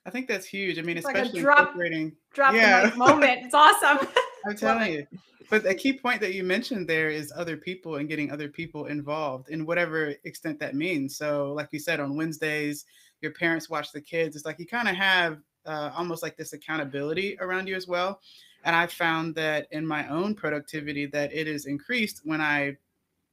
I 0.07 0.11
think 0.11 0.29
that's 0.29 0.47
huge. 0.47 0.79
I 0.79 0.83
mean, 0.83 0.97
It's 0.97 1.07
especially 1.07 1.29
like 1.31 1.39
a 1.39 1.41
drop, 1.43 1.59
incorporating. 1.59 2.13
drop 2.33 2.55
Yeah. 2.55 2.81
the 2.81 2.87
mic 2.89 2.97
moment. 2.97 3.41
It's 3.45 3.55
awesome. 3.55 4.09
I'm 4.47 4.57
telling 4.57 4.93
you. 4.93 5.07
But 5.51 5.67
a 5.67 5.75
key 5.75 5.99
point 5.99 6.21
that 6.21 6.35
you 6.35 6.43
mentioned 6.43 6.89
there 6.89 7.11
is 7.11 7.33
other 7.35 7.57
people 7.57 7.97
and 7.97 8.09
getting 8.09 8.31
other 8.31 8.49
people 8.49 8.87
involved 8.87 9.51
in 9.51 9.67
whatever 9.67 10.15
extent 10.25 10.59
that 10.61 10.75
means. 10.75 11.17
So, 11.17 11.53
like 11.53 11.69
you 11.71 11.79
said, 11.79 12.01
on 12.01 12.17
Wednesdays, 12.17 12.87
your 13.21 13.33
parents 13.33 13.69
watch 13.69 13.93
the 13.93 14.01
kids. 14.01 14.37
It's 14.37 14.47
like 14.47 14.59
you 14.59 14.67
kind 14.67 14.89
of 14.89 14.97
have 14.97 15.39
uh, 15.67 15.91
almost 15.97 16.23
like 16.23 16.37
this 16.37 16.53
accountability 16.53 17.37
around 17.41 17.69
you 17.69 17.75
as 17.75 17.87
well. 17.87 18.21
And 18.65 18.75
I 18.75 18.87
found 18.87 19.35
that 19.35 19.67
in 19.71 19.87
my 19.87 20.09
own 20.09 20.35
productivity, 20.35 21.07
that 21.07 21.33
it 21.33 21.47
is 21.47 21.67
increased 21.67 22.23
when 22.25 22.41
I. 22.41 22.77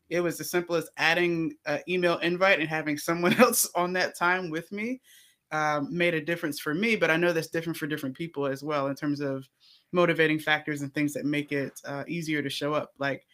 It 0.09 0.19
was 0.19 0.41
as 0.41 0.51
simple 0.51 0.75
as 0.75 0.89
adding 0.97 1.53
an 1.65 1.79
email 1.87 2.17
invite 2.17 2.59
and 2.59 2.67
having 2.67 2.97
someone 2.97 3.33
else 3.39 3.69
on 3.75 3.93
that 3.93 4.17
time 4.17 4.49
with 4.49 4.69
me 4.69 4.99
um, 5.51 5.87
made 5.89 6.13
a 6.13 6.21
difference 6.21 6.59
for 6.59 6.73
me. 6.73 6.97
But 6.97 7.11
I 7.11 7.15
know 7.15 7.31
that's 7.31 7.47
different 7.47 7.77
for 7.77 7.87
different 7.87 8.17
people 8.17 8.45
as 8.45 8.61
well 8.61 8.87
in 8.87 8.95
terms 8.95 9.21
of 9.21 9.47
motivating 9.91 10.39
factors 10.39 10.81
and 10.81 10.93
things 10.93 11.13
that 11.13 11.25
make 11.25 11.51
it 11.51 11.79
uh, 11.85 12.03
easier 12.07 12.41
to 12.41 12.49
show 12.49 12.73
up. 12.73 12.93
Like 12.97 13.25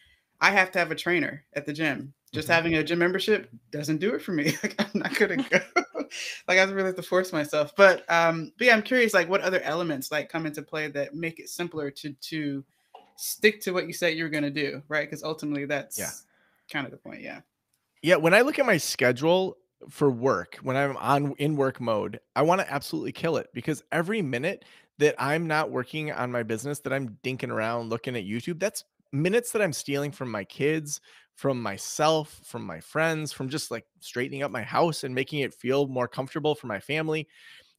I 0.41 0.51
have 0.51 0.71
to 0.71 0.79
have 0.79 0.91
a 0.91 0.95
trainer 0.95 1.45
at 1.53 1.65
the 1.65 1.73
gym. 1.73 2.13
Just 2.33 2.47
Mhm. 2.47 2.53
having 2.53 2.73
a 2.75 2.83
gym 2.83 2.99
membership 2.99 3.49
doesn't 3.71 3.97
do 3.99 4.13
it 4.13 4.21
for 4.21 4.33
me. 4.33 4.55
Like 4.63 4.75
I'm 4.79 4.91
not 5.01 5.15
gonna 5.15 5.37
go. 5.37 5.59
like 6.47 6.59
I 6.59 6.63
really 6.63 6.87
have 6.87 6.95
to 6.95 7.01
force 7.03 7.31
myself. 7.33 7.75
But 7.75 8.09
um, 8.11 8.51
but 8.57 8.67
yeah, 8.67 8.75
I'm 8.75 8.83
curious. 8.83 9.13
Like 9.13 9.29
what 9.29 9.41
other 9.41 9.61
elements 9.61 10.11
like 10.11 10.29
come 10.29 10.45
into 10.45 10.61
play 10.61 10.87
that 10.89 11.15
make 11.15 11.39
it 11.39 11.49
simpler 11.49 11.89
to 11.91 12.13
to 12.13 12.65
stick 13.15 13.61
to 13.61 13.71
what 13.73 13.87
you 13.87 13.93
said 13.93 14.15
you're 14.15 14.29
gonna 14.29 14.49
do, 14.51 14.81
right? 14.89 15.07
Because 15.07 15.23
ultimately 15.23 15.65
that's 15.65 15.97
Yeah. 15.99 16.11
kind 16.69 16.85
of 16.85 16.91
the 16.91 16.97
point. 16.97 17.21
Yeah. 17.21 17.41
Yeah, 18.01 18.15
when 18.15 18.33
I 18.33 18.41
look 18.41 18.59
at 18.59 18.65
my 18.65 18.77
schedule 18.77 19.57
for 19.89 20.09
work, 20.09 20.57
when 20.61 20.75
I'm 20.77 20.95
on 20.97 21.33
in 21.37 21.55
work 21.55 21.79
mode, 21.81 22.19
I 22.35 22.41
want 22.43 22.61
to 22.61 22.71
absolutely 22.71 23.11
kill 23.11 23.37
it 23.37 23.47
because 23.53 23.83
every 23.91 24.21
minute 24.21 24.65
that 24.99 25.15
I'm 25.17 25.47
not 25.47 25.71
working 25.71 26.11
on 26.11 26.31
my 26.31 26.43
business, 26.43 26.79
that 26.79 26.93
I'm 26.93 27.17
dinking 27.23 27.49
around 27.49 27.89
looking 27.89 28.15
at 28.15 28.25
YouTube, 28.25 28.59
that's 28.59 28.83
minutes 29.11 29.51
that 29.51 29.61
I'm 29.61 29.73
stealing 29.73 30.11
from 30.11 30.31
my 30.31 30.43
kids, 30.43 31.01
from 31.35 31.61
myself, 31.61 32.41
from 32.43 32.65
my 32.65 32.79
friends, 32.79 33.31
from 33.31 33.49
just 33.49 33.71
like 33.71 33.85
straightening 33.99 34.43
up 34.43 34.51
my 34.51 34.63
house 34.63 35.03
and 35.03 35.13
making 35.13 35.39
it 35.39 35.53
feel 35.53 35.87
more 35.87 36.07
comfortable 36.07 36.55
for 36.55 36.67
my 36.67 36.79
family. 36.79 37.27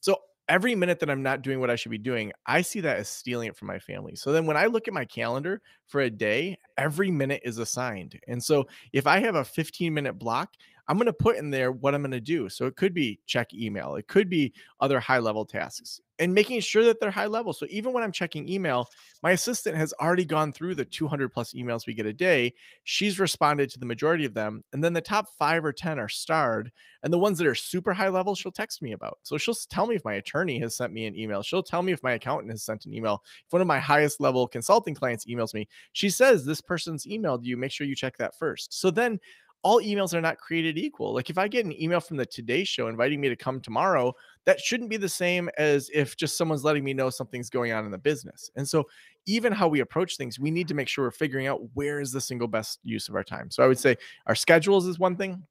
So 0.01 0.19
every 0.49 0.75
minute 0.75 1.01
that 1.01 1.11
I'm 1.11 1.23
not 1.23 1.43
doing 1.43 1.61
what 1.61 1.71
I 1.71 1.77
should 1.77 1.91
be 1.91 1.99
doing, 1.99 2.33
I 2.47 2.63
see 2.63 2.81
that 2.81 2.99
as 2.99 3.09
stealing 3.09 3.49
it 3.49 3.57
from 3.57 3.69
my 3.69 3.79
family. 3.79 4.15
So 4.17 4.33
then 4.33 4.47
when 4.47 4.57
I 4.57 4.67
look 4.67 4.89
at 4.89 4.95
my 4.95 5.05
calendar 5.05 5.61
for 5.87 6.01
a 6.01 6.11
day, 6.11 6.57
every 6.77 7.11
minute 7.11 7.43
is 7.45 7.59
assigned. 7.59 8.19
And 8.29 8.43
so 8.43 8.67
if 8.93 9.07
I 9.07 9.21
have 9.21 9.35
a 9.35 9.45
15 9.45 9.93
minute 9.93 10.15
block, 10.15 10.55
I'm 10.89 10.97
going 10.97 11.07
to 11.07 11.13
put 11.13 11.37
in 11.37 11.51
there 11.51 11.71
what 11.71 11.95
I'm 11.95 12.03
going 12.03 12.11
to 12.13 12.21
do. 12.21 12.49
So 12.49 12.67
it 12.67 12.77
could 12.77 12.95
be 12.95 13.21
check 13.27 13.53
email, 13.53 13.97
it 13.97 14.09
could 14.09 14.29
be 14.29 14.55
other 14.81 15.01
high 15.01 15.19
level 15.19 15.45
tasks 15.45 16.01
and 16.19 16.35
making 16.35 16.61
sure 16.61 16.85
that 16.85 17.01
they're 17.01 17.11
high 17.11 17.27
level. 17.27 17.53
So 17.53 17.67
even 17.71 17.93
when 17.93 18.03
I'm 18.03 18.13
checking 18.13 18.49
email, 18.49 18.89
my 19.23 19.33
assistant 19.33 19.77
has 19.77 19.95
already 20.01 20.25
gone 20.25 20.53
through 20.53 20.75
the 20.75 20.85
200 20.85 21.29
plus 21.29 21.53
emails 21.53 21.87
we 21.87 21.95
get 21.95 22.07
a 22.07 22.13
day. 22.13 22.55
She's 22.85 23.21
responded 23.21 23.71
to 23.71 23.79
the 23.79 23.87
majority 23.87 24.25
of 24.25 24.35
them. 24.35 24.65
And 24.73 24.83
then 24.83 24.93
the 24.93 25.01
top 25.01 25.27
five 25.39 25.65
or 25.65 25.73
10 25.73 25.99
are 25.99 26.09
starred. 26.09 26.73
And 27.03 27.13
the 27.13 27.19
ones 27.19 27.39
that 27.39 27.47
are 27.47 27.55
super 27.55 27.93
high 27.93 28.09
level, 28.09 28.35
she'll 28.35 28.51
text 28.51 28.83
me 28.83 28.93
about. 28.93 29.19
So 29.23 29.39
she'll 29.39 29.55
tell 29.55 29.87
me 29.87 29.95
if 29.95 30.05
my 30.05 30.15
attorney 30.15 30.59
has 30.61 30.77
sent 30.77 30.93
me 30.93 31.07
an 31.07 31.17
email. 31.17 31.43
She'll 31.43 31.63
tell 31.63 31.83
me 31.83 31.93
if 31.93 32.03
my 32.03 32.13
accountant 32.13 32.51
has 32.51 32.65
sent 32.65 32.87
an 32.87 32.95
email. 32.95 33.23
If 33.47 33.53
one 33.53 33.63
of 33.63 33.69
my 33.69 33.79
highest 33.79 34.21
level 34.21 34.49
consulting 34.49 34.95
clients 34.95 35.27
emails 35.27 35.55
me, 35.55 35.69
she 35.93 36.11
says, 36.11 36.45
This 36.45 36.61
person's 36.61 37.07
emailed 37.07 37.45
you. 37.45 37.57
Make 37.57 37.71
sure 37.71 37.87
you 37.87 37.95
check 37.95 38.17
that 38.17 38.37
first. 38.37 38.73
So 38.81 38.91
then 38.91 39.21
all 39.63 39.81
emails 39.81 40.15
are 40.15 40.21
not 40.21 40.39
created 40.39 40.79
equal. 40.79 41.13
Like 41.13 41.31
if 41.31 41.39
I 41.39 41.49
get 41.49 41.65
an 41.65 41.81
email 41.81 42.01
from 42.01 42.17
the 42.17 42.27
Today 42.27 42.65
Show 42.65 42.89
inviting 42.89 43.21
me 43.21 43.29
to 43.29 43.37
come 43.37 43.61
tomorrow, 43.61 44.15
that 44.45 44.61
shouldn't 44.61 44.91
be 44.91 44.97
the 44.97 45.09
same 45.09 45.51
as 45.59 45.91
if 45.93 46.17
just 46.17 46.37
someone's 46.39 46.65
letting 46.65 46.85
me 46.85 46.95
know 46.95 47.11
something's 47.11 47.51
going 47.51 47.73
on 47.73 47.85
in 47.85 47.91
the 47.91 47.99
business. 47.99 48.51
And 48.57 48.69
so 48.69 48.87
even 49.27 49.53
how 49.53 49.69
we 49.69 49.81
approach 49.81 50.17
things, 50.17 50.39
we 50.39 50.51
need 50.51 50.69
to 50.69 50.75
make 50.75 50.89
sure 50.89 51.05
we're 51.05 51.11
figuring 51.11 51.49
out 51.49 51.61
where 51.75 52.01
is 52.01 52.13
the 52.13 52.21
single 52.21 52.49
best 52.49 52.79
use 52.83 53.09
of 53.09 53.15
our 53.15 53.25
time. 53.25 53.51
So 53.51 53.63
I 53.63 53.67
would 53.67 53.79
say 53.79 53.97
our 54.27 54.35
schedules 54.35 54.87
is 54.87 54.99
one 54.99 55.17
thing. 55.17 55.43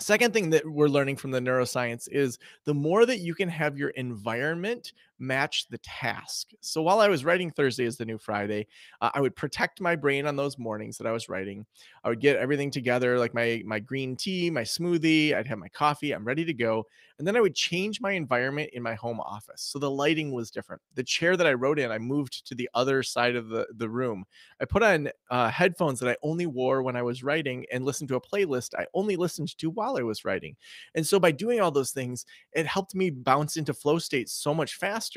Second 0.00 0.32
thing 0.32 0.48
that 0.50 0.66
we're 0.66 0.88
learning 0.88 1.16
from 1.16 1.30
the 1.30 1.38
neuroscience 1.38 2.08
is 2.10 2.38
the 2.64 2.74
more 2.74 3.04
that 3.04 3.18
you 3.18 3.34
can 3.34 3.48
have 3.48 3.76
your 3.76 3.90
environment 3.90 4.94
match 5.22 5.66
the 5.70 5.78
task. 5.78 6.50
So 6.60 6.82
while 6.82 7.00
I 7.00 7.08
was 7.08 7.24
writing 7.24 7.50
Thursday 7.50 7.84
is 7.84 7.96
the 7.96 8.04
new 8.04 8.18
Friday, 8.18 8.66
uh, 9.00 9.10
I 9.14 9.20
would 9.20 9.36
protect 9.36 9.80
my 9.80 9.96
brain 9.96 10.26
on 10.26 10.36
those 10.36 10.58
mornings 10.58 10.98
that 10.98 11.06
I 11.06 11.12
was 11.12 11.28
writing. 11.28 11.64
I 12.04 12.08
would 12.08 12.20
get 12.20 12.36
everything 12.36 12.70
together, 12.70 13.18
like 13.18 13.32
my 13.32 13.62
my 13.64 13.78
green 13.78 14.16
tea, 14.16 14.50
my 14.50 14.62
smoothie. 14.62 15.34
I'd 15.34 15.46
have 15.46 15.58
my 15.58 15.68
coffee. 15.68 16.12
I'm 16.12 16.24
ready 16.24 16.44
to 16.44 16.52
go, 16.52 16.84
and 17.18 17.26
then 17.26 17.36
I 17.36 17.40
would 17.40 17.54
change 17.54 18.00
my 18.00 18.12
environment 18.12 18.70
in 18.72 18.82
my 18.82 18.94
home 18.94 19.20
office. 19.20 19.62
So 19.62 19.78
the 19.78 19.90
lighting 19.90 20.32
was 20.32 20.50
different. 20.50 20.82
The 20.94 21.04
chair 21.04 21.36
that 21.36 21.46
I 21.46 21.52
wrote 21.52 21.78
in, 21.78 21.92
I 21.92 21.98
moved 21.98 22.46
to 22.48 22.54
the 22.54 22.68
other 22.74 23.02
side 23.02 23.36
of 23.36 23.48
the 23.48 23.66
the 23.76 23.88
room. 23.88 24.24
I 24.60 24.64
put 24.64 24.82
on 24.82 25.08
uh, 25.30 25.50
headphones 25.50 26.00
that 26.00 26.10
I 26.10 26.16
only 26.22 26.46
wore 26.46 26.82
when 26.82 26.96
I 26.96 27.02
was 27.02 27.22
writing 27.22 27.64
and 27.72 27.84
listened 27.84 28.08
to 28.08 28.16
a 28.16 28.20
playlist 28.20 28.74
I 28.76 28.86
only 28.94 29.16
listened 29.16 29.56
to 29.58 29.70
while 29.70 29.96
I 29.96 30.02
was 30.02 30.24
writing. 30.24 30.56
And 30.94 31.06
so 31.06 31.20
by 31.20 31.30
doing 31.30 31.60
all 31.60 31.70
those 31.70 31.92
things, 31.92 32.24
it 32.52 32.66
helped 32.66 32.94
me 32.94 33.10
bounce 33.10 33.56
into 33.56 33.74
flow 33.74 33.98
state 33.98 34.28
so 34.28 34.54
much 34.54 34.74
faster 34.74 35.11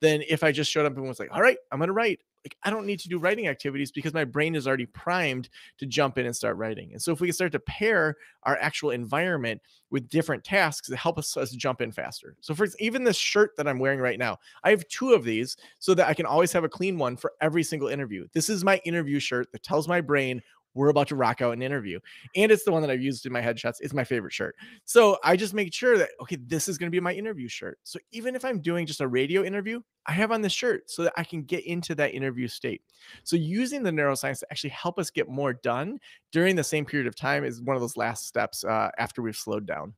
than 0.00 0.22
if 0.28 0.42
I 0.42 0.52
just 0.52 0.70
showed 0.70 0.86
up 0.86 0.96
and 0.96 1.06
was 1.06 1.18
like, 1.18 1.32
all 1.32 1.42
right, 1.42 1.56
I'm 1.70 1.78
going 1.78 1.88
to 1.88 1.94
write. 1.94 2.20
Like, 2.44 2.56
I 2.62 2.68
don't 2.68 2.84
need 2.84 3.00
to 3.00 3.08
do 3.08 3.18
writing 3.18 3.48
activities 3.48 3.90
because 3.90 4.12
my 4.12 4.24
brain 4.24 4.54
is 4.54 4.66
already 4.66 4.84
primed 4.84 5.48
to 5.78 5.86
jump 5.86 6.18
in 6.18 6.26
and 6.26 6.36
start 6.36 6.58
writing. 6.58 6.92
And 6.92 7.00
so, 7.00 7.10
if 7.10 7.20
we 7.20 7.28
can 7.28 7.34
start 7.34 7.52
to 7.52 7.58
pair 7.60 8.16
our 8.42 8.58
actual 8.58 8.90
environment 8.90 9.62
with 9.90 10.10
different 10.10 10.44
tasks, 10.44 10.90
it 10.90 10.96
helps 10.96 11.38
us 11.38 11.52
jump 11.52 11.80
in 11.80 11.90
faster. 11.90 12.36
So, 12.42 12.54
for 12.54 12.66
even 12.78 13.02
this 13.02 13.16
shirt 13.16 13.52
that 13.56 13.66
I'm 13.66 13.78
wearing 13.78 13.98
right 13.98 14.18
now, 14.18 14.38
I 14.62 14.70
have 14.70 14.86
two 14.88 15.14
of 15.14 15.24
these 15.24 15.56
so 15.78 15.94
that 15.94 16.06
I 16.06 16.12
can 16.12 16.26
always 16.26 16.52
have 16.52 16.64
a 16.64 16.68
clean 16.68 16.98
one 16.98 17.16
for 17.16 17.32
every 17.40 17.62
single 17.62 17.88
interview. 17.88 18.26
This 18.34 18.50
is 18.50 18.62
my 18.62 18.76
interview 18.84 19.20
shirt 19.20 19.50
that 19.52 19.62
tells 19.62 19.88
my 19.88 20.02
brain 20.02 20.42
we're 20.74 20.88
about 20.88 21.08
to 21.08 21.16
rock 21.16 21.40
out 21.40 21.52
an 21.52 21.62
interview. 21.62 21.98
And 22.36 22.52
it's 22.52 22.64
the 22.64 22.72
one 22.72 22.82
that 22.82 22.90
I've 22.90 23.02
used 23.02 23.26
in 23.26 23.32
my 23.32 23.40
headshots. 23.40 23.76
It's 23.80 23.94
my 23.94 24.04
favorite 24.04 24.32
shirt. 24.32 24.56
So 24.84 25.18
I 25.24 25.36
just 25.36 25.54
make 25.54 25.72
sure 25.72 25.96
that, 25.98 26.10
okay, 26.22 26.36
this 26.46 26.68
is 26.68 26.78
going 26.78 26.88
to 26.88 26.94
be 26.94 27.00
my 27.00 27.12
interview 27.12 27.48
shirt. 27.48 27.78
So 27.84 27.98
even 28.12 28.34
if 28.34 28.44
I'm 28.44 28.60
doing 28.60 28.86
just 28.86 29.00
a 29.00 29.08
radio 29.08 29.44
interview, 29.44 29.80
I 30.06 30.12
have 30.12 30.32
on 30.32 30.42
this 30.42 30.52
shirt 30.52 30.90
so 30.90 31.02
that 31.04 31.14
I 31.16 31.24
can 31.24 31.42
get 31.44 31.64
into 31.64 31.94
that 31.94 32.14
interview 32.14 32.48
state. 32.48 32.82
So 33.22 33.36
using 33.36 33.82
the 33.82 33.90
neuroscience 33.90 34.40
to 34.40 34.46
actually 34.50 34.70
help 34.70 34.98
us 34.98 35.10
get 35.10 35.28
more 35.28 35.54
done 35.54 35.98
during 36.32 36.56
the 36.56 36.64
same 36.64 36.84
period 36.84 37.06
of 37.06 37.16
time 37.16 37.44
is 37.44 37.62
one 37.62 37.76
of 37.76 37.80
those 37.80 37.96
last 37.96 38.26
steps 38.26 38.64
uh, 38.64 38.90
after 38.98 39.22
we've 39.22 39.36
slowed 39.36 39.66
down. 39.66 39.94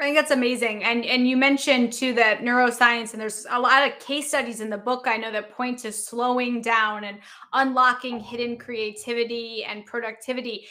I 0.00 0.02
think 0.02 0.16
that's 0.16 0.32
amazing. 0.32 0.82
And 0.82 1.04
and 1.04 1.28
you 1.28 1.36
mentioned 1.36 1.92
too 1.92 2.14
that 2.14 2.40
neuroscience 2.40 3.12
and 3.12 3.20
there's 3.20 3.46
a 3.48 3.60
lot 3.60 3.86
of 3.86 3.96
case 4.00 4.26
studies 4.28 4.60
in 4.60 4.68
the 4.68 4.76
book 4.76 5.04
I 5.06 5.16
know 5.16 5.30
that 5.30 5.52
point 5.52 5.78
to 5.80 5.92
slowing 5.92 6.60
down 6.60 7.04
and 7.04 7.18
unlocking 7.52 8.18
hidden 8.18 8.58
creativity 8.58 9.62
and 9.62 9.86
productivity 9.86 10.66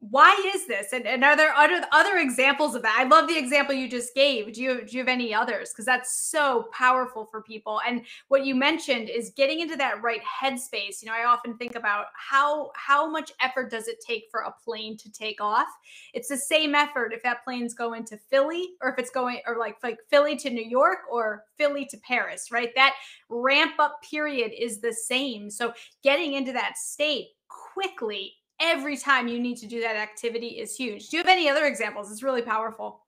why 0.00 0.36
is 0.54 0.66
this? 0.66 0.92
And, 0.92 1.06
and 1.08 1.24
are 1.24 1.36
there 1.36 1.52
other 1.52 1.84
other 1.90 2.18
examples 2.18 2.76
of 2.76 2.82
that? 2.82 2.96
I 2.96 3.08
love 3.08 3.26
the 3.26 3.36
example 3.36 3.74
you 3.74 3.88
just 3.88 4.14
gave. 4.14 4.52
Do 4.52 4.62
you 4.62 4.84
do 4.84 4.92
you 4.92 5.00
have 5.00 5.08
any 5.08 5.34
others? 5.34 5.70
Because 5.70 5.86
that's 5.86 6.30
so 6.30 6.68
powerful 6.72 7.26
for 7.26 7.42
people. 7.42 7.80
And 7.86 8.02
what 8.28 8.46
you 8.46 8.54
mentioned 8.54 9.08
is 9.08 9.32
getting 9.36 9.58
into 9.58 9.76
that 9.76 10.00
right 10.00 10.20
headspace. 10.22 11.02
You 11.02 11.06
know 11.06 11.14
i 11.14 11.24
often 11.24 11.56
think 11.56 11.74
about 11.74 12.06
how 12.14 12.70
how 12.76 13.10
much 13.10 13.32
effort 13.40 13.70
does 13.70 13.88
it 13.88 13.96
take 14.06 14.26
for 14.30 14.40
a 14.42 14.54
plane 14.64 14.96
to 14.98 15.10
take 15.10 15.40
off? 15.40 15.68
It's 16.14 16.28
the 16.28 16.36
same 16.36 16.76
effort 16.76 17.12
if 17.12 17.22
that 17.24 17.42
plane's 17.42 17.74
going 17.74 18.04
to 18.06 18.16
philly 18.16 18.74
or 18.80 18.90
if 18.90 18.98
it's 18.98 19.10
going 19.10 19.40
or 19.46 19.58
like 19.58 19.78
like 19.82 19.98
philly 20.08 20.36
to 20.36 20.50
new 20.50 20.64
york 20.64 20.98
or 21.10 21.44
philly 21.56 21.84
to 21.86 21.96
paris 21.98 22.52
right? 22.52 22.70
That 22.76 22.94
ramp 23.28 23.74
up 23.80 24.00
period 24.08 24.52
is 24.56 24.80
the 24.80 24.92
same. 24.92 25.50
So 25.50 25.72
getting 26.04 26.34
into 26.34 26.52
that 26.52 26.78
state 26.78 27.30
quickly 27.48 28.34
every 28.60 28.96
time 28.96 29.28
you 29.28 29.38
need 29.38 29.56
to 29.58 29.66
do 29.66 29.80
that 29.80 29.96
activity 29.96 30.48
is 30.48 30.76
huge. 30.76 31.08
Do 31.08 31.16
you 31.16 31.22
have 31.22 31.30
any 31.30 31.48
other 31.48 31.66
examples? 31.66 32.10
It's 32.10 32.22
really 32.22 32.42
powerful. 32.42 33.02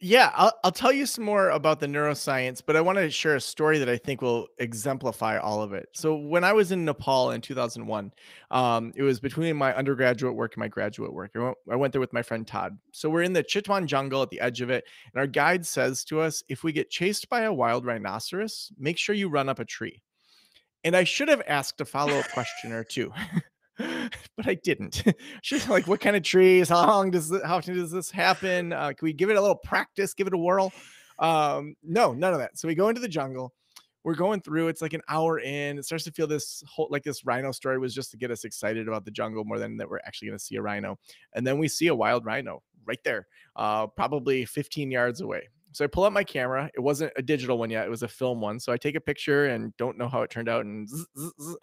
Yeah, 0.00 0.32
I'll, 0.34 0.52
I'll 0.62 0.72
tell 0.72 0.92
you 0.92 1.06
some 1.06 1.24
more 1.24 1.48
about 1.50 1.80
the 1.80 1.86
neuroscience, 1.86 2.60
but 2.66 2.76
I 2.76 2.80
want 2.82 2.98
to 2.98 3.10
share 3.10 3.36
a 3.36 3.40
story 3.40 3.78
that 3.78 3.88
I 3.88 3.96
think 3.96 4.20
will 4.20 4.48
exemplify 4.58 5.38
all 5.38 5.62
of 5.62 5.72
it. 5.72 5.88
So, 5.94 6.16
when 6.16 6.44
I 6.44 6.52
was 6.52 6.72
in 6.72 6.84
Nepal 6.84 7.30
in 7.30 7.40
2001, 7.40 8.12
um, 8.50 8.92
it 8.96 9.02
was 9.02 9.18
between 9.18 9.56
my 9.56 9.74
undergraduate 9.74 10.34
work 10.34 10.56
and 10.56 10.60
my 10.60 10.68
graduate 10.68 11.14
work. 11.14 11.30
I 11.34 11.38
went, 11.38 11.56
I 11.70 11.76
went 11.76 11.92
there 11.92 12.02
with 12.02 12.12
my 12.12 12.22
friend 12.22 12.46
Todd. 12.46 12.76
So, 12.92 13.08
we're 13.08 13.22
in 13.22 13.32
the 13.32 13.44
Chitwan 13.44 13.86
jungle 13.86 14.20
at 14.20 14.28
the 14.28 14.40
edge 14.40 14.60
of 14.60 14.68
it, 14.68 14.84
and 15.14 15.20
our 15.20 15.28
guide 15.28 15.64
says 15.64 16.04
to 16.06 16.20
us 16.20 16.42
if 16.48 16.64
we 16.64 16.72
get 16.72 16.90
chased 16.90 17.30
by 17.30 17.42
a 17.42 17.52
wild 17.52 17.86
rhinoceros, 17.86 18.72
make 18.76 18.98
sure 18.98 19.14
you 19.14 19.28
run 19.28 19.48
up 19.48 19.60
a 19.60 19.64
tree. 19.64 20.02
And 20.82 20.94
I 20.94 21.04
should 21.04 21.28
have 21.28 21.42
asked 21.46 21.80
a 21.80 21.86
follow 21.86 22.18
up 22.18 22.30
question 22.32 22.72
or 22.72 22.84
two. 22.84 23.10
but 24.36 24.46
I 24.46 24.54
didn't. 24.54 25.02
She's 25.42 25.68
like, 25.68 25.86
"What 25.86 26.00
kind 26.00 26.16
of 26.16 26.22
trees? 26.22 26.68
How 26.68 26.86
long 26.86 27.10
does 27.10 27.28
this, 27.28 27.42
how 27.42 27.56
often 27.56 27.74
does 27.74 27.90
this 27.90 28.10
happen? 28.10 28.72
Uh, 28.72 28.88
can 28.88 29.06
we 29.06 29.12
give 29.12 29.30
it 29.30 29.36
a 29.36 29.40
little 29.40 29.56
practice? 29.56 30.14
Give 30.14 30.26
it 30.26 30.34
a 30.34 30.38
whirl?" 30.38 30.72
Um, 31.18 31.74
no, 31.82 32.12
none 32.12 32.32
of 32.32 32.40
that. 32.40 32.58
So 32.58 32.68
we 32.68 32.74
go 32.74 32.88
into 32.88 33.00
the 33.00 33.08
jungle. 33.08 33.52
We're 34.04 34.14
going 34.14 34.42
through. 34.42 34.68
It's 34.68 34.82
like 34.82 34.92
an 34.92 35.00
hour 35.08 35.40
in. 35.40 35.78
It 35.78 35.84
starts 35.86 36.04
to 36.04 36.12
feel 36.12 36.26
this 36.26 36.62
whole 36.68 36.88
like 36.90 37.02
this 37.02 37.24
rhino 37.24 37.52
story 37.52 37.78
was 37.78 37.94
just 37.94 38.10
to 38.12 38.16
get 38.16 38.30
us 38.30 38.44
excited 38.44 38.86
about 38.86 39.04
the 39.04 39.10
jungle 39.10 39.44
more 39.44 39.58
than 39.58 39.76
that 39.78 39.88
we're 39.88 40.00
actually 40.04 40.28
going 40.28 40.38
to 40.38 40.44
see 40.44 40.56
a 40.56 40.62
rhino. 40.62 40.98
And 41.32 41.46
then 41.46 41.58
we 41.58 41.68
see 41.68 41.88
a 41.88 41.94
wild 41.94 42.24
rhino 42.24 42.62
right 42.86 43.02
there, 43.02 43.26
uh, 43.56 43.86
probably 43.86 44.44
15 44.44 44.90
yards 44.90 45.22
away. 45.22 45.48
So 45.72 45.84
I 45.84 45.88
pull 45.88 46.04
out 46.04 46.12
my 46.12 46.22
camera. 46.22 46.70
It 46.74 46.80
wasn't 46.80 47.12
a 47.16 47.22
digital 47.22 47.58
one 47.58 47.70
yet; 47.70 47.86
it 47.86 47.90
was 47.90 48.04
a 48.04 48.08
film 48.08 48.40
one. 48.40 48.60
So 48.60 48.72
I 48.72 48.76
take 48.76 48.94
a 48.94 49.00
picture 49.00 49.46
and 49.46 49.76
don't 49.76 49.98
know 49.98 50.08
how 50.08 50.22
it 50.22 50.30
turned 50.30 50.48
out. 50.48 50.64
And 50.64 50.88
zzz, 50.88 51.06
zzz, 51.18 51.56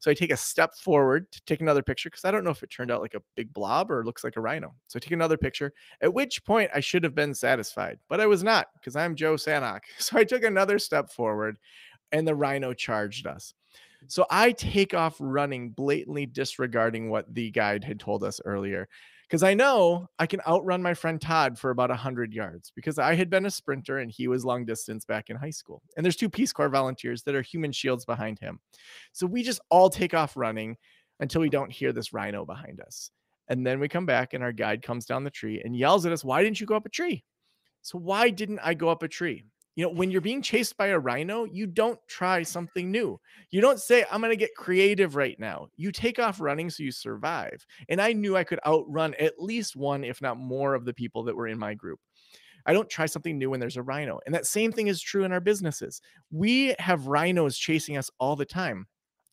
so 0.00 0.10
I 0.10 0.14
take 0.14 0.32
a 0.32 0.36
step 0.36 0.74
forward 0.74 1.30
to 1.30 1.42
take 1.44 1.60
another 1.60 1.82
picture 1.82 2.08
because 2.08 2.24
I 2.24 2.30
don't 2.30 2.42
know 2.42 2.50
if 2.50 2.62
it 2.62 2.70
turned 2.70 2.90
out 2.90 3.02
like 3.02 3.14
a 3.14 3.22
big 3.36 3.52
blob 3.52 3.90
or 3.90 4.04
looks 4.04 4.24
like 4.24 4.36
a 4.36 4.40
rhino. 4.40 4.74
So 4.88 4.96
I 4.96 5.00
take 5.00 5.12
another 5.12 5.36
picture, 5.36 5.74
at 6.00 6.12
which 6.12 6.42
point 6.44 6.70
I 6.74 6.80
should 6.80 7.04
have 7.04 7.14
been 7.14 7.34
satisfied, 7.34 7.98
but 8.08 8.18
I 8.18 8.26
was 8.26 8.42
not 8.42 8.68
because 8.74 8.96
I'm 8.96 9.14
Joe 9.14 9.34
Sanok. 9.34 9.80
So 9.98 10.18
I 10.18 10.24
took 10.24 10.42
another 10.42 10.78
step 10.78 11.10
forward 11.12 11.58
and 12.10 12.26
the 12.26 12.34
rhino 12.34 12.72
charged 12.72 13.26
us. 13.26 13.52
So 14.06 14.24
I 14.30 14.52
take 14.52 14.94
off 14.94 15.16
running, 15.20 15.70
blatantly 15.70 16.24
disregarding 16.24 17.10
what 17.10 17.32
the 17.34 17.50
guide 17.50 17.84
had 17.84 18.00
told 18.00 18.24
us 18.24 18.40
earlier 18.44 18.88
because 19.30 19.44
I 19.44 19.54
know 19.54 20.08
I 20.18 20.26
can 20.26 20.40
outrun 20.44 20.82
my 20.82 20.92
friend 20.92 21.20
Todd 21.20 21.56
for 21.56 21.70
about 21.70 21.88
100 21.90 22.34
yards 22.34 22.72
because 22.74 22.98
I 22.98 23.14
had 23.14 23.30
been 23.30 23.46
a 23.46 23.50
sprinter 23.50 23.98
and 23.98 24.10
he 24.10 24.26
was 24.26 24.44
long 24.44 24.64
distance 24.64 25.04
back 25.04 25.30
in 25.30 25.36
high 25.36 25.50
school. 25.50 25.82
And 25.96 26.04
there's 26.04 26.16
two 26.16 26.28
Peace 26.28 26.52
Corps 26.52 26.68
volunteers 26.68 27.22
that 27.22 27.36
are 27.36 27.42
human 27.42 27.70
shields 27.70 28.04
behind 28.04 28.40
him. 28.40 28.58
So 29.12 29.28
we 29.28 29.44
just 29.44 29.60
all 29.70 29.88
take 29.88 30.14
off 30.14 30.36
running 30.36 30.76
until 31.20 31.42
we 31.42 31.48
don't 31.48 31.70
hear 31.70 31.92
this 31.92 32.12
rhino 32.12 32.44
behind 32.44 32.80
us. 32.80 33.12
And 33.46 33.64
then 33.64 33.78
we 33.78 33.88
come 33.88 34.04
back 34.04 34.34
and 34.34 34.42
our 34.42 34.52
guide 34.52 34.82
comes 34.82 35.06
down 35.06 35.22
the 35.22 35.30
tree 35.30 35.62
and 35.64 35.76
yells 35.76 36.06
at 36.06 36.12
us, 36.12 36.24
Why 36.24 36.42
didn't 36.42 36.60
you 36.60 36.66
go 36.66 36.74
up 36.74 36.86
a 36.86 36.90
tree? 36.90 37.22
So 37.82 37.98
why 37.98 38.30
didn't 38.30 38.60
I 38.64 38.74
go 38.74 38.88
up 38.88 39.04
a 39.04 39.08
tree? 39.08 39.44
You 39.76 39.84
know, 39.84 39.92
when 39.92 40.10
you're 40.10 40.20
being 40.20 40.42
chased 40.42 40.76
by 40.76 40.88
a 40.88 40.98
rhino, 40.98 41.44
you 41.44 41.66
don't 41.66 41.98
try 42.08 42.42
something 42.42 42.90
new. 42.90 43.18
You 43.50 43.60
don't 43.60 43.80
say, 43.80 44.04
I'm 44.10 44.20
going 44.20 44.32
to 44.32 44.36
get 44.36 44.54
creative 44.56 45.16
right 45.16 45.38
now. 45.38 45.68
You 45.76 45.92
take 45.92 46.18
off 46.18 46.40
running 46.40 46.70
so 46.70 46.82
you 46.82 46.92
survive. 46.92 47.64
And 47.88 48.00
I 48.00 48.12
knew 48.12 48.36
I 48.36 48.44
could 48.44 48.60
outrun 48.66 49.14
at 49.14 49.40
least 49.40 49.76
one, 49.76 50.04
if 50.04 50.20
not 50.20 50.38
more, 50.38 50.74
of 50.74 50.84
the 50.84 50.94
people 50.94 51.22
that 51.24 51.36
were 51.36 51.48
in 51.48 51.58
my 51.58 51.74
group. 51.74 52.00
I 52.66 52.72
don't 52.72 52.90
try 52.90 53.06
something 53.06 53.38
new 53.38 53.50
when 53.50 53.60
there's 53.60 53.76
a 53.76 53.82
rhino. 53.82 54.20
And 54.26 54.34
that 54.34 54.46
same 54.46 54.72
thing 54.72 54.88
is 54.88 55.00
true 55.00 55.24
in 55.24 55.32
our 55.32 55.40
businesses. 55.40 56.02
We 56.30 56.74
have 56.78 57.06
rhinos 57.06 57.56
chasing 57.56 57.96
us 57.96 58.10
all 58.18 58.36
the 58.36 58.44
time 58.44 58.86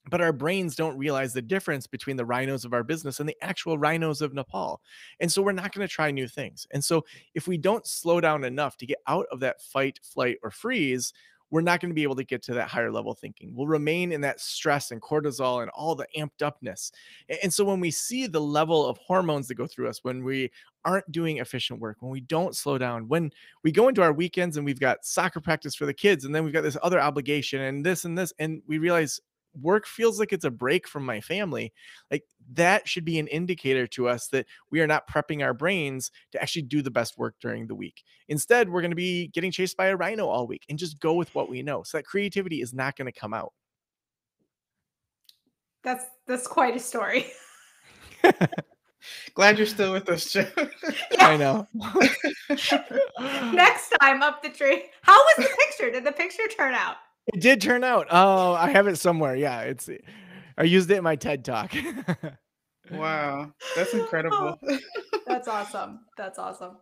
but 0.09 0.21
our 0.21 0.33
brains 0.33 0.75
don't 0.75 0.97
realize 0.97 1.33
the 1.33 1.41
difference 1.41 1.87
between 1.87 2.17
the 2.17 2.25
rhinos 2.25 2.65
of 2.65 2.73
our 2.73 2.83
business 2.83 3.19
and 3.19 3.27
the 3.27 3.37
actual 3.41 3.77
rhinos 3.77 4.21
of 4.21 4.33
Nepal. 4.33 4.81
And 5.19 5.31
so 5.31 5.41
we're 5.41 5.51
not 5.51 5.73
going 5.73 5.87
to 5.87 5.93
try 5.93 6.11
new 6.11 6.27
things. 6.27 6.67
And 6.71 6.83
so 6.83 7.05
if 7.33 7.47
we 7.47 7.57
don't 7.57 7.85
slow 7.85 8.21
down 8.21 8.43
enough 8.43 8.77
to 8.77 8.85
get 8.85 8.99
out 9.07 9.25
of 9.31 9.39
that 9.41 9.61
fight, 9.61 9.99
flight, 10.03 10.37
or 10.43 10.51
freeze, 10.51 11.13
we're 11.49 11.61
not 11.61 11.79
going 11.79 11.89
to 11.89 11.95
be 11.95 12.03
able 12.03 12.15
to 12.15 12.23
get 12.23 12.43
to 12.43 12.53
that 12.53 12.67
higher 12.67 12.91
level 12.91 13.13
thinking. 13.13 13.55
We'll 13.55 13.67
remain 13.67 14.11
in 14.11 14.21
that 14.21 14.41
stress 14.41 14.91
and 14.91 15.01
cortisol 15.01 15.61
and 15.61 15.71
all 15.71 15.95
the 15.95 16.07
amped 16.17 16.41
upness. 16.41 16.91
And 17.41 17.53
so 17.53 17.63
when 17.63 17.79
we 17.79 17.91
see 17.91 18.27
the 18.27 18.41
level 18.41 18.85
of 18.85 18.97
hormones 18.97 19.47
that 19.47 19.55
go 19.55 19.65
through 19.65 19.87
us, 19.87 20.03
when 20.03 20.23
we 20.23 20.51
aren't 20.83 21.09
doing 21.11 21.37
efficient 21.37 21.79
work, 21.79 21.97
when 22.01 22.11
we 22.11 22.19
don't 22.19 22.55
slow 22.55 22.77
down, 22.77 23.07
when 23.07 23.31
we 23.63 23.71
go 23.71 23.87
into 23.87 24.01
our 24.01 24.11
weekends 24.11 24.57
and 24.57 24.65
we've 24.65 24.79
got 24.79 25.05
soccer 25.05 25.39
practice 25.39 25.73
for 25.73 25.85
the 25.85 25.93
kids, 25.93 26.25
and 26.25 26.35
then 26.35 26.43
we've 26.43 26.53
got 26.53 26.63
this 26.63 26.77
other 26.83 26.99
obligation 26.99 27.61
and 27.61 27.85
this 27.85 28.03
and 28.03 28.17
this, 28.17 28.33
and 28.39 28.61
we 28.67 28.77
realize 28.77 29.21
work 29.61 29.87
feels 29.87 30.19
like 30.19 30.33
it's 30.33 30.45
a 30.45 30.51
break 30.51 30.87
from 30.87 31.05
my 31.05 31.21
family, 31.21 31.73
like 32.11 32.23
that 32.53 32.87
should 32.87 33.05
be 33.05 33.19
an 33.19 33.27
indicator 33.27 33.87
to 33.87 34.07
us 34.07 34.27
that 34.27 34.45
we 34.71 34.81
are 34.81 34.87
not 34.87 35.09
prepping 35.09 35.43
our 35.43 35.53
brains 35.53 36.11
to 36.31 36.41
actually 36.41 36.63
do 36.63 36.81
the 36.81 36.91
best 36.91 37.17
work 37.17 37.35
during 37.41 37.67
the 37.67 37.75
week. 37.75 38.03
Instead, 38.27 38.69
we're 38.69 38.81
going 38.81 38.91
to 38.91 38.95
be 38.95 39.27
getting 39.27 39.51
chased 39.51 39.77
by 39.77 39.87
a 39.87 39.95
rhino 39.95 40.27
all 40.27 40.47
week 40.47 40.65
and 40.69 40.79
just 40.79 40.99
go 40.99 41.13
with 41.13 41.33
what 41.35 41.49
we 41.49 41.61
know. 41.61 41.83
So 41.83 41.97
that 41.97 42.05
creativity 42.05 42.61
is 42.61 42.73
not 42.73 42.95
going 42.95 43.11
to 43.11 43.19
come 43.19 43.33
out. 43.33 43.53
That's 45.83 46.05
that's 46.25 46.47
quite 46.47 46.75
a 46.75 46.79
story. 46.79 47.27
Glad 49.35 49.57
you're 49.57 49.67
still 49.67 49.93
with 49.93 50.09
us, 50.09 50.31
Joe. 50.31 50.47
I 51.19 51.37
know. 51.37 51.67
Next 53.53 53.89
time 54.01 54.21
up 54.21 54.43
the 54.43 54.49
tree. 54.49 54.85
How 55.01 55.17
was 55.17 55.35
the 55.37 55.55
picture? 55.65 55.91
Did 55.91 56.03
the 56.03 56.11
picture 56.11 56.47
turn 56.47 56.73
out? 56.73 56.97
It 57.33 57.41
did 57.41 57.61
turn 57.61 57.83
out. 57.83 58.07
Oh, 58.09 58.53
I 58.53 58.71
have 58.71 58.87
it 58.87 58.97
somewhere. 58.97 59.35
Yeah, 59.35 59.61
it's. 59.61 59.89
I 60.57 60.63
used 60.63 60.89
it 60.89 60.97
in 60.97 61.03
my 61.03 61.15
TED 61.15 61.45
talk. 61.45 61.73
wow, 62.91 63.51
that's 63.75 63.93
incredible. 63.93 64.59
That's 65.27 65.49
awesome. 65.49 65.99
That's 66.17 66.39
awesome. 66.39 66.77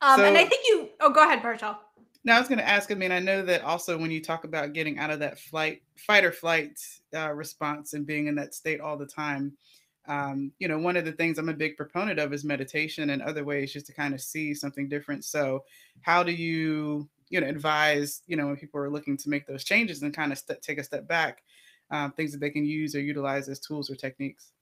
Um, 0.00 0.16
so, 0.16 0.24
and 0.24 0.38
I 0.38 0.44
think 0.44 0.64
you 0.68 0.88
Oh, 1.00 1.10
go 1.10 1.24
ahead, 1.24 1.42
Parchelle. 1.42 1.76
Now 2.24 2.36
I 2.36 2.38
was 2.38 2.48
going 2.48 2.58
to 2.58 2.68
ask. 2.68 2.92
I 2.92 2.94
mean, 2.94 3.10
I 3.10 3.18
know 3.18 3.44
that 3.44 3.62
also 3.62 3.98
when 3.98 4.10
you 4.10 4.22
talk 4.22 4.44
about 4.44 4.72
getting 4.72 4.98
out 4.98 5.10
of 5.10 5.18
that 5.20 5.38
flight, 5.38 5.82
fight 5.96 6.24
or 6.24 6.32
flight 6.32 6.78
uh, 7.14 7.32
response, 7.32 7.94
and 7.94 8.06
being 8.06 8.28
in 8.28 8.34
that 8.36 8.54
state 8.54 8.80
all 8.80 8.96
the 8.96 9.06
time, 9.06 9.52
um, 10.06 10.52
you 10.58 10.68
know, 10.68 10.78
one 10.78 10.96
of 10.96 11.04
the 11.04 11.12
things 11.12 11.38
I'm 11.38 11.48
a 11.48 11.54
big 11.54 11.76
proponent 11.76 12.18
of 12.18 12.32
is 12.32 12.44
meditation 12.44 13.10
and 13.10 13.22
other 13.22 13.44
ways 13.44 13.72
just 13.72 13.86
to 13.86 13.92
kind 13.92 14.14
of 14.14 14.20
see 14.20 14.54
something 14.54 14.88
different. 14.88 15.24
So, 15.24 15.64
how 16.00 16.22
do 16.22 16.32
you, 16.32 17.08
you 17.30 17.40
know, 17.40 17.46
advise, 17.46 18.22
you 18.26 18.36
know, 18.36 18.46
when 18.46 18.56
people 18.56 18.80
are 18.80 18.90
looking 18.90 19.16
to 19.18 19.28
make 19.28 19.46
those 19.46 19.64
changes 19.64 20.02
and 20.02 20.14
kind 20.14 20.32
of 20.32 20.38
st- 20.38 20.62
take 20.62 20.78
a 20.78 20.84
step 20.84 21.06
back, 21.06 21.42
um, 21.90 22.12
things 22.12 22.32
that 22.32 22.38
they 22.38 22.50
can 22.50 22.64
use 22.64 22.94
or 22.94 23.00
utilize 23.00 23.48
as 23.48 23.60
tools 23.60 23.90
or 23.90 23.96
techniques? 23.96 24.52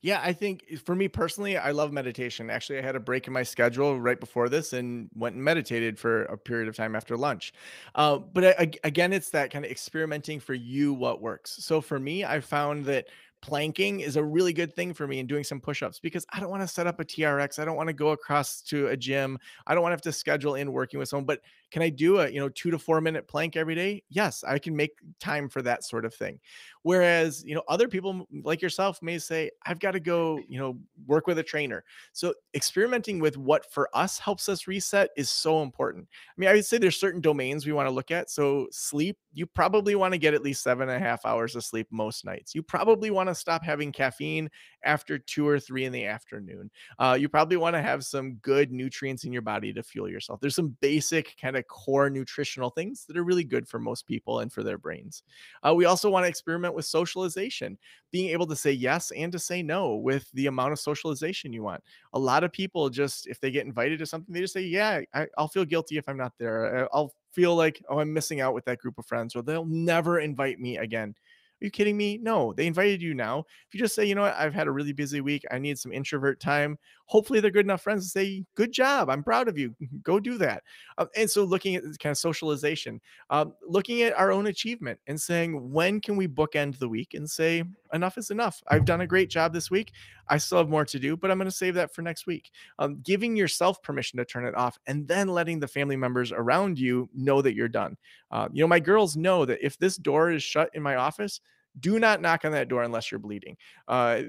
Yeah, 0.00 0.20
I 0.22 0.32
think 0.32 0.64
eh, 0.70 0.76
for 0.76 0.94
me 0.94 1.08
personally, 1.08 1.56
I 1.56 1.70
love 1.70 1.92
meditation. 1.92 2.50
Actually, 2.50 2.78
I 2.78 2.82
had 2.82 2.96
a 2.96 3.00
break 3.00 3.26
in 3.26 3.32
my 3.32 3.42
schedule 3.42 4.00
right 4.00 4.18
before 4.18 4.48
this 4.48 4.72
and 4.72 5.10
went 5.14 5.34
and 5.34 5.44
meditated 5.44 5.98
for 5.98 6.24
a 6.24 6.36
period 6.36 6.68
of 6.68 6.76
time 6.76 6.94
after 6.96 7.16
lunch. 7.16 7.52
Uh, 7.94 8.18
but 8.18 8.44
I, 8.58 8.72
again, 8.84 9.12
it's 9.12 9.30
that 9.30 9.50
kind 9.50 9.64
of 9.64 9.70
experimenting 9.70 10.40
for 10.40 10.54
you 10.54 10.92
what 10.92 11.20
works. 11.20 11.52
So 11.64 11.80
for 11.80 11.98
me, 11.98 12.24
I 12.24 12.40
found 12.40 12.84
that 12.86 13.08
planking 13.40 14.00
is 14.00 14.14
a 14.14 14.22
really 14.22 14.52
good 14.52 14.72
thing 14.72 14.94
for 14.94 15.08
me 15.08 15.18
and 15.18 15.28
doing 15.28 15.42
some 15.42 15.60
push-ups 15.60 15.98
because 15.98 16.24
I 16.30 16.38
don't 16.38 16.50
want 16.50 16.62
to 16.62 16.68
set 16.68 16.86
up 16.86 17.00
a 17.00 17.04
TRX. 17.04 17.58
I 17.58 17.64
don't 17.64 17.76
want 17.76 17.88
to 17.88 17.92
go 17.92 18.10
across 18.10 18.62
to 18.62 18.86
a 18.88 18.96
gym. 18.96 19.38
I 19.66 19.74
don't 19.74 19.82
want 19.82 19.90
to 19.92 19.94
have 19.94 20.02
to 20.02 20.12
schedule 20.12 20.54
in 20.54 20.72
working 20.72 21.00
with 21.00 21.08
someone, 21.08 21.26
but 21.26 21.40
can 21.72 21.82
I 21.82 21.88
do 21.88 22.18
a, 22.18 22.28
you 22.28 22.38
know, 22.38 22.50
2 22.50 22.70
to 22.70 22.78
4 22.78 23.00
minute 23.00 23.26
plank 23.26 23.56
every 23.56 23.74
day? 23.74 24.02
Yes, 24.10 24.44
I 24.44 24.58
can 24.58 24.76
make 24.76 24.92
time 25.18 25.48
for 25.48 25.62
that 25.62 25.84
sort 25.84 26.04
of 26.04 26.14
thing. 26.14 26.38
Whereas, 26.82 27.42
you 27.46 27.54
know, 27.54 27.62
other 27.66 27.88
people 27.88 28.26
like 28.44 28.60
yourself 28.60 29.00
may 29.02 29.18
say, 29.18 29.50
I've 29.64 29.78
got 29.78 29.92
to 29.92 30.00
go, 30.00 30.38
you 30.48 30.58
know, 30.58 30.78
work 31.06 31.26
with 31.26 31.38
a 31.38 31.42
trainer. 31.42 31.82
So 32.12 32.34
experimenting 32.54 33.20
with 33.20 33.38
what 33.38 33.72
for 33.72 33.88
us 33.94 34.18
helps 34.18 34.48
us 34.48 34.66
reset 34.66 35.10
is 35.16 35.30
so 35.30 35.62
important. 35.62 36.08
I 36.28 36.34
mean, 36.36 36.50
I 36.50 36.54
would 36.54 36.64
say 36.66 36.76
there's 36.76 37.00
certain 37.00 37.20
domains 37.20 37.64
we 37.64 37.72
want 37.72 37.88
to 37.88 37.94
look 37.94 38.10
at. 38.10 38.30
So 38.30 38.68
sleep, 38.70 39.16
you 39.32 39.46
probably 39.46 39.94
want 39.94 40.12
to 40.12 40.18
get 40.18 40.34
at 40.34 40.42
least 40.42 40.62
seven 40.62 40.88
and 40.88 41.02
a 41.02 41.08
half 41.08 41.24
hours 41.24 41.56
of 41.56 41.64
sleep 41.64 41.86
most 41.90 42.24
nights. 42.24 42.54
You 42.54 42.62
probably 42.62 43.10
want 43.10 43.28
to 43.28 43.34
stop 43.34 43.64
having 43.64 43.92
caffeine 43.92 44.50
after 44.84 45.18
two 45.18 45.48
or 45.48 45.58
three 45.58 45.84
in 45.84 45.92
the 45.92 46.04
afternoon. 46.04 46.70
Uh, 46.98 47.16
you 47.18 47.28
probably 47.28 47.56
want 47.56 47.76
to 47.76 47.82
have 47.82 48.04
some 48.04 48.34
good 48.36 48.72
nutrients 48.72 49.24
in 49.24 49.32
your 49.32 49.42
body 49.42 49.72
to 49.72 49.82
fuel 49.82 50.08
yourself. 50.08 50.40
There's 50.40 50.56
some 50.56 50.76
basic 50.80 51.34
kind 51.40 51.56
of 51.56 51.61
core 51.62 52.10
nutritional 52.10 52.70
things 52.70 53.04
that 53.06 53.16
are 53.16 53.24
really 53.24 53.44
good 53.44 53.68
for 53.68 53.78
most 53.78 54.06
people 54.06 54.40
and 54.40 54.52
for 54.52 54.62
their 54.62 54.78
brains. 54.78 55.22
Uh, 55.62 55.74
we 55.74 55.84
also 55.84 56.10
want 56.10 56.24
to 56.24 56.28
experiment 56.28 56.74
with 56.74 56.84
socialization, 56.84 57.78
being 58.10 58.30
able 58.30 58.46
to 58.46 58.56
say 58.56 58.72
yes 58.72 59.10
and 59.12 59.32
to 59.32 59.38
say 59.38 59.62
no 59.62 59.96
with 59.96 60.30
the 60.32 60.46
amount 60.46 60.72
of 60.72 60.78
socialization 60.78 61.52
you 61.52 61.62
want. 61.62 61.82
A 62.12 62.18
lot 62.18 62.44
of 62.44 62.52
people 62.52 62.88
just, 62.90 63.26
if 63.26 63.40
they 63.40 63.50
get 63.50 63.66
invited 63.66 63.98
to 63.98 64.06
something, 64.06 64.32
they 64.32 64.40
just 64.40 64.52
say, 64.54 64.62
Yeah, 64.62 65.00
I, 65.14 65.26
I'll 65.38 65.48
feel 65.48 65.64
guilty 65.64 65.96
if 65.96 66.08
I'm 66.08 66.16
not 66.18 66.32
there. 66.38 66.88
I'll 66.94 67.12
feel 67.32 67.56
like, 67.56 67.82
oh, 67.88 67.98
I'm 67.98 68.12
missing 68.12 68.40
out 68.40 68.54
with 68.54 68.64
that 68.66 68.78
group 68.78 68.98
of 68.98 69.06
friends, 69.06 69.34
or 69.34 69.42
they'll 69.42 69.64
never 69.64 70.20
invite 70.20 70.60
me 70.60 70.76
again. 70.76 71.14
Are 71.62 71.64
you 71.64 71.70
kidding 71.70 71.96
me? 71.96 72.18
No, 72.20 72.52
they 72.52 72.66
invited 72.66 73.00
you 73.00 73.14
now. 73.14 73.44
If 73.68 73.74
you 73.74 73.78
just 73.78 73.94
say, 73.94 74.04
you 74.04 74.16
know 74.16 74.22
what, 74.22 74.34
I've 74.36 74.52
had 74.52 74.66
a 74.66 74.72
really 74.72 74.92
busy 74.92 75.20
week, 75.20 75.44
I 75.52 75.60
need 75.60 75.78
some 75.78 75.92
introvert 75.92 76.40
time. 76.40 76.76
Hopefully, 77.06 77.38
they're 77.38 77.52
good 77.52 77.66
enough 77.66 77.82
friends 77.82 78.04
to 78.06 78.10
say, 78.10 78.44
good 78.56 78.72
job, 78.72 79.08
I'm 79.08 79.22
proud 79.22 79.46
of 79.46 79.56
you. 79.56 79.72
Go 80.02 80.18
do 80.18 80.38
that. 80.38 80.64
Uh, 80.98 81.06
and 81.14 81.30
so, 81.30 81.44
looking 81.44 81.76
at 81.76 81.84
kind 82.00 82.10
of 82.10 82.18
socialization, 82.18 83.00
um, 83.30 83.54
looking 83.64 84.02
at 84.02 84.12
our 84.18 84.32
own 84.32 84.48
achievement 84.48 84.98
and 85.06 85.20
saying, 85.20 85.70
when 85.70 86.00
can 86.00 86.16
we 86.16 86.26
bookend 86.26 86.80
the 86.80 86.88
week 86.88 87.14
and 87.14 87.30
say, 87.30 87.62
enough 87.92 88.18
is 88.18 88.30
enough. 88.30 88.62
I've 88.68 88.84
done 88.84 89.02
a 89.02 89.06
great 89.06 89.30
job 89.30 89.52
this 89.52 89.70
week. 89.70 89.92
I 90.28 90.38
still 90.38 90.58
have 90.58 90.68
more 90.68 90.84
to 90.84 90.98
do, 90.98 91.16
but 91.16 91.30
I'm 91.30 91.38
going 91.38 91.50
to 91.50 91.56
save 91.56 91.74
that 91.74 91.94
for 91.94 92.02
next 92.02 92.26
week. 92.26 92.50
Um, 92.78 93.00
giving 93.02 93.36
yourself 93.36 93.82
permission 93.82 94.18
to 94.18 94.24
turn 94.24 94.46
it 94.46 94.54
off 94.54 94.78
and 94.86 95.06
then 95.06 95.28
letting 95.28 95.60
the 95.60 95.68
family 95.68 95.96
members 95.96 96.32
around 96.32 96.78
you 96.78 97.08
know 97.14 97.42
that 97.42 97.54
you're 97.54 97.68
done. 97.68 97.96
Uh, 98.30 98.48
you 98.52 98.62
know, 98.62 98.68
my 98.68 98.80
girls 98.80 99.16
know 99.16 99.44
that 99.44 99.64
if 99.64 99.78
this 99.78 99.96
door 99.96 100.30
is 100.30 100.42
shut 100.42 100.70
in 100.74 100.82
my 100.82 100.96
office, 100.96 101.40
do 101.80 101.98
not 101.98 102.20
knock 102.20 102.44
on 102.44 102.52
that 102.52 102.68
door 102.68 102.82
unless 102.82 103.10
you're 103.10 103.18
bleeding. 103.18 103.56
Uh, 103.88 104.22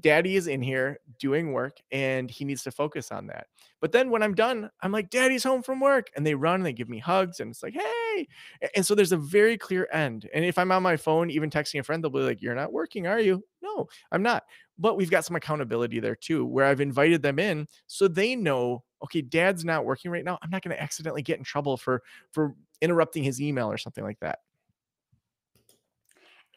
daddy 0.00 0.36
is 0.36 0.46
in 0.46 0.62
here 0.62 0.98
doing 1.18 1.52
work 1.52 1.78
and 1.90 2.30
he 2.30 2.44
needs 2.44 2.62
to 2.64 2.70
focus 2.70 3.10
on 3.10 3.26
that. 3.28 3.46
But 3.80 3.92
then 3.92 4.10
when 4.10 4.22
I'm 4.22 4.34
done, 4.34 4.70
I'm 4.80 4.92
like, 4.92 5.10
Daddy's 5.10 5.42
home 5.42 5.62
from 5.62 5.80
work. 5.80 6.10
And 6.14 6.24
they 6.24 6.34
run 6.34 6.56
and 6.56 6.66
they 6.66 6.72
give 6.72 6.88
me 6.88 6.98
hugs 6.98 7.40
and 7.40 7.50
it's 7.50 7.62
like, 7.62 7.74
hey. 7.74 8.28
And 8.76 8.86
so 8.86 8.94
there's 8.94 9.12
a 9.12 9.16
very 9.16 9.58
clear 9.58 9.88
end. 9.92 10.28
And 10.32 10.44
if 10.44 10.58
I'm 10.58 10.70
on 10.70 10.82
my 10.82 10.96
phone, 10.96 11.30
even 11.30 11.50
texting 11.50 11.80
a 11.80 11.82
friend, 11.82 12.02
they'll 12.02 12.10
be 12.10 12.20
like, 12.20 12.42
You're 12.42 12.54
not 12.54 12.72
working, 12.72 13.06
are 13.06 13.20
you? 13.20 13.42
No, 13.60 13.88
I'm 14.12 14.22
not. 14.22 14.44
But 14.78 14.96
we've 14.96 15.10
got 15.10 15.24
some 15.24 15.36
accountability 15.36 16.00
there 16.00 16.16
too, 16.16 16.44
where 16.44 16.66
I've 16.66 16.80
invited 16.80 17.22
them 17.22 17.38
in 17.38 17.66
so 17.86 18.08
they 18.08 18.36
know, 18.36 18.84
okay, 19.02 19.22
dad's 19.22 19.64
not 19.64 19.84
working 19.84 20.10
right 20.10 20.24
now. 20.24 20.38
I'm 20.42 20.50
not 20.50 20.62
going 20.62 20.76
to 20.76 20.82
accidentally 20.82 21.22
get 21.22 21.38
in 21.38 21.44
trouble 21.44 21.76
for 21.76 22.02
for 22.30 22.54
interrupting 22.80 23.24
his 23.24 23.40
email 23.40 23.70
or 23.70 23.78
something 23.78 24.04
like 24.04 24.20
that. 24.20 24.40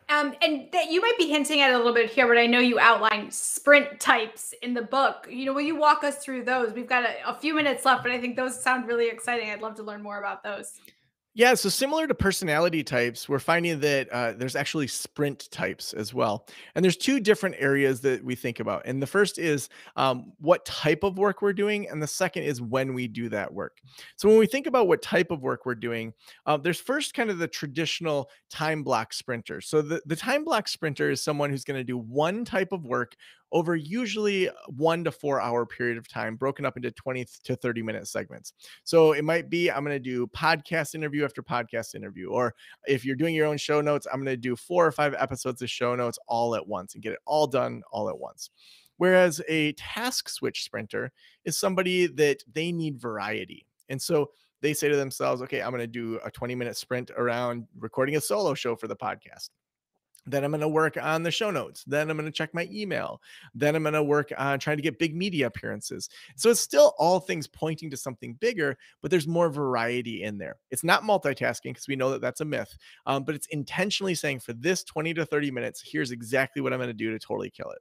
Um, 0.07 0.35
and 0.43 0.67
that 0.71 0.91
you 0.91 1.01
might 1.01 1.17
be 1.17 1.27
hinting 1.27 1.61
at 1.61 1.71
a 1.71 1.77
little 1.77 1.93
bit 1.93 2.11
here, 2.11 2.27
but 2.27 2.37
I 2.37 2.45
know 2.45 2.59
you 2.59 2.77
outline 2.77 3.31
sprint 3.31 3.99
types 3.99 4.53
in 4.61 4.75
the 4.75 4.83
book. 4.83 5.27
You 5.29 5.45
know, 5.45 5.53
will 5.53 5.61
you 5.61 5.75
walk 5.75 6.03
us 6.03 6.17
through 6.17 6.45
those? 6.45 6.73
We've 6.73 6.87
got 6.87 7.03
a, 7.03 7.15
a 7.27 7.35
few 7.35 7.55
minutes 7.55 7.85
left, 7.85 8.03
but 8.03 8.11
I 8.11 8.21
think 8.21 8.35
those 8.35 8.61
sound 8.61 8.87
really 8.87 9.09
exciting. 9.09 9.49
I'd 9.49 9.61
love 9.61 9.75
to 9.75 9.83
learn 9.83 10.03
more 10.03 10.19
about 10.19 10.43
those. 10.43 10.73
Yeah, 11.37 11.53
so 11.53 11.67
similar 11.67 12.07
to 12.07 12.15
personality 12.15 12.81
types, 12.81 13.27
we're 13.27 13.39
finding 13.39 13.81
that 13.81 14.07
uh, 14.09 14.31
there's 14.37 14.55
actually 14.55 14.87
sprint 14.87 15.51
types 15.51 15.91
as 15.91 16.13
well. 16.13 16.47
And 16.75 16.83
there's 16.83 16.95
two 16.95 17.19
different 17.19 17.57
areas 17.59 17.99
that 18.01 18.23
we 18.23 18.35
think 18.35 18.61
about. 18.61 18.83
And 18.85 19.01
the 19.01 19.07
first 19.07 19.37
is 19.37 19.67
um, 19.97 20.31
what 20.39 20.63
type 20.63 21.03
of 21.03 21.17
work 21.17 21.41
we're 21.41 21.51
doing, 21.51 21.89
and 21.89 22.01
the 22.01 22.07
second 22.07 22.43
is 22.43 22.61
when 22.61 22.93
we 22.93 23.09
do 23.09 23.27
that 23.29 23.53
work. 23.53 23.79
So 24.15 24.29
when 24.29 24.37
we 24.37 24.47
think 24.47 24.65
about 24.65 24.87
what 24.87 25.01
type 25.01 25.29
of 25.29 25.41
work 25.41 25.65
we're 25.65 25.75
doing, 25.75 26.13
uh, 26.45 26.55
there's 26.55 26.79
first 26.79 27.13
kind 27.13 27.29
of 27.29 27.37
the 27.37 27.49
traditional 27.49 28.29
time 28.49 28.81
block 28.81 29.11
sprinter. 29.11 29.59
So 29.59 29.81
the, 29.81 30.01
the 30.05 30.15
time 30.15 30.45
block 30.45 30.69
sprinter 30.69 31.11
is 31.11 31.21
someone 31.21 31.49
who's 31.49 31.65
going 31.65 31.77
to 31.77 31.83
do 31.83 31.97
one 31.97 32.45
type 32.45 32.71
of 32.71 32.85
work 32.85 33.13
over 33.55 33.77
usually 33.77 34.49
one 34.67 35.01
to 35.05 35.11
four 35.11 35.39
hour 35.39 35.65
period 35.65 35.97
of 35.97 36.05
time, 36.09 36.35
broken 36.35 36.65
up 36.65 36.75
into 36.75 36.91
20 36.91 37.25
to 37.45 37.55
30 37.55 37.81
minute 37.81 38.05
segments. 38.05 38.51
So 38.83 39.13
it 39.13 39.23
might 39.23 39.49
be 39.49 39.71
I'm 39.71 39.85
going 39.85 39.95
to 39.95 39.99
do 39.99 40.27
podcast 40.27 40.93
interview 40.93 41.23
after 41.23 41.41
podcast 41.41 41.95
interview, 41.95 42.27
or 42.27 42.53
if 42.85 43.05
you're 43.05 43.15
doing 43.15 43.33
your 43.33 43.47
own 43.47 43.55
show 43.55 43.79
notes, 43.79 44.07
I'm 44.11 44.19
going 44.19 44.25
to 44.25 44.37
do 44.37 44.57
four 44.57 44.85
or 44.85 44.91
five 44.91 45.15
episodes 45.17 45.61
of 45.61 45.69
show 45.69 45.95
notes 45.95 46.19
all 46.27 46.53
at 46.53 46.67
once 46.67 46.95
and 46.95 47.01
get 47.01 47.13
it 47.13 47.19
all 47.25 47.47
done 47.47 47.81
all 47.91 48.09
at 48.09 48.19
once. 48.19 48.49
Whereas 48.97 49.41
a 49.47 49.71
task 49.73 50.27
switch 50.27 50.65
sprinter 50.65 51.13
is 51.45 51.57
somebody 51.57 52.07
that 52.07 52.43
they 52.51 52.73
need 52.73 52.99
variety. 52.99 53.65
And 53.87 54.01
so 54.01 54.31
they 54.59 54.73
say 54.73 54.89
to 54.89 54.97
themselves, 54.97 55.41
okay, 55.43 55.61
I'm 55.61 55.71
going 55.71 55.79
to 55.79 55.87
do 55.87 56.19
a 56.25 56.31
20 56.31 56.55
minute 56.55 56.75
sprint 56.75 57.09
around 57.15 57.67
recording 57.79 58.17
a 58.17 58.21
solo 58.21 58.53
show 58.53 58.75
for 58.75 58.89
the 58.89 58.97
podcast. 58.97 59.49
Then 60.25 60.43
I'm 60.43 60.51
going 60.51 60.61
to 60.61 60.67
work 60.67 60.97
on 61.01 61.23
the 61.23 61.31
show 61.31 61.51
notes. 61.51 61.83
Then 61.85 62.09
I'm 62.09 62.17
going 62.17 62.25
to 62.25 62.31
check 62.31 62.53
my 62.53 62.67
email. 62.71 63.21
Then 63.53 63.75
I'm 63.75 63.83
going 63.83 63.93
to 63.93 64.03
work 64.03 64.31
on 64.37 64.59
trying 64.59 64.77
to 64.77 64.83
get 64.83 64.99
big 64.99 65.15
media 65.15 65.47
appearances. 65.47 66.09
So 66.35 66.49
it's 66.49 66.59
still 66.59 66.93
all 66.97 67.19
things 67.19 67.47
pointing 67.47 67.89
to 67.91 67.97
something 67.97 68.33
bigger, 68.35 68.77
but 69.01 69.11
there's 69.11 69.27
more 69.27 69.49
variety 69.49 70.23
in 70.23 70.37
there. 70.37 70.57
It's 70.71 70.83
not 70.83 71.03
multitasking 71.03 71.63
because 71.65 71.87
we 71.87 71.95
know 71.95 72.11
that 72.11 72.21
that's 72.21 72.41
a 72.41 72.45
myth, 72.45 72.75
um, 73.05 73.23
but 73.23 73.35
it's 73.35 73.47
intentionally 73.47 74.15
saying 74.15 74.39
for 74.39 74.53
this 74.53 74.83
20 74.83 75.13
to 75.15 75.25
30 75.25 75.51
minutes, 75.51 75.83
here's 75.85 76.11
exactly 76.11 76.61
what 76.61 76.73
I'm 76.73 76.79
going 76.79 76.87
to 76.87 76.93
do 76.93 77.11
to 77.11 77.19
totally 77.19 77.49
kill 77.49 77.69
it. 77.69 77.79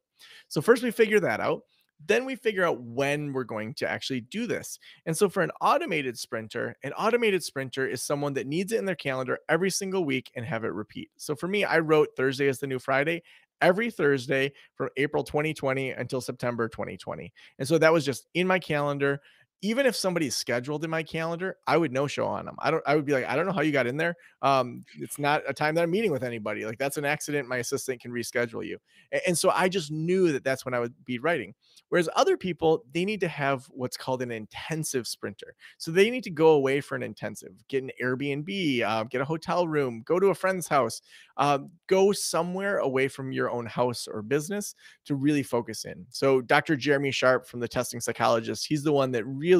So 0.49 0.61
first 0.61 0.83
we 0.83 0.91
figure 0.91 1.21
that 1.21 1.41
out. 1.41 1.63
Then 2.07 2.25
we 2.25 2.37
figure 2.37 2.65
out 2.65 2.81
when 2.81 3.33
we're 3.33 3.45
going 3.45 3.75
to 3.75 3.91
actually 3.91 4.23
do 4.23 4.47
this. 4.47 4.79
And 5.07 5.17
so 5.17 5.29
for 5.29 5.43
an 5.43 5.51
automated 5.61 6.19
sprinter, 6.19 6.77
an 6.83 6.93
automated 6.93 7.43
sprinter 7.43 7.87
is 7.87 8.03
someone 8.03 8.35
that 8.35 8.47
needs 8.47 8.73
it 8.73 8.79
in 8.79 8.85
their 8.85 8.95
calendar 8.95 9.39
every 9.49 9.71
single 9.71 10.05
week 10.05 10.31
and 10.35 10.45
have 10.45 10.65
it 10.65 10.73
repeat. 10.73 11.11
So 11.17 11.35
for 11.35 11.49
me, 11.49 11.65
I 11.65 11.79
wrote 11.79 12.11
Thursday 12.17 12.49
as 12.49 12.59
the 12.59 12.67
new 12.67 12.79
Friday 12.79 13.23
every 13.61 13.91
Thursday 13.91 14.53
from 14.75 14.91
April 14.97 15.25
2020 15.25 15.91
until 15.91 16.21
September 16.21 16.69
2020. 16.69 17.33
And 17.59 17.67
so 17.67 17.79
that 17.79 17.93
was 17.93 18.05
just 18.05 18.27
in 18.35 18.47
my 18.47 18.59
calendar 18.59 19.21
even 19.65 19.87
if 19.87 19.97
somebody's 19.97 20.37
scheduled 20.37 20.85
in 20.85 20.91
my 20.91 21.03
calendar, 21.03 21.57
I 21.67 21.79
would 21.79 21.91
no 21.91 22.07
show 22.07 22.27
on 22.27 22.45
them. 22.45 22.55
I 22.59 22.71
don't, 22.71 22.83
I 22.87 22.95
would 22.97 23.07
be 23.07 23.15
like, 23.15 23.25
I 23.25 23.35
don't 23.35 23.47
know 23.47 23.53
how 23.53 23.63
you 23.63 23.73
got 23.73 23.87
in 23.87 23.97
there. 23.97 24.15
Um, 24.43 24.85
it's 25.01 25.19
not 25.19 25.43
a 25.49 25.55
time 25.55 25.75
that 25.77 25.85
I'm 25.85 25.91
meeting 25.91 26.13
with 26.13 26.23
anybody. 26.23 26.67
Like 26.67 26.77
that's 26.77 26.99
an 26.99 27.07
accident. 27.07 27.49
My 27.49 27.57
assistant 27.57 28.03
can 28.03 28.13
reschedule 28.13 28.63
you. 28.67 28.77
And, 29.11 29.23
and 29.29 29.39
so 29.39 29.49
I 29.49 29.71
just 29.71 29.91
knew 29.91 30.33
that 30.33 30.45
that's 30.45 30.67
when 30.67 30.75
I 30.75 30.81
would 30.81 30.93
be 31.07 31.19
writing. 31.19 31.55
Whereas 31.89 32.11
other 32.15 32.37
people, 32.37 32.85
they 32.93 33.07
need 33.07 33.21
to 33.21 33.29
have 33.29 33.65
what's 33.71 33.97
called 33.97 34.21
an 34.21 34.31
intensive 34.31 35.07
sprinter. 35.07 35.55
So 35.79 35.91
they 35.91 36.11
need 36.11 36.25
to 36.25 36.31
go 36.31 36.49
away 36.51 36.83
for 36.83 36.95
an 36.95 37.03
intensive, 37.03 37.53
get 37.69 37.85
an 37.85 37.91
Airbnb, 38.03 38.83
uh, 38.83 39.05
get 39.05 39.23
a 39.23 39.25
hotel 39.25 39.67
room, 39.67 40.03
go 40.05 40.21
to 40.21 40.27
a 40.27 40.35
friend's 40.35 40.69
house, 40.69 41.01
uh, 41.39 41.61
go 41.87 42.13
somewhere 42.13 42.79
away 42.79 43.09
from 43.09 43.33
your 43.33 43.51
own 43.51 43.65
house 43.65 44.07
or 44.07 44.21
business 44.21 44.75
to 45.07 45.15
really 45.15 45.43
focus 45.43 45.87
in. 45.87 46.05
So 46.11 46.43
Dr. 46.43 46.77
Jeremy 46.77 47.13
Sharp 47.13 47.47
from 47.47 47.61
the 47.61 47.69
testing 47.69 48.01
psychologist, 48.01 48.67
he's 48.67 48.83
the 48.83 48.93
one 48.93 49.13
that 49.13 49.25
really 49.25 49.54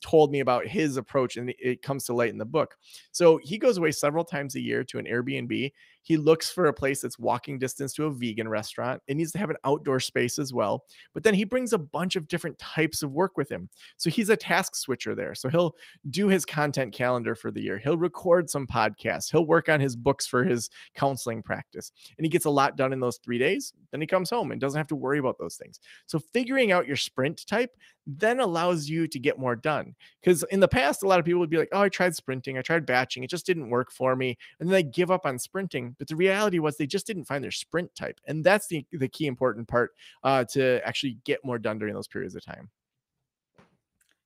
told 0.00 0.32
me 0.32 0.40
about 0.40 0.66
his 0.66 0.96
approach 0.96 1.36
and 1.36 1.54
it 1.58 1.82
comes 1.82 2.04
to 2.04 2.14
light 2.14 2.30
in 2.30 2.38
the 2.38 2.44
book. 2.44 2.76
So 3.12 3.38
he 3.42 3.58
goes 3.58 3.78
away 3.78 3.92
several 3.92 4.24
times 4.24 4.54
a 4.56 4.60
year 4.60 4.84
to 4.84 4.98
an 4.98 5.06
Airbnb. 5.06 5.72
He 6.02 6.16
looks 6.16 6.50
for 6.50 6.66
a 6.66 6.72
place 6.72 7.00
that's 7.00 7.18
walking 7.18 7.58
distance 7.58 7.94
to 7.94 8.06
a 8.06 8.12
vegan 8.12 8.48
restaurant. 8.48 9.02
It 9.06 9.16
needs 9.16 9.32
to 9.32 9.38
have 9.38 9.50
an 9.50 9.56
outdoor 9.64 10.00
space 10.00 10.38
as 10.38 10.52
well. 10.52 10.84
But 11.14 11.22
then 11.22 11.34
he 11.34 11.44
brings 11.44 11.72
a 11.72 11.78
bunch 11.78 12.16
of 12.16 12.28
different 12.28 12.58
types 12.58 13.02
of 13.02 13.12
work 13.12 13.36
with 13.36 13.50
him. 13.50 13.68
So 13.96 14.10
he's 14.10 14.28
a 14.28 14.36
task 14.36 14.74
switcher 14.74 15.14
there. 15.14 15.34
So 15.34 15.48
he'll 15.48 15.74
do 16.10 16.28
his 16.28 16.44
content 16.44 16.92
calendar 16.92 17.34
for 17.34 17.50
the 17.50 17.62
year. 17.62 17.78
He'll 17.78 17.96
record 17.96 18.50
some 18.50 18.66
podcasts. 18.66 19.30
He'll 19.30 19.46
work 19.46 19.68
on 19.68 19.80
his 19.80 19.96
books 19.96 20.26
for 20.26 20.44
his 20.44 20.70
counseling 20.94 21.42
practice. 21.42 21.92
And 22.18 22.24
he 22.24 22.30
gets 22.30 22.44
a 22.44 22.50
lot 22.50 22.76
done 22.76 22.92
in 22.92 23.00
those 23.00 23.18
three 23.18 23.38
days. 23.38 23.72
Then 23.90 24.00
he 24.00 24.06
comes 24.06 24.30
home 24.30 24.52
and 24.52 24.60
doesn't 24.60 24.78
have 24.78 24.88
to 24.88 24.96
worry 24.96 25.18
about 25.18 25.38
those 25.38 25.56
things. 25.56 25.80
So 26.06 26.18
figuring 26.18 26.72
out 26.72 26.86
your 26.86 26.96
sprint 26.96 27.46
type 27.46 27.70
then 28.06 28.40
allows 28.40 28.88
you 28.88 29.06
to 29.06 29.18
get 29.18 29.38
more 29.38 29.56
done. 29.56 29.94
Because 30.20 30.44
in 30.50 30.60
the 30.60 30.68
past, 30.68 31.02
a 31.02 31.08
lot 31.08 31.18
of 31.18 31.24
people 31.24 31.40
would 31.40 31.50
be 31.50 31.58
like, 31.58 31.68
oh, 31.72 31.82
I 31.82 31.88
tried 31.88 32.16
sprinting, 32.16 32.58
I 32.58 32.62
tried 32.62 32.86
batching, 32.86 33.22
it 33.22 33.30
just 33.30 33.46
didn't 33.46 33.70
work 33.70 33.92
for 33.92 34.16
me. 34.16 34.36
And 34.58 34.68
then 34.68 34.72
they 34.72 34.82
give 34.82 35.10
up 35.10 35.26
on 35.26 35.38
sprinting. 35.38 35.91
But 35.98 36.08
the 36.08 36.16
reality 36.16 36.58
was 36.58 36.76
they 36.76 36.86
just 36.86 37.06
didn't 37.06 37.24
find 37.24 37.42
their 37.42 37.50
sprint 37.50 37.94
type. 37.94 38.20
And 38.26 38.44
that's 38.44 38.66
the, 38.66 38.84
the 38.92 39.08
key 39.08 39.26
important 39.26 39.68
part 39.68 39.92
uh, 40.22 40.44
to 40.52 40.86
actually 40.86 41.18
get 41.24 41.44
more 41.44 41.58
done 41.58 41.78
during 41.78 41.94
those 41.94 42.08
periods 42.08 42.34
of 42.34 42.44
time 42.44 42.70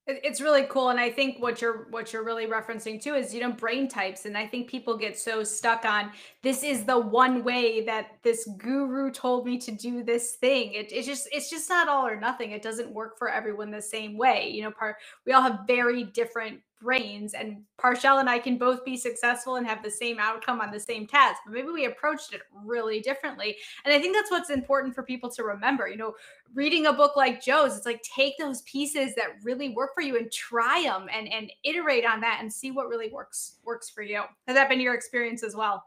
it's 0.09 0.41
really 0.41 0.63
cool 0.65 0.91
and 0.91 1.01
i 1.01 1.11
think 1.11 1.43
what 1.43 1.61
you're 1.61 1.89
what 1.91 2.13
you're 2.13 2.25
really 2.25 2.47
referencing 2.47 3.03
too 3.03 3.15
is 3.15 3.35
you 3.35 3.41
know 3.41 3.51
brain 3.51 3.89
types 3.89 4.25
and 4.25 4.39
i 4.39 4.47
think 4.47 4.69
people 4.69 4.97
get 4.97 5.19
so 5.19 5.43
stuck 5.43 5.85
on 5.85 6.13
this 6.43 6.63
is 6.63 6.85
the 6.85 6.99
one 6.99 7.43
way 7.43 7.85
that 7.85 8.19
this 8.23 8.49
guru 8.57 9.11
told 9.11 9.45
me 9.45 9.59
to 9.59 9.73
do 9.73 10.05
this 10.05 10.37
thing 10.37 10.73
it, 10.73 10.93
it's 10.93 11.07
just 11.07 11.29
it's 11.33 11.51
just 11.51 11.69
not 11.69 11.89
all 11.89 12.07
or 12.07 12.19
nothing 12.19 12.53
it 12.53 12.63
doesn't 12.63 12.91
work 12.91 13.19
for 13.19 13.29
everyone 13.29 13.71
the 13.71 13.83
same 13.83 14.17
way 14.17 14.49
you 14.49 14.63
know 14.63 14.71
part 14.71 14.97
we 15.27 15.33
all 15.33 15.43
have 15.43 15.61
very 15.67 16.05
different 16.05 16.61
brains 16.81 17.35
and 17.35 17.63
Parchelle 17.79 18.21
and 18.21 18.29
I 18.29 18.39
can 18.39 18.59
both 18.59 18.85
be 18.85 18.97
successful 18.97 19.57
and 19.57 19.67
have 19.67 19.83
the 19.83 19.91
same 19.91 20.19
outcome 20.19 20.61
on 20.61 20.71
the 20.71 20.81
same 20.81 21.07
task, 21.07 21.41
but 21.45 21.55
maybe 21.55 21.69
we 21.69 21.87
approached 21.87 22.33
it 22.33 22.43
really 22.65 23.01
differently. 23.01 23.57
And 23.85 23.95
I 23.95 23.99
think 23.99 24.15
that's 24.15 24.31
what's 24.31 24.51
important 24.51 24.95
for 24.95 25.03
people 25.03 25.31
to 25.31 25.43
remember. 25.43 25.89
You 25.89 25.97
know, 25.97 26.15
reading 26.55 26.87
a 26.87 26.93
book 26.93 27.17
like 27.17 27.43
Joe's, 27.43 27.77
it's 27.77 27.87
like 27.87 28.03
take 28.03 28.37
those 28.39 28.63
pieces 28.63 29.15
that 29.15 29.37
really 29.43 29.71
work 29.71 29.95
for 29.95 30.03
you 30.03 30.17
and 30.17 30.31
try 30.31 30.83
them 30.83 31.07
and 31.13 31.33
and 31.33 31.51
iterate 31.65 32.05
on 32.05 32.21
that 32.21 32.39
and 32.41 32.53
see 32.53 32.71
what 32.71 32.89
really 32.89 33.11
works 33.11 33.57
works 33.65 33.91
for 33.91 34.03
you. 34.03 34.23
Has 34.47 34.57
that 34.57 34.69
been 34.69 34.81
your 34.81 34.95
experience 34.95 35.43
as 35.43 35.57
well? 35.57 35.85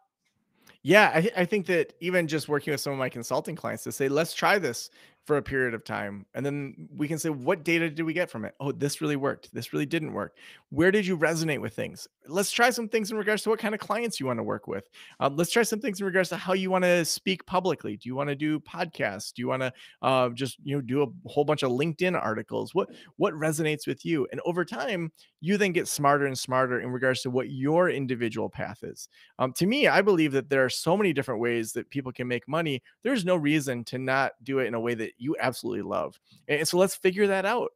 Yeah, 0.81 1.11
I, 1.13 1.29
I 1.41 1.45
think 1.45 1.65
that 1.65 1.93
even 1.99 2.27
just 2.27 2.47
working 2.47 2.71
with 2.71 2.79
some 2.79 2.93
of 2.93 2.99
my 2.99 3.09
consulting 3.09 3.55
clients 3.55 3.83
to 3.83 3.91
say, 3.91 4.07
let's 4.07 4.33
try 4.33 4.57
this 4.57 4.89
for 5.29 5.37
a 5.37 5.43
period 5.43 5.75
of 5.75 5.83
time. 5.83 6.25
And 6.33 6.43
then 6.43 6.89
we 6.91 7.07
can 7.07 7.19
say, 7.19 7.29
what 7.29 7.63
data 7.63 7.87
did 7.87 8.01
we 8.01 8.13
get 8.13 8.31
from 8.31 8.45
it? 8.45 8.55
Oh, 8.59 8.71
this 8.71 8.99
really 8.99 9.15
worked. 9.15 9.53
This 9.53 9.73
really 9.73 9.85
didn't 9.85 10.13
work. 10.13 10.35
Where 10.71 10.89
did 10.89 11.05
you 11.05 11.19
resonate 11.19 11.61
with 11.61 11.75
things? 11.75 12.07
Let's 12.27 12.49
try 12.49 12.71
some 12.71 12.89
things 12.89 13.11
in 13.11 13.17
regards 13.17 13.43
to 13.43 13.51
what 13.51 13.59
kind 13.59 13.75
of 13.75 13.79
clients 13.79 14.19
you 14.19 14.25
want 14.25 14.39
to 14.39 14.43
work 14.43 14.65
with. 14.65 14.89
Um, 15.19 15.35
let's 15.35 15.51
try 15.51 15.61
some 15.61 15.79
things 15.79 15.99
in 15.99 16.07
regards 16.07 16.29
to 16.29 16.35
how 16.35 16.53
you 16.53 16.71
want 16.71 16.83
to 16.83 17.05
speak 17.05 17.45
publicly. 17.45 17.95
Do 17.95 18.09
you 18.09 18.15
want 18.15 18.29
to 18.29 18.35
do 18.35 18.59
podcasts? 18.59 19.31
Do 19.31 19.43
you 19.43 19.47
want 19.47 19.61
to 19.61 19.73
uh, 20.01 20.29
just 20.29 20.57
you 20.63 20.75
know 20.75 20.81
do 20.81 21.03
a 21.03 21.29
whole 21.29 21.45
bunch 21.45 21.61
of 21.61 21.69
LinkedIn 21.69 22.19
articles? 22.19 22.73
What 22.73 22.89
what 23.17 23.35
resonates 23.35 23.85
with 23.85 24.03
you? 24.03 24.27
And 24.31 24.41
over 24.45 24.65
time, 24.65 25.11
you 25.41 25.57
then 25.57 25.71
get 25.71 25.87
smarter 25.87 26.25
and 26.25 26.37
smarter 26.37 26.81
in 26.81 26.89
regards 26.89 27.21
to 27.21 27.29
what 27.29 27.49
your 27.49 27.89
individual 27.89 28.49
path 28.49 28.83
is. 28.83 29.07
Um, 29.37 29.53
to 29.53 29.65
me, 29.65 29.87
I 29.87 30.01
believe 30.01 30.31
that 30.33 30.49
there 30.49 30.65
are 30.65 30.69
so 30.69 30.97
many 30.97 31.13
different 31.13 31.39
ways 31.39 31.71
that 31.73 31.89
people 31.89 32.11
can 32.11 32.27
make 32.27 32.47
money. 32.47 32.81
There's 33.03 33.25
no 33.25 33.35
reason 33.35 33.83
to 33.85 33.97
not 33.97 34.33
do 34.43 34.59
it 34.59 34.67
in 34.67 34.73
a 34.73 34.79
way 34.79 34.95
that 34.95 35.13
you 35.19 35.35
absolutely 35.39 35.83
love. 35.83 36.19
And 36.47 36.67
so 36.67 36.77
let's 36.77 36.95
figure 36.95 37.27
that 37.27 37.45
out. 37.45 37.71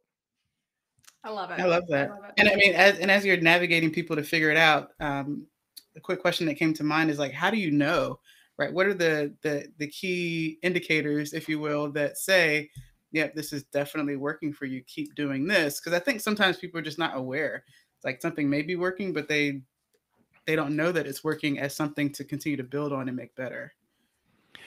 I 1.22 1.30
love 1.30 1.50
it. 1.50 1.60
I 1.60 1.64
love 1.64 1.86
that. 1.88 2.10
I 2.10 2.12
love 2.12 2.32
and 2.36 2.48
I 2.48 2.56
mean, 2.56 2.74
as, 2.74 2.98
and 2.98 3.10
as 3.10 3.24
you're 3.24 3.36
navigating 3.38 3.90
people 3.90 4.16
to 4.16 4.22
figure 4.22 4.50
it 4.50 4.56
out, 4.56 4.90
um, 5.00 5.46
a 5.96 6.00
quick 6.00 6.20
question 6.20 6.46
that 6.46 6.54
came 6.54 6.74
to 6.74 6.84
mind 6.84 7.10
is 7.10 7.18
like, 7.18 7.32
how 7.32 7.50
do 7.50 7.56
you 7.56 7.70
know, 7.70 8.18
right? 8.58 8.72
What 8.72 8.86
are 8.86 8.94
the 8.94 9.32
the 9.42 9.68
the 9.78 9.86
key 9.86 10.58
indicators, 10.62 11.32
if 11.32 11.48
you 11.48 11.58
will, 11.60 11.90
that 11.92 12.18
say, 12.18 12.68
yeah, 13.12 13.28
this 13.34 13.52
is 13.52 13.62
definitely 13.64 14.16
working 14.16 14.52
for 14.52 14.66
you. 14.66 14.82
Keep 14.82 15.14
doing 15.14 15.46
this, 15.46 15.80
because 15.80 15.98
I 15.98 16.02
think 16.02 16.20
sometimes 16.20 16.58
people 16.58 16.80
are 16.80 16.84
just 16.84 16.98
not 16.98 17.16
aware. 17.16 17.64
It's 17.96 18.04
like 18.04 18.20
something 18.20 18.50
may 18.50 18.62
be 18.62 18.76
working, 18.76 19.12
but 19.12 19.28
they 19.28 19.62
they 20.46 20.56
don't 20.56 20.76
know 20.76 20.92
that 20.92 21.06
it's 21.06 21.24
working 21.24 21.58
as 21.58 21.74
something 21.74 22.12
to 22.12 22.24
continue 22.24 22.56
to 22.56 22.64
build 22.64 22.92
on 22.92 23.08
and 23.08 23.16
make 23.16 23.34
better. 23.34 23.72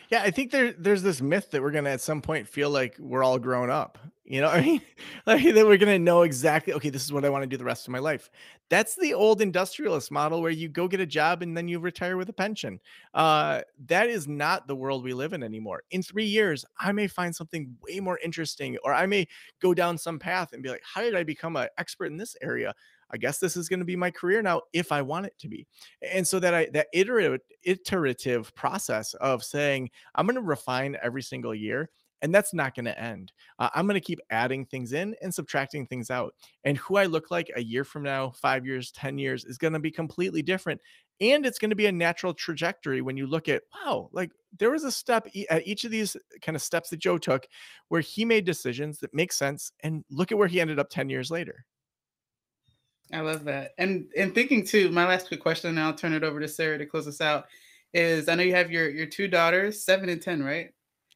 Yeah, 0.10 0.22
I 0.24 0.32
think 0.32 0.52
there 0.52 0.74
there's 0.74 1.04
this 1.04 1.22
myth 1.22 1.52
that 1.52 1.62
we're 1.62 1.72
gonna 1.72 1.90
at 1.90 2.02
some 2.02 2.22
point 2.22 2.48
feel 2.48 2.70
like 2.70 2.96
we're 3.00 3.24
all 3.24 3.40
grown 3.40 3.70
up. 3.70 3.98
You 4.26 4.42
know, 4.42 4.50
I 4.52 4.62
mean, 4.62 4.82
like 5.26 5.44
that 5.44 5.66
we're 5.66 5.78
gonna 5.78 6.00
know 6.00 6.22
exactly. 6.24 6.74
Okay, 6.74 6.90
this 6.90 7.04
is 7.04 7.12
what 7.12 7.26
I 7.26 7.30
want 7.30 7.44
to 7.44 7.48
do 7.48 7.58
the 7.58 7.64
rest 7.66 7.88
of 7.88 7.92
my 7.92 8.00
life. 8.00 8.30
That's 8.70 8.96
the 8.96 9.14
old 9.14 9.42
industrialist 9.42 10.12
model 10.12 10.42
where 10.42 10.52
you 10.52 10.70
go 10.70 10.88
get 10.88 11.00
a 11.00 11.06
job 11.06 11.42
and 11.42 11.56
then 11.58 11.68
you 11.68 11.80
retire 11.80 12.18
with 12.18 12.30
a 12.30 12.34
pension. 12.34 12.80
Uh, 13.14 13.62
that 13.88 14.10
is 14.10 14.28
not 14.28 14.68
the 14.68 14.76
world 14.76 15.04
we 15.04 15.14
live 15.14 15.34
in 15.34 15.44
anymore. 15.44 15.84
In 15.92 16.04
three 16.04 16.26
years, 16.26 16.66
I 16.80 16.92
may 16.92 17.08
find 17.08 17.36
something 17.36 17.76
way 17.82 18.00
more 18.00 18.20
interesting, 18.24 18.78
or 18.84 18.94
I 18.94 19.06
may 19.06 19.28
go 19.62 19.74
down 19.74 19.98
some 19.98 20.20
path 20.20 20.54
and 20.54 20.62
be 20.64 20.70
like, 20.70 20.84
how 20.84 21.02
did 21.02 21.16
I 21.16 21.24
become 21.24 21.56
an 21.56 21.70
expert 21.78 22.08
in 22.08 22.18
this 22.18 22.36
area? 22.42 22.74
I 23.12 23.18
guess 23.18 23.40
this 23.40 23.58
is 23.58 23.70
going 23.70 23.80
to 23.80 23.86
be 23.86 23.96
my 23.96 24.12
career 24.12 24.42
now 24.42 24.62
if 24.74 24.92
I 24.92 25.02
want 25.02 25.26
it 25.26 25.34
to 25.40 25.48
be. 25.48 25.68
And 26.02 26.28
so 26.28 26.40
that 26.40 26.54
I 26.54 26.68
that 26.74 26.88
iterative 26.94 27.42
iterative 27.64 28.54
process 28.56 29.14
of 29.16 29.44
saying 29.44 29.90
I'm 30.16 30.26
going 30.26 30.36
to 30.36 30.42
refine 30.42 30.98
every 31.02 31.22
single 31.22 31.56
year 31.56 31.90
and 32.24 32.34
that's 32.34 32.54
not 32.54 32.74
going 32.74 32.86
to 32.86 33.00
end. 33.00 33.32
Uh, 33.60 33.70
I'm 33.76 33.86
going 33.86 33.94
to 33.94 34.02
keep 34.02 34.20
adding 34.32 34.66
things 34.66 34.94
in 34.94 35.16
and 35.22 35.32
subtracting 35.32 35.86
things 35.86 36.10
out. 36.10 36.34
And 36.64 36.76
who 36.80 36.98
I 36.98 37.06
look 37.06 37.30
like 37.30 37.52
a 37.56 37.62
year 37.62 37.84
from 37.84 38.02
now, 38.02 38.32
5 38.32 38.66
years, 38.66 38.92
10 38.92 39.20
years 39.20 39.46
is 39.46 39.60
going 39.60 39.74
to 39.74 39.80
be 39.80 39.92
completely 39.92 40.42
different 40.42 40.82
and 41.20 41.46
it's 41.46 41.58
going 41.58 41.70
to 41.70 41.76
be 41.76 41.88
a 41.88 41.92
natural 41.92 42.34
trajectory 42.34 43.02
when 43.02 43.18
you 43.18 43.28
look 43.28 43.50
at 43.50 43.64
wow 43.74 44.10
like 44.12 44.32
there 44.58 44.72
was 44.72 44.84
a 44.84 44.92
step 44.92 45.28
at 45.50 45.66
each 45.68 45.84
of 45.84 45.92
these 45.92 46.16
kind 46.42 46.56
of 46.56 46.62
steps 46.62 46.90
that 46.90 47.00
joe 47.00 47.18
took 47.18 47.48
where 47.90 48.02
he 48.02 48.26
made 48.26 48.46
decisions 48.46 49.00
that 49.00 49.14
make 49.14 49.32
sense 49.32 49.72
and 49.82 50.04
look 50.10 50.32
at 50.32 50.38
where 50.38 50.48
he 50.48 50.62
ended 50.62 50.80
up 50.80 50.90
10 50.90 51.10
years 51.10 51.32
later 51.32 51.66
I 53.14 53.22
love 53.22 53.46
that. 53.46 53.74
And 53.78 54.08
and 54.18 54.34
thinking 54.34 54.66
too, 54.66 54.90
my 54.90 55.08
last 55.08 55.28
quick 55.28 55.42
question, 55.42 55.70
and 55.70 55.80
I'll 55.80 55.94
turn 55.94 56.14
it 56.14 56.24
over 56.24 56.40
to 56.40 56.48
Sarah 56.48 56.78
to 56.78 56.86
close 56.86 57.08
us 57.08 57.22
out. 57.22 57.46
Is 57.94 58.28
I 58.28 58.36
know 58.36 58.44
you 58.44 58.56
have 58.56 58.72
your 58.72 58.90
your 58.90 59.06
two 59.06 59.28
daughters, 59.28 59.84
seven 59.84 60.10
and 60.10 60.22
ten, 60.22 60.44
right? 60.44 60.74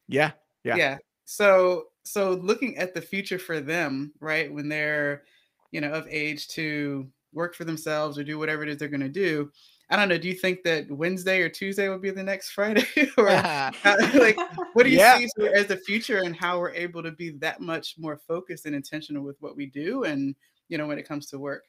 Yeah, 0.08 0.32
yeah, 0.64 0.76
yeah. 0.76 0.98
So 1.24 1.86
so 2.04 2.32
looking 2.32 2.76
at 2.78 2.94
the 2.94 3.02
future 3.02 3.38
for 3.38 3.60
them, 3.60 4.12
right, 4.20 4.52
when 4.52 4.68
they're 4.68 5.24
you 5.70 5.80
know 5.80 5.92
of 5.92 6.06
age 6.08 6.48
to 6.48 7.08
work 7.32 7.54
for 7.54 7.64
themselves 7.64 8.18
or 8.18 8.24
do 8.24 8.38
whatever 8.38 8.62
it 8.62 8.68
is 8.68 8.76
they're 8.76 8.88
going 8.88 9.00
to 9.00 9.08
do. 9.08 9.50
I 9.90 9.96
don't 9.96 10.08
know. 10.08 10.18
Do 10.18 10.28
you 10.28 10.34
think 10.34 10.62
that 10.62 10.90
Wednesday 10.90 11.40
or 11.42 11.50
Tuesday 11.50 11.88
will 11.88 11.98
be 11.98 12.10
the 12.10 12.22
next 12.22 12.50
Friday, 12.52 12.86
or 13.18 13.28
uh, 13.30 13.70
like 14.14 14.38
what 14.72 14.84
do 14.84 14.90
you 14.90 14.98
yeah. 14.98 15.18
see 15.18 15.28
as 15.54 15.66
the 15.66 15.76
future 15.86 16.22
and 16.24 16.34
how 16.34 16.58
we're 16.58 16.72
able 16.72 17.02
to 17.02 17.12
be 17.12 17.30
that 17.38 17.60
much 17.60 17.96
more 17.98 18.18
focused 18.26 18.64
and 18.64 18.74
intentional 18.74 19.22
with 19.22 19.36
what 19.40 19.56
we 19.56 19.66
do, 19.66 20.04
and 20.04 20.34
you 20.70 20.78
know 20.78 20.86
when 20.86 20.98
it 20.98 21.06
comes 21.06 21.26
to 21.26 21.38
work? 21.38 21.64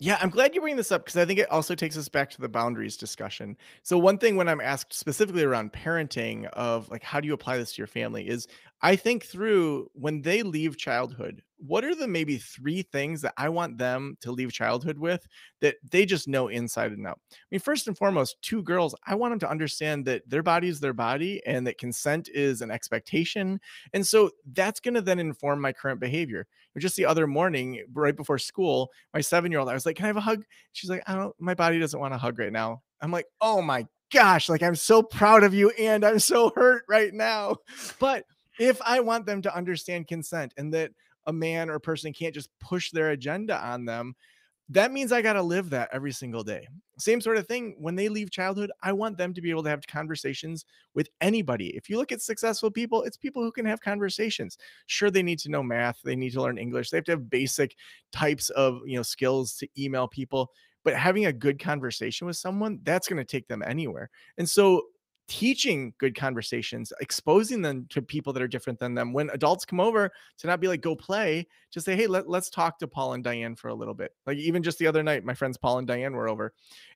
Yeah, 0.00 0.18
I'm 0.20 0.30
glad 0.30 0.54
you 0.54 0.60
bring 0.60 0.76
this 0.76 0.90
up 0.90 1.04
because 1.04 1.16
I 1.16 1.24
think 1.24 1.38
it 1.38 1.50
also 1.50 1.74
takes 1.74 1.96
us 1.96 2.08
back 2.08 2.28
to 2.30 2.40
the 2.40 2.48
boundaries 2.48 2.96
discussion. 2.96 3.56
So 3.84 3.96
one 3.96 4.18
thing 4.18 4.34
when 4.36 4.48
I'm 4.48 4.60
asked 4.60 4.92
specifically 4.92 5.44
around 5.44 5.72
parenting 5.72 6.46
of 6.48 6.88
like 6.90 7.02
how 7.04 7.20
do 7.20 7.28
you 7.28 7.34
apply 7.34 7.58
this 7.58 7.72
to 7.74 7.78
your 7.78 7.86
family 7.86 8.28
is 8.28 8.48
I 8.82 8.96
think 8.96 9.24
through 9.24 9.90
when 9.94 10.20
they 10.22 10.42
leave 10.42 10.76
childhood, 10.76 11.42
what 11.58 11.84
are 11.84 11.94
the 11.94 12.08
maybe 12.08 12.36
three 12.36 12.82
things 12.82 13.22
that 13.22 13.34
I 13.36 13.48
want 13.48 13.78
them 13.78 14.16
to 14.20 14.32
leave 14.32 14.52
childhood 14.52 14.98
with 14.98 15.26
that 15.60 15.76
they 15.90 16.04
just 16.04 16.28
know 16.28 16.48
inside 16.48 16.92
and 16.92 17.06
out? 17.06 17.20
I 17.32 17.36
mean, 17.50 17.60
first 17.60 17.86
and 17.86 17.96
foremost, 17.96 18.36
two 18.42 18.62
girls, 18.62 18.94
I 19.06 19.14
want 19.14 19.32
them 19.32 19.38
to 19.40 19.50
understand 19.50 20.04
that 20.06 20.28
their 20.28 20.42
body 20.42 20.68
is 20.68 20.80
their 20.80 20.92
body 20.92 21.42
and 21.46 21.66
that 21.66 21.78
consent 21.78 22.28
is 22.32 22.60
an 22.60 22.70
expectation. 22.70 23.60
And 23.92 24.06
so 24.06 24.30
that's 24.52 24.80
going 24.80 24.94
to 24.94 25.00
then 25.00 25.18
inform 25.18 25.60
my 25.60 25.72
current 25.72 26.00
behavior. 26.00 26.46
Just 26.78 26.96
the 26.96 27.06
other 27.06 27.26
morning, 27.26 27.84
right 27.92 28.16
before 28.16 28.38
school, 28.38 28.90
my 29.12 29.20
seven 29.20 29.52
year 29.52 29.60
old, 29.60 29.68
I 29.68 29.74
was 29.74 29.86
like, 29.86 29.96
Can 29.96 30.06
I 30.06 30.08
have 30.08 30.16
a 30.16 30.20
hug? 30.20 30.44
She's 30.72 30.90
like, 30.90 31.02
I 31.06 31.14
don't, 31.14 31.34
my 31.38 31.54
body 31.54 31.78
doesn't 31.78 31.98
want 31.98 32.14
a 32.14 32.18
hug 32.18 32.38
right 32.38 32.52
now. 32.52 32.82
I'm 33.00 33.12
like, 33.12 33.26
Oh 33.40 33.62
my 33.62 33.86
gosh, 34.12 34.48
like 34.48 34.62
I'm 34.62 34.74
so 34.74 35.02
proud 35.02 35.44
of 35.44 35.54
you 35.54 35.70
and 35.70 36.04
I'm 36.04 36.18
so 36.18 36.52
hurt 36.54 36.84
right 36.88 37.14
now. 37.14 37.56
But 37.98 38.24
if 38.58 38.80
I 38.82 39.00
want 39.00 39.26
them 39.26 39.42
to 39.42 39.54
understand 39.54 40.08
consent 40.08 40.54
and 40.56 40.72
that 40.74 40.92
a 41.26 41.32
man 41.32 41.70
or 41.70 41.74
a 41.74 41.80
person 41.80 42.12
can't 42.12 42.34
just 42.34 42.50
push 42.60 42.90
their 42.90 43.10
agenda 43.10 43.62
on 43.64 43.84
them, 43.84 44.14
that 44.70 44.92
means 44.92 45.12
I 45.12 45.20
got 45.20 45.34
to 45.34 45.42
live 45.42 45.70
that 45.70 45.90
every 45.92 46.12
single 46.12 46.42
day. 46.42 46.66
Same 46.98 47.20
sort 47.20 47.36
of 47.36 47.46
thing 47.46 47.76
when 47.78 47.96
they 47.96 48.08
leave 48.08 48.30
childhood. 48.30 48.70
I 48.82 48.92
want 48.92 49.18
them 49.18 49.34
to 49.34 49.42
be 49.42 49.50
able 49.50 49.62
to 49.64 49.68
have 49.68 49.86
conversations 49.86 50.64
with 50.94 51.08
anybody. 51.20 51.76
If 51.76 51.90
you 51.90 51.98
look 51.98 52.12
at 52.12 52.22
successful 52.22 52.70
people, 52.70 53.02
it's 53.02 53.16
people 53.16 53.42
who 53.42 53.52
can 53.52 53.66
have 53.66 53.80
conversations. 53.80 54.56
Sure, 54.86 55.10
they 55.10 55.22
need 55.22 55.38
to 55.40 55.50
know 55.50 55.62
math, 55.62 56.00
they 56.02 56.16
need 56.16 56.32
to 56.32 56.40
learn 56.40 56.56
English, 56.56 56.90
they 56.90 56.96
have 56.96 57.04
to 57.04 57.12
have 57.12 57.28
basic 57.28 57.76
types 58.12 58.48
of 58.50 58.80
you 58.86 58.96
know 58.96 59.02
skills 59.02 59.54
to 59.56 59.68
email 59.78 60.08
people. 60.08 60.50
But 60.82 60.94
having 60.94 61.26
a 61.26 61.32
good 61.32 61.58
conversation 61.58 62.26
with 62.26 62.36
someone, 62.36 62.80
that's 62.84 63.08
going 63.08 63.16
to 63.18 63.24
take 63.24 63.48
them 63.48 63.62
anywhere. 63.66 64.10
And 64.38 64.48
so 64.48 64.82
teaching 65.26 65.94
good 65.98 66.14
conversations, 66.14 66.92
exposing 67.00 67.62
them 67.62 67.86
to 67.90 68.02
people 68.02 68.32
that 68.32 68.42
are 68.42 68.48
different 68.48 68.78
than 68.78 68.94
them. 68.94 69.12
When 69.12 69.30
adults 69.30 69.64
come 69.64 69.80
over, 69.80 70.10
to 70.38 70.46
not 70.46 70.60
be 70.60 70.68
like, 70.68 70.80
go 70.80 70.94
play, 70.94 71.46
just 71.70 71.86
say, 71.86 71.96
hey, 71.96 72.06
let, 72.06 72.28
let's 72.28 72.50
talk 72.50 72.78
to 72.78 72.88
Paul 72.88 73.14
and 73.14 73.24
Diane 73.24 73.56
for 73.56 73.68
a 73.68 73.74
little 73.74 73.94
bit. 73.94 74.12
Like 74.26 74.38
even 74.38 74.62
just 74.62 74.78
the 74.78 74.86
other 74.86 75.02
night, 75.02 75.24
my 75.24 75.34
friends 75.34 75.56
Paul 75.56 75.78
and 75.78 75.86
Diane 75.86 76.14
were 76.14 76.28
over, 76.28 76.52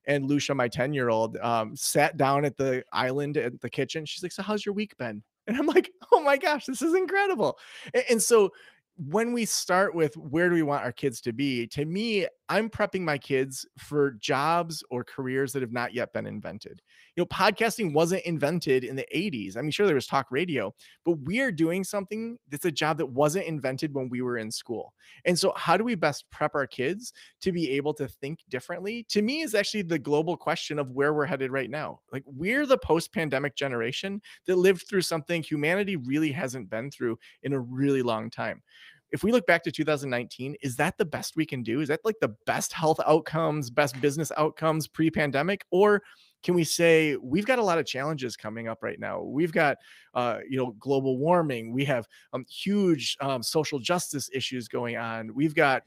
and 0.06 0.26
Lucia, 0.26 0.54
my 0.54 0.68
10 0.68 0.92
year 0.92 1.08
old, 1.08 1.36
um, 1.38 1.74
sat 1.76 2.16
down 2.16 2.44
at 2.44 2.56
the 2.56 2.84
island 2.92 3.36
at 3.36 3.60
the 3.60 3.70
kitchen. 3.70 4.04
She's 4.04 4.22
like, 4.22 4.32
so 4.32 4.42
how's 4.42 4.64
your 4.64 4.74
week 4.74 4.96
been? 4.96 5.22
And 5.48 5.56
I'm 5.56 5.64
like, 5.64 5.90
oh 6.12 6.20
my 6.20 6.36
gosh, 6.36 6.66
this 6.66 6.82
is 6.82 6.92
incredible. 6.92 7.56
And, 7.94 8.04
and 8.10 8.22
so 8.22 8.52
when 8.98 9.32
we 9.32 9.44
start 9.44 9.94
with 9.94 10.16
where 10.16 10.48
do 10.48 10.54
we 10.56 10.62
want 10.62 10.84
our 10.84 10.92
kids 10.92 11.20
to 11.22 11.32
be, 11.32 11.66
to 11.68 11.84
me, 11.84 12.26
I'm 12.48 12.68
prepping 12.68 13.02
my 13.02 13.16
kids 13.16 13.64
for 13.78 14.12
jobs 14.12 14.82
or 14.90 15.04
careers 15.04 15.52
that 15.52 15.62
have 15.62 15.72
not 15.72 15.94
yet 15.94 16.12
been 16.12 16.26
invented. 16.26 16.82
You 17.18 17.22
know, 17.22 17.36
podcasting 17.36 17.94
wasn't 17.94 18.22
invented 18.26 18.84
in 18.84 18.94
the 18.94 19.04
80s. 19.12 19.56
I 19.56 19.60
mean, 19.60 19.72
sure, 19.72 19.86
there 19.86 19.96
was 19.96 20.06
talk 20.06 20.28
radio, 20.30 20.72
but 21.04 21.18
we 21.24 21.40
are 21.40 21.50
doing 21.50 21.82
something 21.82 22.38
that's 22.48 22.64
a 22.64 22.70
job 22.70 22.96
that 22.98 23.06
wasn't 23.06 23.46
invented 23.46 23.92
when 23.92 24.08
we 24.08 24.22
were 24.22 24.38
in 24.38 24.52
school. 24.52 24.94
And 25.24 25.36
so, 25.36 25.52
how 25.56 25.76
do 25.76 25.82
we 25.82 25.96
best 25.96 26.30
prep 26.30 26.54
our 26.54 26.68
kids 26.68 27.12
to 27.40 27.50
be 27.50 27.72
able 27.72 27.92
to 27.94 28.06
think 28.06 28.38
differently? 28.48 29.04
To 29.08 29.20
me, 29.20 29.40
is 29.40 29.56
actually 29.56 29.82
the 29.82 29.98
global 29.98 30.36
question 30.36 30.78
of 30.78 30.92
where 30.92 31.12
we're 31.12 31.26
headed 31.26 31.50
right 31.50 31.68
now. 31.68 31.98
Like, 32.12 32.22
we're 32.24 32.66
the 32.66 32.78
post 32.78 33.12
pandemic 33.12 33.56
generation 33.56 34.22
that 34.46 34.54
lived 34.54 34.86
through 34.88 35.02
something 35.02 35.42
humanity 35.42 35.96
really 35.96 36.30
hasn't 36.30 36.70
been 36.70 36.88
through 36.88 37.18
in 37.42 37.52
a 37.52 37.58
really 37.58 38.02
long 38.02 38.30
time 38.30 38.62
if 39.10 39.24
we 39.24 39.32
look 39.32 39.46
back 39.46 39.62
to 39.64 39.72
2019, 39.72 40.56
is 40.62 40.76
that 40.76 40.98
the 40.98 41.04
best 41.04 41.36
we 41.36 41.46
can 41.46 41.62
do? 41.62 41.80
Is 41.80 41.88
that 41.88 42.00
like 42.04 42.20
the 42.20 42.34
best 42.46 42.72
health 42.72 43.00
outcomes, 43.06 43.70
best 43.70 43.98
business 44.00 44.30
outcomes 44.36 44.86
pre 44.86 45.10
pandemic? 45.10 45.64
Or 45.70 46.02
can 46.42 46.54
we 46.54 46.64
say 46.64 47.16
we've 47.16 47.46
got 47.46 47.58
a 47.58 47.62
lot 47.62 47.78
of 47.78 47.86
challenges 47.86 48.36
coming 48.36 48.68
up 48.68 48.82
right 48.82 48.98
now? 49.00 49.22
We've 49.22 49.52
got, 49.52 49.76
uh, 50.14 50.38
you 50.48 50.56
know, 50.56 50.74
global 50.78 51.18
warming. 51.18 51.72
We 51.72 51.84
have 51.86 52.06
um, 52.32 52.44
huge 52.48 53.16
um, 53.20 53.42
social 53.42 53.78
justice 53.78 54.30
issues 54.32 54.68
going 54.68 54.96
on. 54.96 55.34
We've 55.34 55.54
got 55.54 55.82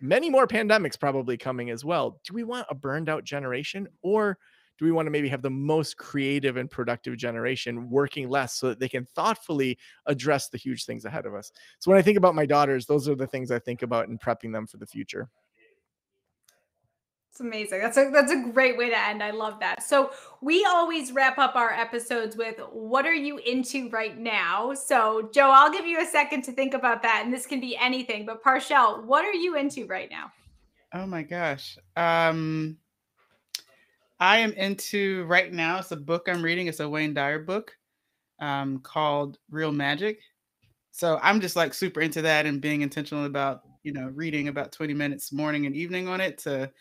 many 0.00 0.30
more 0.30 0.46
pandemics 0.46 0.98
probably 0.98 1.36
coming 1.36 1.70
as 1.70 1.84
well. 1.84 2.20
Do 2.24 2.34
we 2.34 2.44
want 2.44 2.66
a 2.70 2.74
burned 2.74 3.08
out 3.08 3.24
generation 3.24 3.88
or 4.02 4.38
do 4.78 4.84
we 4.84 4.92
want 4.92 5.06
to 5.06 5.10
maybe 5.10 5.28
have 5.28 5.42
the 5.42 5.50
most 5.50 5.96
creative 5.96 6.58
and 6.58 6.70
productive 6.70 7.16
generation 7.16 7.88
working 7.88 8.28
less 8.28 8.54
so 8.54 8.68
that 8.68 8.78
they 8.78 8.88
can 8.88 9.06
thoughtfully 9.06 9.78
address 10.04 10.48
the 10.48 10.58
huge 10.58 10.84
things 10.84 11.06
ahead 11.06 11.24
of 11.24 11.34
us? 11.34 11.50
So 11.78 11.90
when 11.90 11.98
I 11.98 12.02
think 12.02 12.18
about 12.18 12.34
my 12.34 12.44
daughters, 12.44 12.84
those 12.84 13.08
are 13.08 13.14
the 13.14 13.26
things 13.26 13.50
I 13.50 13.58
think 13.58 13.82
about 13.82 14.08
in 14.08 14.18
prepping 14.18 14.52
them 14.52 14.66
for 14.66 14.76
the 14.76 14.86
future. 14.86 15.30
It's 17.36 17.42
amazing. 17.42 17.80
That's 17.80 17.98
a 17.98 18.08
that's 18.10 18.32
a 18.32 18.48
great 18.50 18.78
way 18.78 18.88
to 18.88 18.98
end. 18.98 19.22
I 19.22 19.30
love 19.30 19.60
that. 19.60 19.82
So 19.82 20.10
we 20.40 20.64
always 20.64 21.12
wrap 21.12 21.36
up 21.36 21.54
our 21.54 21.70
episodes 21.70 22.34
with 22.34 22.58
what 22.72 23.04
are 23.04 23.12
you 23.12 23.36
into 23.36 23.90
right 23.90 24.16
now? 24.16 24.72
So 24.72 25.28
Joe, 25.34 25.50
I'll 25.50 25.70
give 25.70 25.84
you 25.84 26.00
a 26.00 26.06
second 26.06 26.44
to 26.44 26.52
think 26.52 26.72
about 26.72 27.02
that. 27.02 27.20
And 27.26 27.34
this 27.34 27.44
can 27.44 27.60
be 27.60 27.76
anything, 27.76 28.24
but 28.24 28.42
Parchelle, 28.42 29.04
what 29.04 29.22
are 29.22 29.34
you 29.34 29.54
into 29.54 29.84
right 29.84 30.08
now? 30.10 30.32
Oh 30.94 31.06
my 31.06 31.22
gosh. 31.22 31.76
Um 31.94 32.78
I 34.18 34.38
am 34.38 34.52
into 34.52 35.26
right 35.26 35.52
now. 35.52 35.80
It's 35.80 35.92
a 35.92 35.96
book 35.96 36.28
I'm 36.30 36.40
reading. 36.40 36.68
It's 36.68 36.80
a 36.80 36.88
Wayne 36.88 37.12
Dyer 37.12 37.40
book 37.40 37.76
um, 38.40 38.78
called 38.78 39.36
Real 39.50 39.72
Magic. 39.72 40.20
So 40.90 41.20
I'm 41.22 41.42
just 41.42 41.54
like 41.54 41.74
super 41.74 42.00
into 42.00 42.22
that 42.22 42.46
and 42.46 42.62
being 42.62 42.80
intentional 42.80 43.26
about 43.26 43.60
you 43.82 43.92
know 43.92 44.10
reading 44.14 44.48
about 44.48 44.72
20 44.72 44.94
minutes 44.94 45.32
morning 45.32 45.66
and 45.66 45.76
evening 45.76 46.08
on 46.08 46.22
it 46.22 46.38
to 46.38 46.72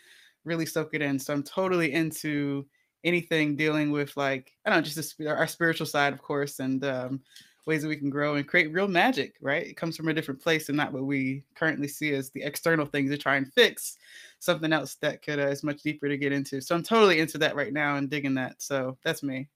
really 0.46 0.66
soak 0.66 0.93
it 0.93 1.02
in. 1.02 1.20
So 1.20 1.34
I'm 1.34 1.43
totally 1.43 1.93
into 1.93 2.66
anything 3.04 3.56
dealing 3.56 3.91
with 3.91 4.16
like 4.18 4.54
I 4.66 4.70
don't 4.70 4.80
know 4.80 4.84
just 4.84 5.22
our 5.22 5.48
spiritual 5.48 5.86
side, 5.86 6.14
of 6.14 6.22
course, 6.22 6.60
and 6.60 6.84
um, 6.86 7.22
ways 7.66 7.82
that 7.82 7.88
we 7.88 7.98
can 7.98 8.10
grow 8.10 8.36
and 8.36 8.48
create 8.48 8.72
real 8.72 8.88
magic. 8.88 9.36
Right? 9.41 9.68
It 9.68 9.78
comes 9.78 9.98
from 9.98 10.08
a 10.08 10.14
different 10.14 10.41
place 10.41 10.70
and 10.70 10.78
not 10.78 10.93
what 10.93 11.04
we 11.04 11.43
currently 11.56 11.88
see 11.88 12.14
as 12.14 12.30
the 12.30 12.43
external 12.43 12.86
things 12.86 13.12
to 13.12 13.18
try 13.18 13.36
and 13.36 13.52
fix 13.54 13.98
something 14.39 14.72
else 14.72 14.96
that 14.96 15.22
could 15.22 15.39
uh, 15.39 15.48
is 15.48 15.64
much 15.64 15.82
deeper 15.82 16.08
to 16.08 16.18
get 16.18 16.32
into. 16.32 16.62
So 16.62 16.76
I'm 16.76 16.84
totally 16.84 17.20
into 17.20 17.38
that 17.39 17.56
right 17.56 17.74
now 17.74 17.96
and 17.96 18.10
digging 18.10 18.36
that. 18.36 18.62
So 18.62 18.98
that's 19.04 19.24
me. 19.24 19.48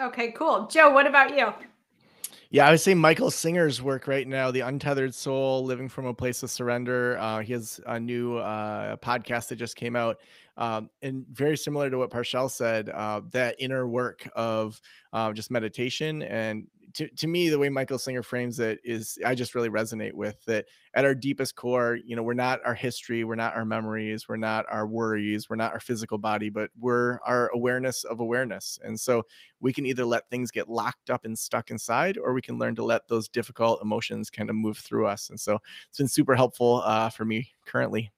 Okay, 0.00 0.32
cool. 0.32 0.66
Joe, 0.66 0.90
what 0.90 1.06
about 1.06 1.36
you? 1.36 1.52
Yeah, 2.54 2.68
I 2.68 2.70
would 2.70 2.78
say 2.78 2.94
Michael 2.94 3.32
Singer's 3.32 3.82
work 3.82 4.06
right 4.06 4.28
now, 4.28 4.52
The 4.52 4.60
Untethered 4.60 5.12
Soul, 5.12 5.64
Living 5.64 5.88
from 5.88 6.06
a 6.06 6.14
Place 6.14 6.40
of 6.44 6.52
Surrender. 6.52 7.18
Uh, 7.18 7.40
he 7.40 7.52
has 7.52 7.80
a 7.84 7.98
new 7.98 8.36
uh, 8.36 8.94
podcast 8.98 9.48
that 9.48 9.56
just 9.56 9.74
came 9.74 9.96
out. 9.96 10.20
Um, 10.56 10.88
and 11.02 11.26
very 11.32 11.56
similar 11.56 11.90
to 11.90 11.98
what 11.98 12.10
Parchelle 12.10 12.50
said, 12.50 12.88
uh, 12.88 13.22
that 13.30 13.56
inner 13.58 13.88
work 13.88 14.28
of 14.36 14.80
uh, 15.12 15.32
just 15.32 15.50
meditation 15.50 16.22
and 16.22 16.66
to, 16.94 17.08
to 17.08 17.26
me, 17.26 17.48
the 17.48 17.58
way 17.58 17.68
Michael 17.68 17.98
Singer 17.98 18.22
frames 18.22 18.60
it 18.60 18.80
is, 18.84 19.18
I 19.26 19.34
just 19.34 19.54
really 19.54 19.68
resonate 19.68 20.14
with 20.14 20.42
that. 20.46 20.66
At 20.94 21.04
our 21.04 21.14
deepest 21.14 21.56
core, 21.56 21.98
you 22.04 22.14
know, 22.14 22.22
we're 22.22 22.34
not 22.34 22.60
our 22.64 22.74
history, 22.74 23.24
we're 23.24 23.34
not 23.34 23.56
our 23.56 23.64
memories, 23.64 24.28
we're 24.28 24.36
not 24.36 24.64
our 24.70 24.86
worries, 24.86 25.50
we're 25.50 25.56
not 25.56 25.72
our 25.72 25.80
physical 25.80 26.18
body, 26.18 26.50
but 26.50 26.70
we're 26.78 27.18
our 27.26 27.50
awareness 27.52 28.04
of 28.04 28.20
awareness. 28.20 28.78
And 28.84 28.98
so 28.98 29.24
we 29.60 29.72
can 29.72 29.86
either 29.86 30.04
let 30.04 30.30
things 30.30 30.52
get 30.52 30.68
locked 30.68 31.10
up 31.10 31.24
and 31.24 31.36
stuck 31.36 31.70
inside, 31.70 32.16
or 32.16 32.32
we 32.32 32.42
can 32.42 32.58
learn 32.58 32.76
to 32.76 32.84
let 32.84 33.08
those 33.08 33.28
difficult 33.28 33.82
emotions 33.82 34.30
kind 34.30 34.48
of 34.48 34.54
move 34.54 34.78
through 34.78 35.08
us. 35.08 35.30
And 35.30 35.40
so 35.40 35.58
it's 35.88 35.98
been 35.98 36.06
super 36.06 36.36
helpful 36.36 36.82
uh, 36.84 37.10
for 37.10 37.24
me 37.24 37.50
currently. 37.66 38.12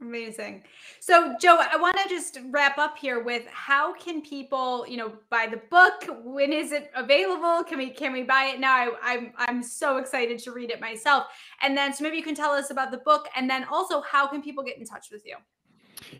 Amazing. 0.00 0.64
So, 1.00 1.34
Joe, 1.40 1.58
I 1.60 1.76
want 1.76 1.96
to 1.96 2.08
just 2.08 2.38
wrap 2.50 2.78
up 2.78 2.98
here 2.98 3.22
with 3.22 3.46
how 3.46 3.94
can 3.94 4.22
people, 4.22 4.84
you 4.88 4.96
know, 4.96 5.12
buy 5.30 5.46
the 5.46 5.60
book? 5.70 6.04
When 6.24 6.52
is 6.52 6.72
it 6.72 6.90
available? 6.94 7.62
Can 7.64 7.78
we 7.78 7.90
can 7.90 8.12
we 8.12 8.22
buy 8.24 8.50
it 8.54 8.60
now? 8.60 8.74
I, 8.74 8.90
I'm 9.02 9.32
I'm 9.36 9.62
so 9.62 9.98
excited 9.98 10.40
to 10.40 10.52
read 10.52 10.70
it 10.70 10.80
myself. 10.80 11.26
And 11.62 11.76
then, 11.76 11.94
so 11.94 12.02
maybe 12.02 12.16
you 12.16 12.24
can 12.24 12.34
tell 12.34 12.50
us 12.50 12.70
about 12.70 12.90
the 12.90 12.98
book, 12.98 13.28
and 13.36 13.48
then 13.48 13.64
also 13.64 14.02
how 14.02 14.26
can 14.26 14.42
people 14.42 14.64
get 14.64 14.78
in 14.78 14.84
touch 14.84 15.10
with 15.10 15.24
you? 15.24 15.36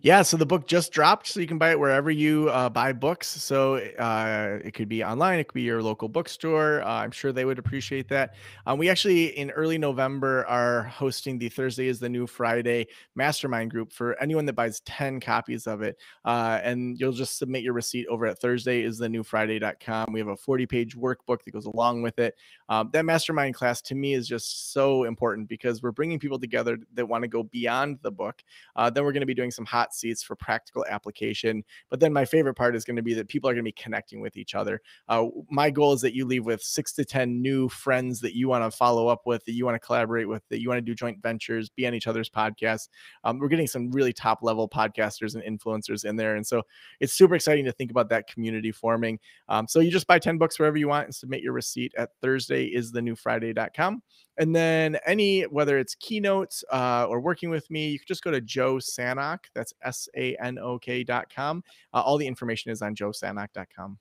Yeah, 0.03 0.23
so 0.23 0.37
the 0.37 0.47
book 0.47 0.67
just 0.67 0.93
dropped, 0.93 1.27
so 1.27 1.41
you 1.41 1.47
can 1.47 1.59
buy 1.59 1.71
it 1.71 1.79
wherever 1.79 2.11
you 2.11 2.49
uh, 2.51 2.69
buy 2.69 2.93
books. 2.93 3.27
So 3.27 3.77
uh, 3.77 4.59
it 4.65 4.75
could 4.75 4.89
be 4.89 5.03
online, 5.03 5.39
it 5.39 5.49
could 5.49 5.55
be 5.55 5.63
your 5.63 5.83
local 5.83 6.09
bookstore. 6.09 6.83
Uh, 6.83 6.89
I'm 6.89 7.11
sure 7.11 7.33
they 7.33 7.45
would 7.45 7.59
appreciate 7.59 8.09
that. 8.09 8.35
Um, 8.67 8.79
we 8.79 8.89
actually, 8.89 9.39
in 9.39 9.51
early 9.51 9.79
November, 9.79 10.47
are 10.47 10.85
hosting 10.85 11.39
the 11.39 11.49
Thursday 11.49 11.89
is 11.89 12.01
the 12.01 12.09
New 12.09 12.27
Friday 12.27 12.87
mastermind 13.15 13.71
group 13.71 13.93
for 13.93 14.21
anyone 14.21 14.47
that 14.47 14.53
buys 14.53 14.81
10 14.81 15.21
copies 15.21 15.67
of 15.67 15.83
it. 15.83 15.99
Uh, 16.25 16.61
and 16.63 16.99
you'll 17.01 17.13
just 17.13 17.39
submit 17.39 17.63
your 17.63 17.73
receipt 17.73 18.07
over 18.09 18.27
at 18.27 18.39
Thursday 18.39 18.83
is 18.83 18.99
the 18.99 19.09
new 19.09 19.23
Friday.com. 19.23 20.13
We 20.13 20.21
have 20.21 20.29
a 20.29 20.37
40 20.37 20.67
page 20.67 20.97
workbook 20.97 21.43
that 21.45 21.53
goes 21.53 21.67
along 21.67 22.03
with 22.03 22.19
it. 22.19 22.37
Um, 22.69 22.91
that 22.93 23.05
mastermind 23.05 23.55
class 23.55 23.81
to 23.83 23.95
me 23.95 24.15
is 24.15 24.27
just 24.29 24.73
so 24.73 25.05
important 25.05 25.49
because 25.49 25.83
we're 25.83 25.93
bringing 25.93 26.19
people 26.19 26.39
together 26.39 26.79
that 26.95 27.07
want 27.07 27.23
to 27.23 27.29
go 27.29 27.43
beyond 27.43 27.99
the 28.03 28.11
book. 28.11 28.43
Uh, 28.77 28.91
then 28.91 29.05
we're 29.05 29.13
going 29.13 29.21
to 29.21 29.27
be 29.27 29.35
doing 29.35 29.51
some 29.51 29.65
hot 29.75 29.93
seats 29.93 30.23
for 30.23 30.37
practical 30.37 30.87
application. 30.89 31.65
But 31.91 31.99
then 31.99 32.13
my 32.13 32.25
favorite 32.25 32.55
part 32.55 32.77
is 32.77 32.85
going 32.85 32.95
to 32.95 33.03
be 33.03 33.13
that 33.15 33.27
people 33.27 33.51
are 33.51 33.55
going 33.55 33.65
to 33.65 33.69
be 33.69 33.73
connecting 33.73 34.21
with 34.21 34.37
each 34.37 34.55
other. 34.55 34.81
Uh, 35.09 35.27
my 35.51 35.69
goal 35.69 35.93
is 35.93 36.01
that 36.03 36.15
you 36.15 36.27
leave 36.27 36.45
with 36.45 36.63
six 36.63 36.93
to 36.93 37.05
10 37.05 37.43
new 37.43 37.69
friends 37.69 38.21
that 38.21 38.37
you 38.37 38.47
want 38.47 38.63
to 38.65 38.77
follow 38.77 39.09
up 39.09 39.23
with, 39.27 39.45
that 39.47 39.53
you 39.53 39.65
want 39.65 39.75
to 39.75 39.85
collaborate 39.85 40.29
with, 40.29 40.45
that 40.49 40.61
you 40.61 40.69
want 40.69 40.79
to 40.79 40.83
do 40.83 40.95
joint 40.95 41.21
ventures, 41.21 41.69
be 41.71 41.89
on 41.89 41.95
each 41.95 42.07
other's 42.07 42.31
podcasts. 42.31 42.89
Um, 43.25 43.41
we're 43.41 43.49
getting 43.49 43.67
some 43.67 43.91
really 43.91 44.13
top 44.13 44.45
level 44.45 44.69
podcasters 44.69 45.35
and 45.35 45.43
influencers 45.43 46.05
in 46.05 46.15
there. 46.15 46.37
And 46.37 46.47
so 46.47 46.63
it's 47.01 47.13
super 47.13 47.35
exciting 47.35 47.65
to 47.65 47.73
think 47.73 47.91
about 47.91 48.09
that 48.11 48.29
community 48.29 48.71
forming. 48.71 49.19
Um, 49.49 49.67
so 49.67 49.81
you 49.81 49.91
just 49.91 50.07
buy 50.07 50.21
10 50.21 50.39
books 50.39 50.57
wherever 50.57 50.77
you 50.77 50.87
want 50.87 51.07
and 51.07 51.15
submit 51.15 51.43
your 51.43 51.53
receipt 51.53 51.93
at 51.99 52.11
Thursday 52.23 52.67
is 52.67 52.93
the 52.93 53.03
new 53.03 53.17
Friday.com. 53.17 54.03
And 54.37 54.55
then 54.55 54.99
any, 55.07 55.43
whether 55.43 55.79
it's 55.79 55.95
keynotes 55.95 56.65
uh, 56.73 57.07
or 57.09 57.21
working 57.21 57.51
with 57.51 57.71
me, 57.71 57.89
you 57.89 57.99
can 57.99 58.07
just 58.07 58.25
go 58.25 58.31
to 58.31 58.41
Joe 58.41 58.77
Sanok. 58.77 59.39
That's 59.55 59.64
S 59.83 60.09
A 60.17 60.37
N 60.37 60.59
O 60.59 60.79
K.com. 60.79 61.63
Uh, 61.93 62.01
all 62.01 62.19
the 62.19 62.27
information 62.27 62.71
is 62.71 62.83
on 62.83 62.95
joesanok.com. 62.95 63.99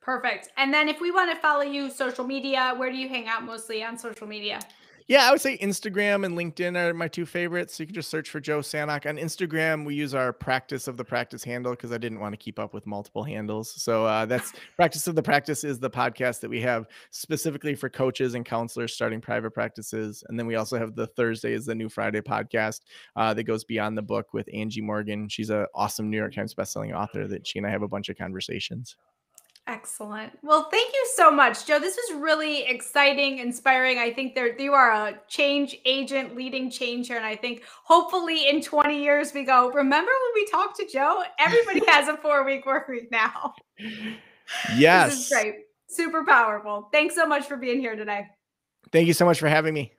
Perfect. 0.00 0.48
And 0.56 0.72
then 0.72 0.88
if 0.88 1.00
we 1.00 1.10
want 1.10 1.30
to 1.30 1.36
follow 1.36 1.62
you 1.62 1.90
social 1.90 2.24
media, 2.24 2.74
where 2.76 2.90
do 2.90 2.96
you 2.96 3.08
hang 3.08 3.28
out 3.28 3.44
mostly 3.44 3.84
on 3.84 3.98
social 3.98 4.26
media? 4.26 4.60
Yeah, 5.10 5.26
I 5.26 5.32
would 5.32 5.40
say 5.40 5.58
Instagram 5.58 6.24
and 6.24 6.38
LinkedIn 6.38 6.76
are 6.76 6.94
my 6.94 7.08
two 7.08 7.26
favorites. 7.26 7.74
So 7.74 7.82
you 7.82 7.88
can 7.88 7.94
just 7.96 8.10
search 8.10 8.30
for 8.30 8.38
Joe 8.38 8.60
Sanok. 8.60 9.06
On 9.06 9.16
Instagram, 9.16 9.84
we 9.84 9.96
use 9.96 10.14
our 10.14 10.32
practice 10.32 10.86
of 10.86 10.96
the 10.96 11.04
practice 11.04 11.42
handle 11.42 11.72
because 11.72 11.90
I 11.90 11.98
didn't 11.98 12.20
want 12.20 12.32
to 12.32 12.36
keep 12.36 12.60
up 12.60 12.72
with 12.72 12.86
multiple 12.86 13.24
handles. 13.24 13.72
So 13.82 14.06
uh, 14.06 14.24
that's 14.26 14.52
practice 14.76 15.08
of 15.08 15.16
the 15.16 15.22
practice 15.24 15.64
is 15.64 15.80
the 15.80 15.90
podcast 15.90 16.38
that 16.42 16.48
we 16.48 16.60
have 16.60 16.86
specifically 17.10 17.74
for 17.74 17.88
coaches 17.88 18.34
and 18.34 18.46
counselors 18.46 18.94
starting 18.94 19.20
private 19.20 19.50
practices. 19.50 20.22
And 20.28 20.38
then 20.38 20.46
we 20.46 20.54
also 20.54 20.78
have 20.78 20.94
the 20.94 21.08
Thursday 21.08 21.54
is 21.54 21.66
the 21.66 21.74
new 21.74 21.88
Friday 21.88 22.20
podcast 22.20 22.82
uh, 23.16 23.34
that 23.34 23.42
goes 23.42 23.64
beyond 23.64 23.98
the 23.98 24.02
book 24.02 24.32
with 24.32 24.48
Angie 24.54 24.80
Morgan. 24.80 25.28
She's 25.28 25.50
an 25.50 25.66
awesome 25.74 26.08
New 26.08 26.18
York 26.18 26.36
Times 26.36 26.54
bestselling 26.54 26.94
author 26.94 27.26
that 27.26 27.44
she 27.48 27.58
and 27.58 27.66
I 27.66 27.70
have 27.70 27.82
a 27.82 27.88
bunch 27.88 28.10
of 28.10 28.16
conversations. 28.16 28.94
Excellent. 29.70 30.36
Well, 30.42 30.68
thank 30.68 30.92
you 30.92 31.08
so 31.14 31.30
much, 31.30 31.64
Joe. 31.64 31.78
This 31.78 31.96
was 31.96 32.20
really 32.20 32.64
exciting, 32.64 33.38
inspiring. 33.38 33.98
I 33.98 34.12
think 34.12 34.34
there 34.34 34.60
you 34.60 34.72
are 34.72 34.90
a 34.90 35.20
change 35.28 35.76
agent 35.84 36.34
leading 36.34 36.72
change 36.72 37.06
here. 37.06 37.16
And 37.16 37.24
I 37.24 37.36
think 37.36 37.62
hopefully 37.84 38.48
in 38.48 38.62
20 38.62 39.00
years 39.00 39.32
we 39.32 39.44
go, 39.44 39.70
remember 39.70 40.10
when 40.10 40.42
we 40.42 40.50
talked 40.50 40.76
to 40.78 40.88
Joe? 40.92 41.22
Everybody 41.38 41.82
has 41.86 42.08
a 42.08 42.16
four 42.16 42.44
week 42.44 42.66
work 42.66 42.88
week 42.88 43.12
now. 43.12 43.54
Yes. 44.76 45.10
This 45.10 45.20
is 45.20 45.28
great. 45.32 45.54
Super 45.88 46.24
powerful. 46.24 46.88
Thanks 46.92 47.14
so 47.14 47.24
much 47.24 47.44
for 47.46 47.56
being 47.56 47.78
here 47.78 47.94
today. 47.94 48.26
Thank 48.90 49.06
you 49.06 49.14
so 49.14 49.24
much 49.24 49.38
for 49.38 49.48
having 49.48 49.72
me. 49.72 49.92